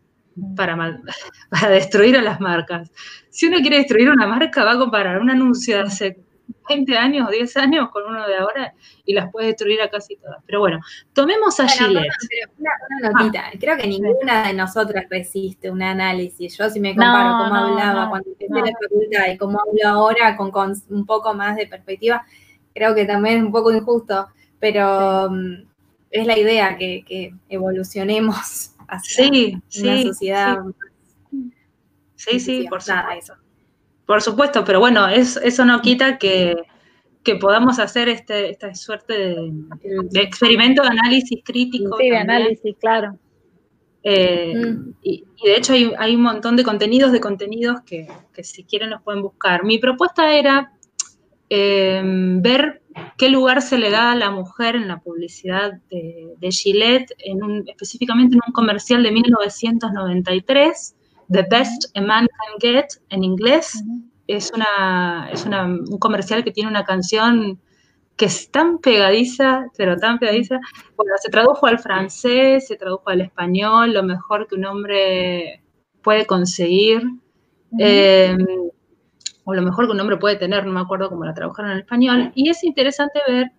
[0.56, 0.76] para,
[1.50, 2.90] para destruir a las marcas.
[3.30, 6.23] Si uno quiere destruir una marca, va a comparar un anuncio de hace
[6.68, 8.74] 20 años o 10 años con uno de ahora
[9.04, 10.42] y las puede destruir a casi todas.
[10.46, 10.80] Pero bueno,
[11.12, 12.08] tomemos a Gillette.
[12.58, 13.56] una, notita, ah.
[13.58, 16.56] creo que ninguna de nosotras resiste un análisis.
[16.56, 20.52] Yo si me comparo cómo hablaba cuando empecé la facultad y cómo hablo ahora con,
[20.90, 22.24] un poco más de perspectiva,
[22.74, 24.28] creo que también es un poco injusto,
[24.58, 25.66] pero mm,
[26.10, 30.58] es la idea que, evolucionemos hacia una sociedad.
[32.16, 33.43] Sí, sí, por supuesto.
[34.06, 36.56] Por supuesto, pero bueno, eso no quita que,
[37.40, 41.96] podamos hacer este, esta suerte de, experimento de análisis crítico.
[41.98, 43.18] Sí, de análisis, claro.
[44.02, 44.94] Eh, mm.
[45.02, 48.06] y, de hecho hay, un montón de contenidos, de contenidos que,
[48.42, 49.64] si quieren los pueden buscar.
[49.64, 50.72] Mi propuesta era
[51.48, 52.82] em, ver
[53.16, 57.42] qué lugar se le da a la mujer en la publicidad de, de Gillette, en
[57.42, 60.94] un, específicamente en un comercial de 1993
[61.30, 63.82] The Best a Man Can Get en inglés.
[64.26, 67.60] Es, una, es un comercial que tiene una canción
[68.16, 70.60] que es tan pegadiza, pero tan pegadiza.
[70.96, 75.62] Bueno, se tradujo al francés, se tradujo al español, lo mejor que un hombre
[76.02, 77.02] puede conseguir.
[77.78, 78.38] Em,
[79.44, 81.78] o lo mejor que un hombre puede tener, no me acuerdo cómo la tradujeron en
[81.78, 82.32] español.
[82.34, 83.50] Y es interesante ver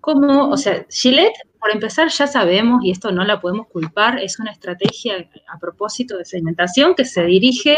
[0.00, 4.38] cómo, o sea, Gillette por empezar, ya sabemos, y esto no la podemos culpar, es
[4.38, 7.76] una estrategia a propósito de segmentación que se dirige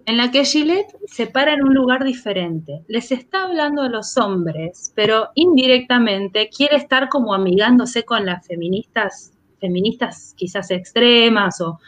[0.06, 2.84] en la que Gillette se para en un lugar diferente.
[2.88, 9.34] Les está hablando a los hombres, pero indirectamente quiere estar como amigándose con las feministas,
[9.60, 11.80] feministas quizás extremas o,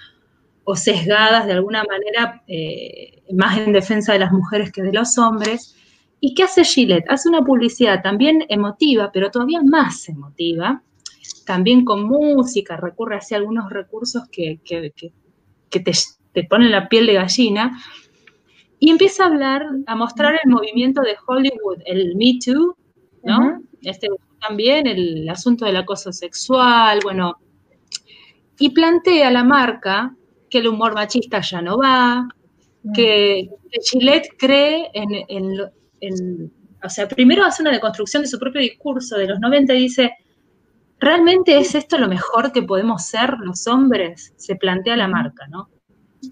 [0.75, 5.76] sesgadas de alguna manera, eh, más en defensa de las mujeres que de los hombres.
[6.19, 7.09] ¿Y qué hace Gillette?
[7.09, 10.81] Hace una publicidad también emotiva, pero todavía más emotiva,
[11.45, 14.59] también con música, recurre hacia algunos recursos que,
[15.69, 15.91] te,
[16.33, 17.77] te ponen la piel de gallina,
[18.79, 22.75] y empieza a hablar, a mostrar el movimiento de Hollywood, el Me Too,
[23.23, 23.61] ¿no?
[23.81, 24.07] este,
[24.39, 27.37] también el asunto del acoso sexual, bueno,
[28.59, 30.15] y plantea a la marca
[30.49, 32.27] que el humor machista ya no va,
[32.93, 33.49] que,
[33.83, 35.57] Gillette cree en, en,
[36.83, 40.13] o sea, primero hace una deconstrucción de su propio discurso de los 90 y dice,
[40.99, 44.33] ¿realmente es esto lo mejor que podemos ser los hombres?
[44.37, 45.69] Se plantea la marca, ¿no?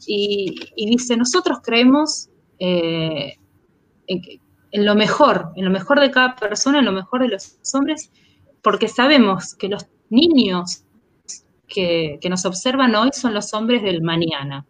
[0.07, 2.29] Y, dice, nosotros creemos
[2.59, 3.37] eh,
[4.07, 8.11] en, lo mejor, en lo mejor de cada persona, en lo mejor de los hombres,
[8.61, 10.83] porque sabemos que los niños
[11.67, 14.65] que, nos observan hoy son los hombres del mañana.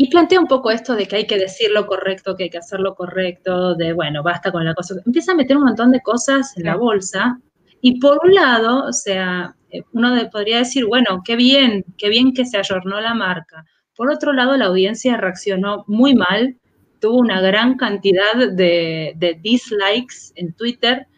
[0.00, 2.58] Y plantea un poco esto de que hay que decir lo correcto, que hay que
[2.58, 4.94] hacer lo correcto, de bueno, basta con la cosa.
[5.04, 7.40] Empieza a meter un montón de cosas en la bolsa.
[7.80, 12.32] Y por un lado, o sea, eh, uno podría decir, bueno, qué bien, qué bien
[12.32, 13.64] que se ayornó la marca.
[13.96, 16.56] Por otro lado, la audiencia reaccionó muy mal,
[17.00, 21.08] tuvo una gran cantidad de, dislikes en Twitter.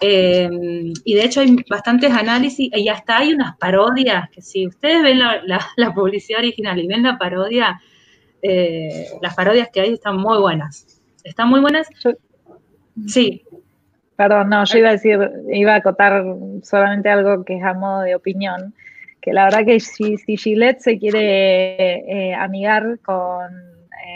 [0.00, 0.50] Eh,
[1.04, 5.20] y de hecho hay bastantes análisis y hasta hay unas parodias que si ustedes ven
[5.20, 7.80] la, publicidad original y ven la parodia,
[8.44, 10.86] eh, las parodias que hay están muy buenas.
[11.24, 11.88] Están muy buenas.
[13.06, 13.42] sí.
[14.16, 15.18] Perdón, no, yo iba a decir,
[15.52, 16.24] iba a acotar
[16.62, 18.72] solamente algo que es a modo de opinión
[19.24, 21.94] que la verdad que si, Gillette se quiere
[22.28, 23.46] eh, amigar con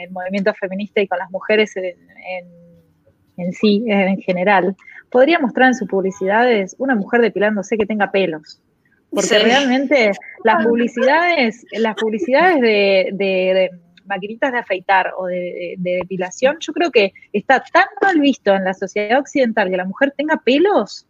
[0.03, 4.77] el movimiento feminista y con las mujeres en, sí, en general,
[5.11, 8.61] podría mostrar en sus publicidades una mujer depilándose que tenga pelos.
[9.09, 10.11] Porque realmente
[10.45, 13.71] las publicidades, las publicidades de,
[14.09, 18.75] maquinitas de afeitar o de, depilación, yo creo que está tan mal visto en la
[18.75, 21.07] sociedad occidental que la mujer tenga pelos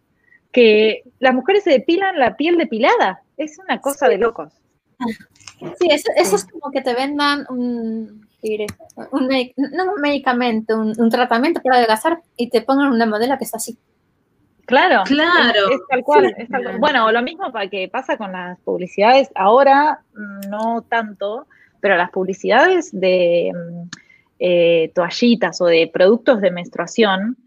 [0.51, 3.21] que las mujeres se depilan la piel depilada.
[3.37, 4.53] Es una cosa de locos.
[5.79, 8.27] Sí, eso, es como que te vendan un,
[9.11, 9.27] un,
[10.01, 13.77] medicamento, un, tratamiento para adelgazar y te pongan una modelo que está así.
[14.65, 15.69] Claro, claro.
[15.71, 16.35] Es, tal cual,
[16.79, 19.29] Bueno, lo mismo para que pasa con las publicidades.
[19.35, 20.01] Ahora
[20.49, 21.47] no tanto,
[21.79, 23.89] pero las publicidades de mm,
[24.39, 27.37] eh, toallitas o de productos de menstruación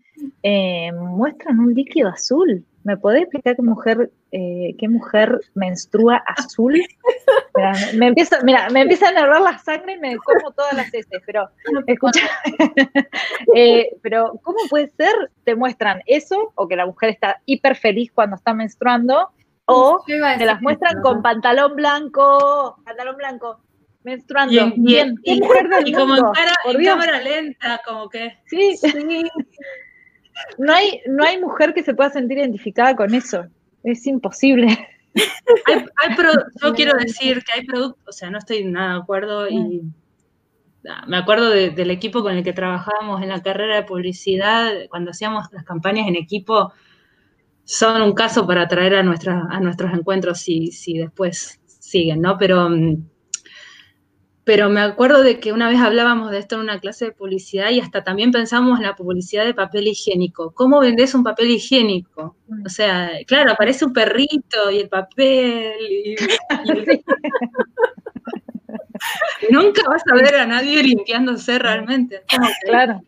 [0.42, 2.64] eh, muestran un líquido azul.
[2.84, 6.74] ¿Me podés explicar qué mujer, eh, qué mujer menstrua azul?
[7.94, 11.22] me empieza, mira, me empieza a enervar la sangre y me como todas las heces,
[11.24, 11.48] pero
[11.86, 12.28] escucha,
[13.54, 15.14] eh, pero ¿cómo puede ser?
[15.44, 19.30] Te muestran eso, o que la mujer está hiper feliz cuando está menstruando,
[19.66, 23.60] o te las muestran con pantalón blanco, pantalón blanco,
[24.04, 24.52] menstruando.
[24.52, 28.38] Y, bien, y, como en, cara, en cámara lenta, como que.
[28.46, 29.24] Sí, sí
[30.58, 33.44] no hay, no hay mujer que se pueda sentir identificada con eso.
[33.82, 34.88] Es imposible.
[36.62, 39.82] yo quiero decir que hay productos, o sea, no estoy nada de acuerdo y
[41.06, 45.46] me acuerdo del equipo con el que trabajábamos en la carrera de publicidad, cuando hacíamos
[45.52, 46.72] las campañas en equipo,
[47.64, 52.36] son un caso para traer a, a nuestros encuentros si, si después siguen, ¿no?
[52.36, 52.96] Pero mm,
[54.44, 57.70] pero me acuerdo de que una vez hablábamos de esto en una clase de publicidad
[57.70, 60.50] y hasta también pensamos en la publicidad de papel higiénico.
[60.52, 62.34] ¿Cómo vendes un papel higiénico?
[62.64, 65.74] O sea, claro, aparece un perrito y el papel.
[65.80, 66.16] Y,
[69.50, 72.22] nunca vas a ver a nadie limpiándose realmente.
[72.64, 73.00] Claro.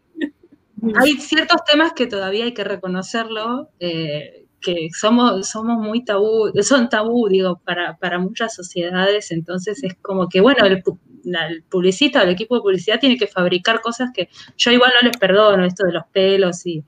[1.00, 3.70] Hay ciertos temas que todavía hay que reconocerlo.
[3.80, 9.94] Eh, que somos, somos muy tabú, son tabú, digo, para, para muchas sociedades, entonces es
[10.00, 10.82] como que, bueno, el,
[11.68, 15.16] publicista o el equipo de publicidad tiene que fabricar cosas que yo igual no les
[15.16, 16.82] perdono, esto de los pelos y,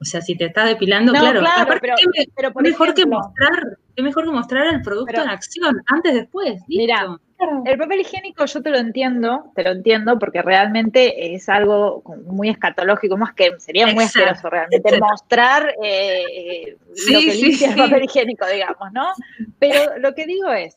[0.00, 1.42] o sea, si te estás depilando, claro,
[1.80, 7.18] pero, mejor que mostrar, es mejor que mostrar el producto en acción, antes, después, Mira,
[7.64, 12.48] el papel higiénico yo te lo entiendo, te lo entiendo, porque realmente es algo muy
[12.48, 16.76] escatológico, más que sería muy asqueroso realmente mostrar eh,
[17.10, 19.12] lo que limpia el papel higiénico, digamos, ¿no?
[19.58, 20.76] Pero lo que digo es,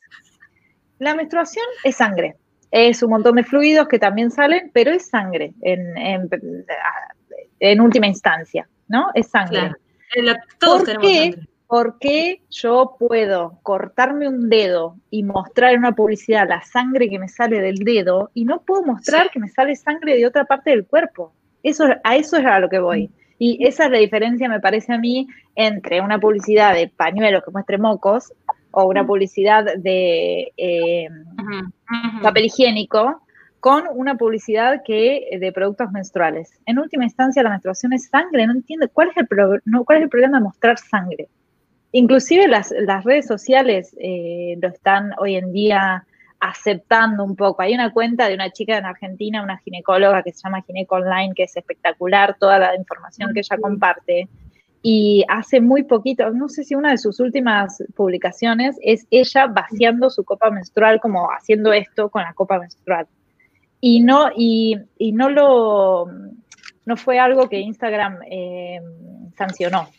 [0.99, 2.35] la menstruación es sangre,
[2.71, 6.29] es un montón de fluidos que también salen, pero es sangre en,
[7.59, 9.07] en, última instancia, ¿no?
[9.13, 9.71] Es sangre.
[10.59, 11.31] Todos ¿Por qué?
[11.31, 11.47] Sangre.
[11.67, 17.19] ¿Por qué yo puedo cortarme un dedo y mostrar en una publicidad la sangre que
[17.19, 20.69] me sale del dedo y no puedo mostrar que me sale sangre de otra parte
[20.69, 21.33] del cuerpo?
[21.63, 23.09] Eso, a eso es a lo que voy.
[23.37, 27.51] Y esa es la diferencia, me parece a mí, entre una publicidad de pañuelos que
[27.51, 28.33] muestre mocos
[28.71, 31.09] o una publicidad de eh,
[32.21, 33.21] papel higiénico
[33.59, 36.59] con una publicidad que de productos menstruales.
[36.65, 38.45] En última instancia, la menstruación es sangre.
[38.45, 41.27] No entiendo cuál es el, cuál es el problema de mostrar sangre.
[41.91, 42.71] Inclusive las,
[43.03, 46.05] redes sociales eh, lo están hoy en día
[46.39, 47.61] aceptando un poco.
[47.61, 51.33] Hay una cuenta de una chica en Argentina, una ginecóloga que se llama Gineco Online,
[51.33, 54.27] que es espectacular toda la información que ella comparte.
[54.89, 60.09] Y hace muy poquito, no sé si una de sus últimas publicaciones es ella vaciando
[60.09, 63.05] su copa menstrual, como haciendo esto con la copa menstrual.
[63.81, 64.77] Y no, y,
[65.11, 66.05] no lo
[66.85, 68.79] no fue algo que Instagram eh,
[69.35, 69.89] sancionó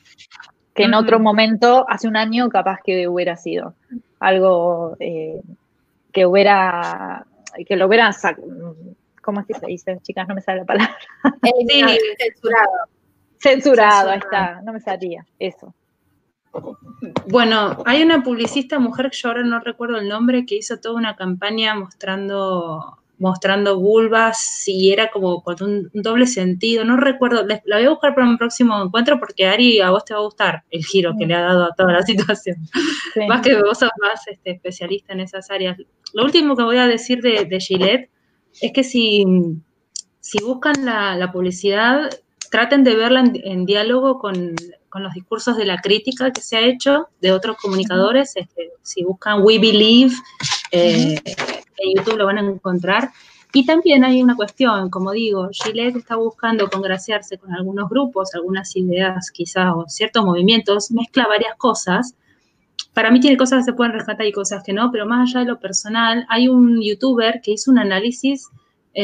[0.74, 3.74] que en otro momento, hace un año, capaz que hubiera sido
[4.20, 5.42] algo eh,
[6.12, 7.26] que hubiera,
[7.66, 8.10] que lo hubiera,
[9.20, 9.98] ¿cómo es que se dice?
[10.02, 10.96] Chicas, no me sale la palabra.
[11.42, 11.76] Sí,
[12.18, 12.97] censurado.
[13.38, 15.74] Censurado, ahí está, no me salía, eso.
[17.26, 20.96] Bueno, hay una publicista mujer, que yo ahora no recuerdo el nombre, que hizo toda
[20.96, 26.84] una campaña mostrando mostrando vulvas y era como con un, doble sentido.
[26.84, 30.14] No recuerdo, la voy a buscar para un próximo encuentro porque Ari, a vos te
[30.14, 32.56] va a gustar el giro que le ha dado a toda la situación.
[33.28, 35.76] Más que vos sos más este, especialista en esas áreas.
[36.14, 38.10] Lo último que voy a decir de, de Gillette
[38.60, 39.24] es que si,
[40.20, 42.10] si buscan la, publicidad,
[42.50, 44.54] traten de verla en, diálogo con,
[44.94, 48.32] los discursos de la crítica que se ha hecho de otros comunicadores.
[48.34, 50.14] Este, si buscan We Believe,
[50.72, 53.10] eh, en YouTube lo van a encontrar.
[53.52, 58.76] Y también hay una cuestión, como digo, Gillette está buscando congraciarse con algunos grupos, algunas
[58.76, 62.14] ideas quizás o ciertos movimientos, mezcla varias cosas.
[62.92, 65.40] Para mí tiene cosas que se pueden rescatar y cosas que no, pero más allá
[65.40, 68.48] de lo personal, hay un youtuber que hizo un análisis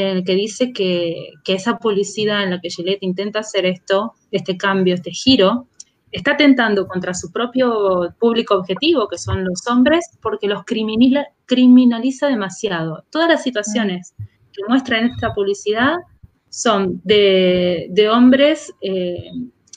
[0.01, 4.15] en el que dice que, que esa publicidad en la que Gillette intenta hacer esto,
[4.33, 5.69] este cambio, este giro,
[6.11, 13.05] está atentando contra su propio público objetivo, que son los hombres, porque los criminaliza, demasiado.
[13.11, 14.15] Todas las situaciones
[14.53, 15.95] que muestra en esta publicidad
[16.49, 19.31] son de, hombres eh,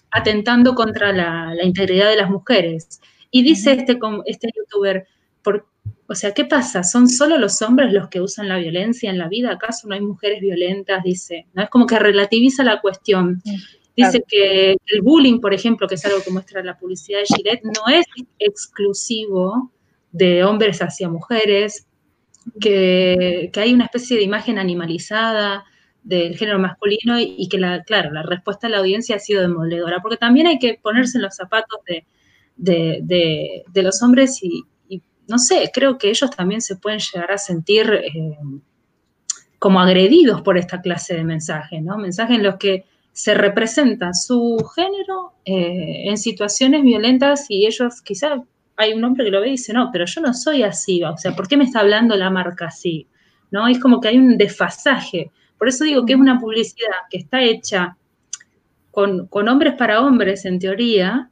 [0.10, 3.02] atentando contra la, integridad de las mujeres.
[3.30, 5.06] Y dice este, este youtuber,
[6.10, 6.84] o sea, ¿qué pasa?
[6.84, 9.52] ¿Son solo los hombres los que usan la violencia en la vida?
[9.52, 11.04] ¿Acaso no hay mujeres violentas?
[11.04, 11.64] Dice, ¿no?
[11.64, 13.42] Es como que relativiza la cuestión.
[13.96, 17.64] Dice que el bullying, por ejemplo, que es algo que muestra la publicidad de Gillette,
[17.64, 18.06] no es
[18.40, 19.72] exclusivo
[20.12, 21.88] de hombres hacia mujeres,
[22.62, 25.66] que, hay una especie de imagen animalizada
[26.04, 30.00] del género masculino y, que, la, claro, la respuesta de la audiencia ha sido demoledora,
[30.02, 31.80] porque también hay que ponerse en los zapatos
[32.56, 34.64] de, los hombres y,
[35.28, 38.38] no sé, creo que ellos también se pueden llegar a sentir eh,
[39.60, 41.98] como agredidos por esta clase de mensajes, ¿no?
[41.98, 48.44] Mensajes en los que se representa su género eh, en situaciones violentas y ellos quizá
[48.76, 51.18] hay un hombre que lo ve y dice, no, pero yo no soy así, o
[51.18, 53.08] sea, ¿por qué me está hablando la marca así?
[53.50, 53.68] ¿No?
[53.68, 55.32] Es como que hay un desfasaje.
[55.58, 57.98] Por eso digo que es una publicidad que está hecha
[58.92, 61.30] con, hombres para hombres, en teoría,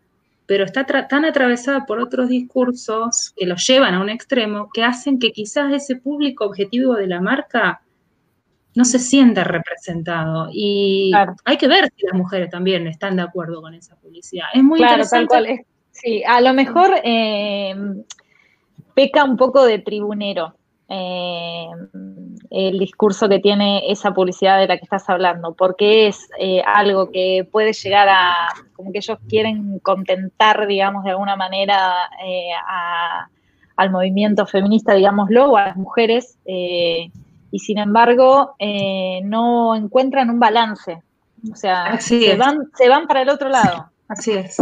[0.47, 5.19] pero está tan atravesada por otros discursos que los llevan a un extremo, que hacen
[5.19, 7.81] que quizás ese público objetivo de la marca
[8.75, 10.49] no se siente representado.
[10.51, 11.11] Y
[11.45, 14.47] hay que ver si las mujeres también están de acuerdo con esa publicidad.
[14.53, 15.33] Es muy claro, interesante.
[15.33, 15.65] Tal cual.
[15.91, 17.73] Sí, a lo mejor eh,
[18.93, 20.55] peca un poco de tribunero
[20.87, 21.67] eh,
[22.51, 27.11] el discurso que tiene esa publicidad de la que estás hablando, porque es eh, algo
[27.11, 28.33] que puede llegar a,
[28.73, 32.09] como que ellos quieren contentar, digamos, de alguna manera
[33.75, 36.37] al movimiento feminista, digámoslo, o a las mujeres
[37.55, 41.01] y sin embargo eh, no encuentran un balance.
[41.49, 43.89] O sea, se, van, se van para el otro lado.
[44.09, 44.57] Así es.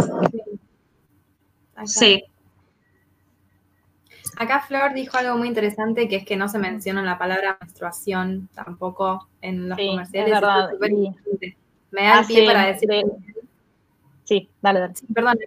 [1.86, 2.22] Sí.
[4.36, 8.48] Acá Flor dijo algo muy interesante que es que no se menciona la palabra menstruación
[8.54, 10.32] tampoco en los comerciales.
[10.32, 10.70] Es verdad.
[11.90, 12.90] Me da el pie para decir.
[14.24, 14.94] Sí, dale, dale.
[15.14, 15.38] perdón.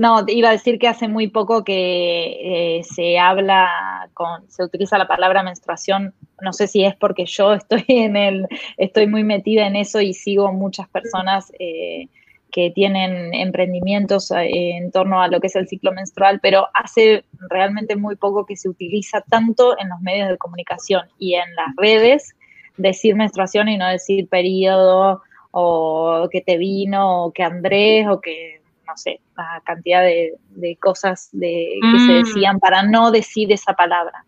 [0.00, 4.96] No, iba a decir que hace muy poco que eh, se habla con, se utiliza
[4.96, 6.14] la palabra menstruación.
[6.40, 10.14] No sé si es porque yo estoy en el, estoy muy metida en eso y
[10.14, 12.08] sigo muchas personas eh,
[12.50, 17.24] que tienen emprendimientos eh, en torno a lo que es el ciclo menstrual, pero hace
[17.48, 21.74] realmente muy poco que se utiliza tanto en los medios de comunicación y en las
[21.76, 22.34] redes
[22.76, 28.60] decir menstruación y no decir periodo o que te vino o que Andrés o que
[28.90, 30.36] no sé, la cantidad de,
[30.80, 32.24] cosas de, que se mm.
[32.24, 34.24] decían para no decir esa palabra.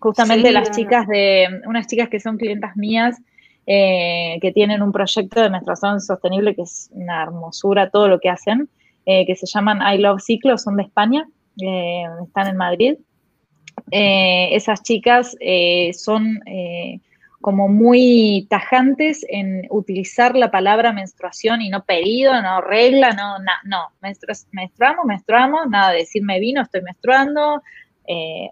[0.00, 3.16] Justamente las chicas de, unas chicas que son clientas mías,
[3.68, 8.28] eh, que tienen un proyecto de menstruación sostenible que es una hermosura todo lo que
[8.28, 8.68] hacen,
[9.06, 11.28] eh, que se llaman I Love Ciclo, son de España,
[11.60, 12.94] eh, están en Madrid.
[13.90, 15.36] esas chicas
[15.92, 16.40] son
[17.40, 23.88] como muy tajantes en utilizar la palabra menstruación y no pedido, no regla, no, no,
[24.00, 27.62] menstruamos, menstruamos, nada de decir me vino, estoy menstruando,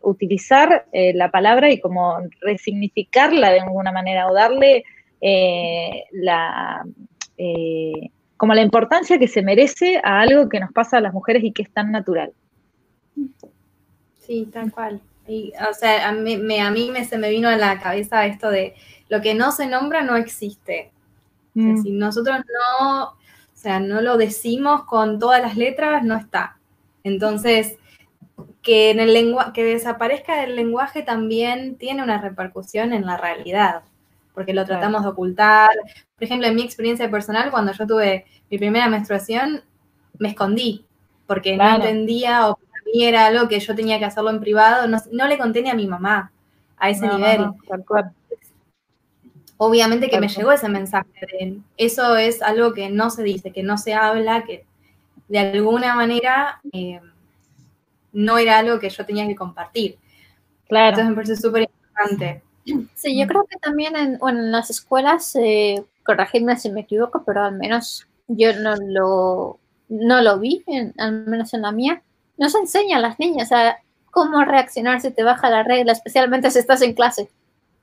[0.03, 4.85] utilizar la palabra y como resignificarla de alguna manera o darle
[5.21, 6.85] eh, la,
[7.39, 11.43] eh, como la importancia que se merece a algo que nos pasa a las mujeres
[11.45, 12.33] y que es tan natural.
[14.21, 15.01] Sí, tal cual.
[15.27, 18.27] Y, o sea, a mí, me, a mí me, se me vino a la cabeza
[18.27, 18.75] esto de
[19.09, 20.91] lo que no se nombra no existe.
[21.57, 21.83] Mm.
[21.83, 23.17] si nosotros no, o
[23.53, 26.59] sea, no lo decimos con todas las letras, no está.
[27.05, 27.79] Entonces,
[28.61, 33.85] que, en el lengua que desaparezca del lenguaje también tiene una repercusión en la realidad
[34.35, 35.71] porque lo tratamos de ocultar.
[36.17, 39.63] Por ejemplo, en mi experiencia personal, cuando yo tuve mi primera menstruación,
[40.19, 40.85] me escondí,
[41.27, 44.89] porque no entendía o para mí era algo que yo tenía que hacerlo en privado,
[44.89, 46.33] no, le conté ni a mi mamá
[46.77, 47.47] a ese nivel.
[49.57, 53.63] Obviamente que me llegó ese mensaje de eso es algo que no se dice, que
[53.63, 54.67] no se habla, que
[55.29, 57.01] de alguna manera eh,
[58.13, 59.97] no era algo que yo tenía que compartir.
[60.69, 60.89] Claro.
[60.89, 62.43] Entonces me parece súper importante.
[62.95, 67.45] Sí, yo creo que también en, en las escuelas, eh, corregidme si me equivoco, pero
[67.45, 69.59] al menos yo no lo,
[69.89, 70.65] no lo vi,
[70.99, 72.03] al menos en la mía,
[72.39, 73.79] no se enseña a las niñas a
[74.11, 77.29] cómo reaccionar si te baja la regla, especialmente si estás en clase.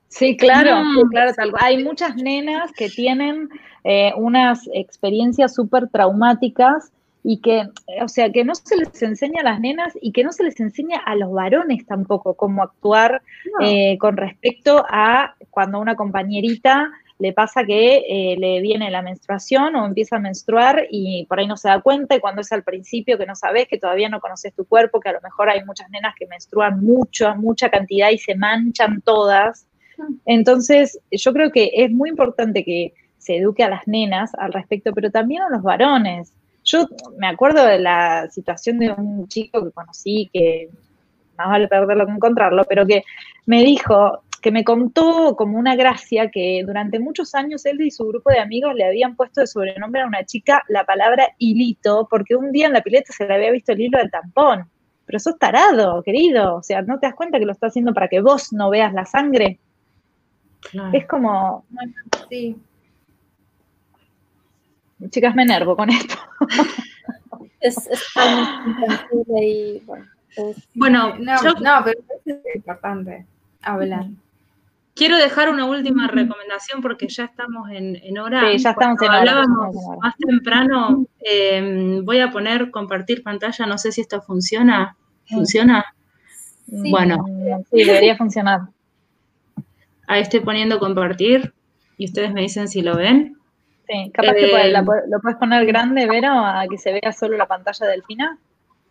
[0.08, 1.10] Sí, claro, mm.
[1.10, 1.54] claro, tal.
[1.60, 3.50] Hay muchas nenas que tienen
[3.84, 6.92] eh, unas experiencias súper traumáticas
[7.24, 7.68] y que,
[8.02, 10.60] o sea, que no se les enseña a las nenas y que no se les
[10.60, 13.22] enseña a los varones tampoco cómo actuar
[13.62, 16.90] eh, con respecto a cuando una compañerita
[17.20, 21.46] le pasa que eh, le viene la menstruación o empieza a menstruar y por ahí
[21.46, 24.20] no se da cuenta y cuando es al principio que no sabes, que todavía no
[24.20, 28.10] conoces tu cuerpo, que a lo mejor hay muchas nenas que menstruan mucho, mucha cantidad
[28.10, 29.68] y se manchan todas.
[30.26, 34.92] Entonces, yo creo que es muy importante que se eduque a las nenas al respecto,
[34.94, 36.34] pero también a los varones.
[36.72, 36.88] Yo
[37.18, 40.70] me acuerdo de la situación de un chico que conocí, que
[41.38, 43.04] más vale perderlo que encontrarlo, pero que
[43.46, 48.08] me dijo, que me contó como una gracia que durante muchos años él y su
[48.08, 52.36] grupo de amigos le habían puesto de sobrenombre a una chica la palabra hilito, porque
[52.36, 54.70] un día en la pileta se le había visto el hilo del tampón.
[55.06, 56.56] Pero sos tarado, querido.
[56.56, 58.94] O sea, ¿no te das cuenta que lo está haciendo para que vos no veas
[58.94, 59.60] la sangre?
[60.94, 61.66] Es como.
[62.30, 62.56] Sí.
[65.10, 66.16] Chicas, me enervo con esto.
[67.60, 68.04] es, es
[69.42, 70.06] y bueno.
[70.76, 73.26] bueno, no, no, pero es importante
[73.62, 74.06] hablar.
[74.94, 78.52] Quiero dejar una última recomendación porque ya estamos en, en hora.
[78.52, 79.20] Sí, ya estamos en hora.
[79.20, 84.96] Hablábamos más temprano, em, voy a poner compartir pantalla, no sé si esto funciona.
[85.26, 85.86] ¿Funciona?
[86.68, 87.26] Bueno.
[87.72, 88.62] Sí, debería funcionar.
[90.08, 91.54] Ahí estoy poniendo compartir
[91.98, 93.38] y ustedes me dicen si lo ven.
[93.92, 97.46] Sí, capaz que eh, lo puedes poner grande, Vero, a que se vea solo la
[97.46, 98.38] pantalla del final.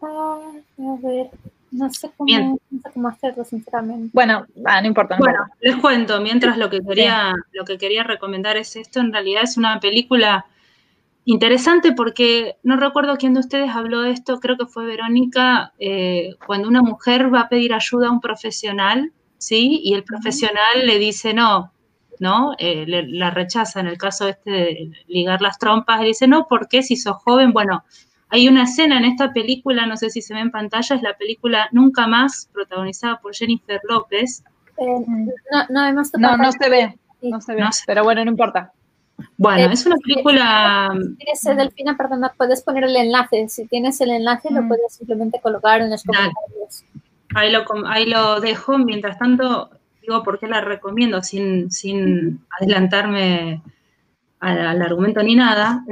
[0.02, 0.38] Ah,
[0.78, 1.30] a ver,
[1.70, 2.58] no sé cómo,
[2.92, 4.10] cómo hacerlo, sinceramente.
[4.12, 5.16] Bueno, no importa.
[5.18, 9.44] bueno, les cuento, mientras lo que, quería, lo que quería recomendar es esto, en realidad
[9.44, 10.44] es una película
[11.24, 16.34] interesante porque no recuerdo quién de ustedes habló de esto, creo que fue Verónica, eh,
[16.46, 19.80] cuando una mujer va a pedir ayuda a un profesional, ¿sí?
[19.82, 21.72] Y el profesional le dice, no,
[22.20, 22.54] ¿no?
[22.58, 26.68] Eh, la rechaza en el caso este de ligar las trompas, le dice, no, ¿por
[26.68, 27.52] qué si sos joven?
[27.52, 27.82] Bueno,
[28.28, 31.16] hay una escena en esta película, no sé si se ve en pantalla, es la
[31.16, 34.44] película Nunca Más, protagonizada por Jennifer López.
[34.76, 34.84] Eh,
[35.50, 38.72] no, no, no, no se ve, no se ve, pero bueno, no importa.
[39.36, 40.90] Bueno, eh, es una película...
[40.92, 43.48] Si tienes, Delfina, perdona, puedes poner el enlace.
[43.48, 44.68] Si tienes el enlace, lo mm.
[44.68, 46.84] puedes simplemente colocar en los comentarios.
[47.34, 48.78] Ahí lo, ahí lo dejo.
[48.78, 49.70] Mientras tanto,
[50.00, 53.62] digo por qué la recomiendo sin, sin adelantarme
[54.40, 55.84] al, argumento ni nada,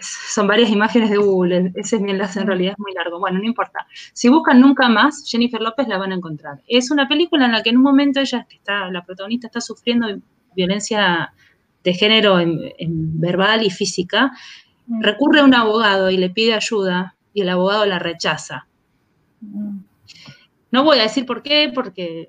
[0.00, 3.38] son varias imágenes de Google, ese es mi enlace en realidad es muy largo, bueno,
[3.38, 3.86] no importa.
[4.12, 6.60] Si buscan nunca más, Jennifer López la van a encontrar.
[6.66, 10.08] Es una película en la que en un momento ella, está, la protagonista está sufriendo
[10.56, 11.32] violencia
[11.84, 14.32] de género en, verbal y física,
[14.86, 15.02] mm.
[15.02, 18.66] recurre a un abogado y le pide ayuda y el abogado la rechaza.
[19.40, 19.78] Mm.
[20.72, 22.28] No voy a decir por qué, porque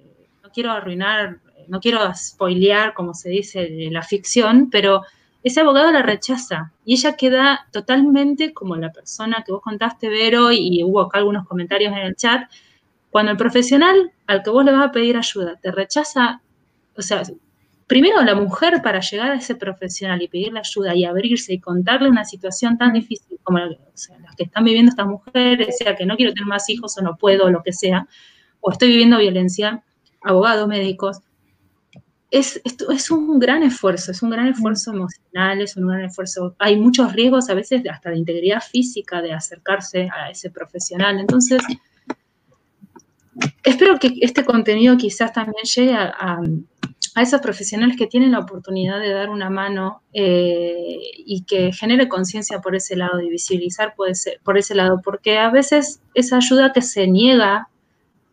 [0.53, 5.01] quiero arruinar, no quiero spoilear, como se dice, la ficción, pero
[5.43, 10.51] ese abogado la rechaza y ella queda totalmente como la persona que vos contaste, Vero,
[10.51, 12.49] y hubo acá algunos comentarios en el chat.
[13.09, 16.41] Cuando el profesional al que vos le vas a pedir ayuda te rechaza,
[16.95, 17.23] o sea,
[17.87, 22.09] primero la mujer para llegar a ese profesional y pedirle ayuda y abrirse y contarle
[22.09, 23.69] una situación tan difícil como la,
[24.37, 27.45] que están viviendo estas mujeres, sea que no quiero tener más hijos o no puedo,
[27.45, 28.07] o lo que sea,
[28.61, 29.83] o estoy viviendo violencia,
[30.23, 31.21] abogados, médicos,
[32.33, 36.55] es, es un gran esfuerzo, es un gran esfuerzo emocional, es un gran esfuerzo.
[36.57, 41.19] Hay muchos riesgos a veces hasta de integridad física de acercarse a ese profesional.
[41.19, 41.61] Entonces,
[43.63, 46.39] espero que este contenido quizás también llegue a,
[47.17, 52.59] esos profesionales que tienen la oportunidad de dar una mano eh, y que genere conciencia
[52.59, 56.73] por ese lado y visibilizar por ese, por ese lado, porque a veces esa ayuda
[56.73, 57.69] que se niega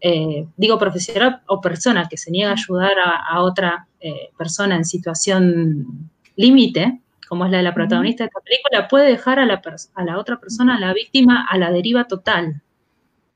[0.01, 4.85] eh, digo profesional o persona que se niega a ayudar a, otra eh, persona en
[4.85, 9.60] situación límite, como es la de la protagonista de esta película, puede dejar a la,
[9.94, 12.62] a la otra persona, a la víctima, a la deriva total.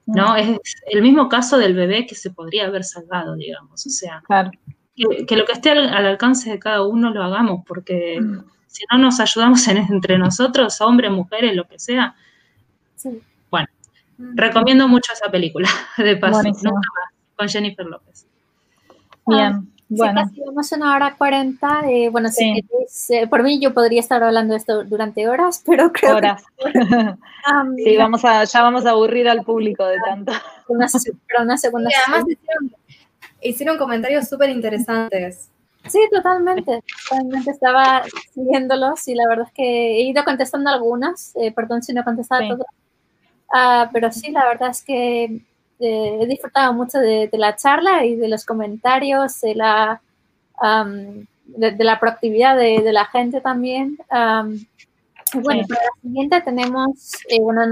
[0.07, 0.37] ¿no?
[0.37, 0.59] Es
[0.91, 3.87] el mismo caso del bebé que se podría haber salvado, digamos.
[3.87, 8.45] O sea, que, lo que esté al, alcance de cada uno lo hagamos, porque mm.
[8.67, 12.15] si no nos ayudamos entre nosotros, hombres, mujeres, lo que sea,
[13.03, 13.21] bueno,
[14.19, 15.69] Recomiendo mucho esa película,
[15.99, 16.43] de paso,
[17.37, 18.27] con Jennifer López.
[19.27, 19.43] Bien.
[19.43, 20.23] Ah, bueno.
[20.23, 21.83] casi vamos una hora cuarenta.
[21.89, 22.65] Eh, bueno, sí.
[23.11, 26.43] Eh, por mí yo podría estar hablando de esto durante horas, pero creo horas.
[27.85, 30.33] sí, vamos a, ya vamos a aburrir al público de tanto.
[30.69, 30.87] Una,
[31.27, 31.91] pero una segunda.
[31.91, 32.25] Y además
[33.41, 35.51] hicieron, comentarios súper interesantes.
[35.87, 36.83] Sí, totalmente.
[37.11, 41.37] Totalmente estaba siguiéndolos y la verdad es que he ido contestando algunas.
[41.37, 42.49] Eh, perdón si no he contestado sí.
[42.49, 42.67] todas
[43.57, 45.25] Ah, pero sí, la verdad es que
[45.79, 50.01] eh, he disfrutado mucho de, la charla y de los comentarios, de la,
[51.47, 53.97] de, la proactividad de, la gente también.
[54.11, 57.63] bueno, para la siguiente tenemos, eh, bueno,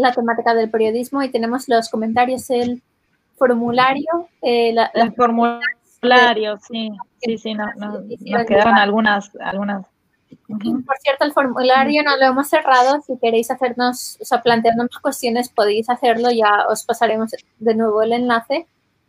[0.00, 2.82] la temática del periodismo y tenemos los comentarios, el
[3.36, 4.28] formulario.
[4.42, 6.90] Eh, la, el formulario, sí,
[7.22, 9.86] sí, sí, no, no, nos quedaron algunas, algunas
[10.86, 13.00] por cierto, el formulario no lo hemos cerrado.
[13.02, 16.30] Si queréis hacernos, o sea, plantearnos cuestiones, podéis hacerlo.
[16.30, 18.66] Ya os pasaremos de nuevo el enlace.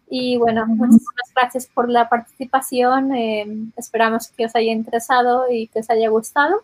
[0.09, 3.15] Y bueno, muchísimas gracias por la participación.
[3.15, 3.45] Eh,
[3.77, 6.61] esperamos que os haya interesado y que os haya gustado.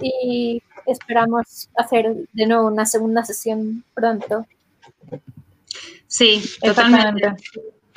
[0.00, 4.46] Y esperamos hacer de nuevo una segunda sesión pronto.
[6.06, 7.34] Sí, totalmente.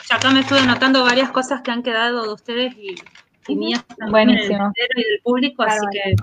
[0.09, 2.95] Acá me estuve anotando varias cosas que han quedado de ustedes y
[3.47, 4.71] y mías Buenísimo.
[4.75, 6.15] y del público, así que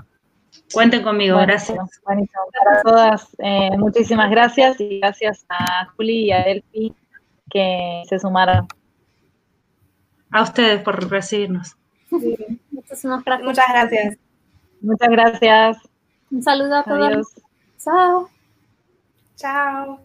[0.73, 2.01] cuenten conmigo, gracias.
[2.05, 6.93] Buenísimo, para todas, eh, muchísimas gracias y gracias a Juli y a Delphi
[7.49, 8.67] que se sumaron.
[10.31, 11.75] A ustedes por recibirnos.
[12.71, 13.45] muchísimas gracias.
[13.45, 14.17] Muchas gracias.
[14.81, 15.77] Muchas gracias.
[16.31, 17.27] Un saludo a todos.
[17.77, 18.29] Chao.
[19.35, 19.99] Chao.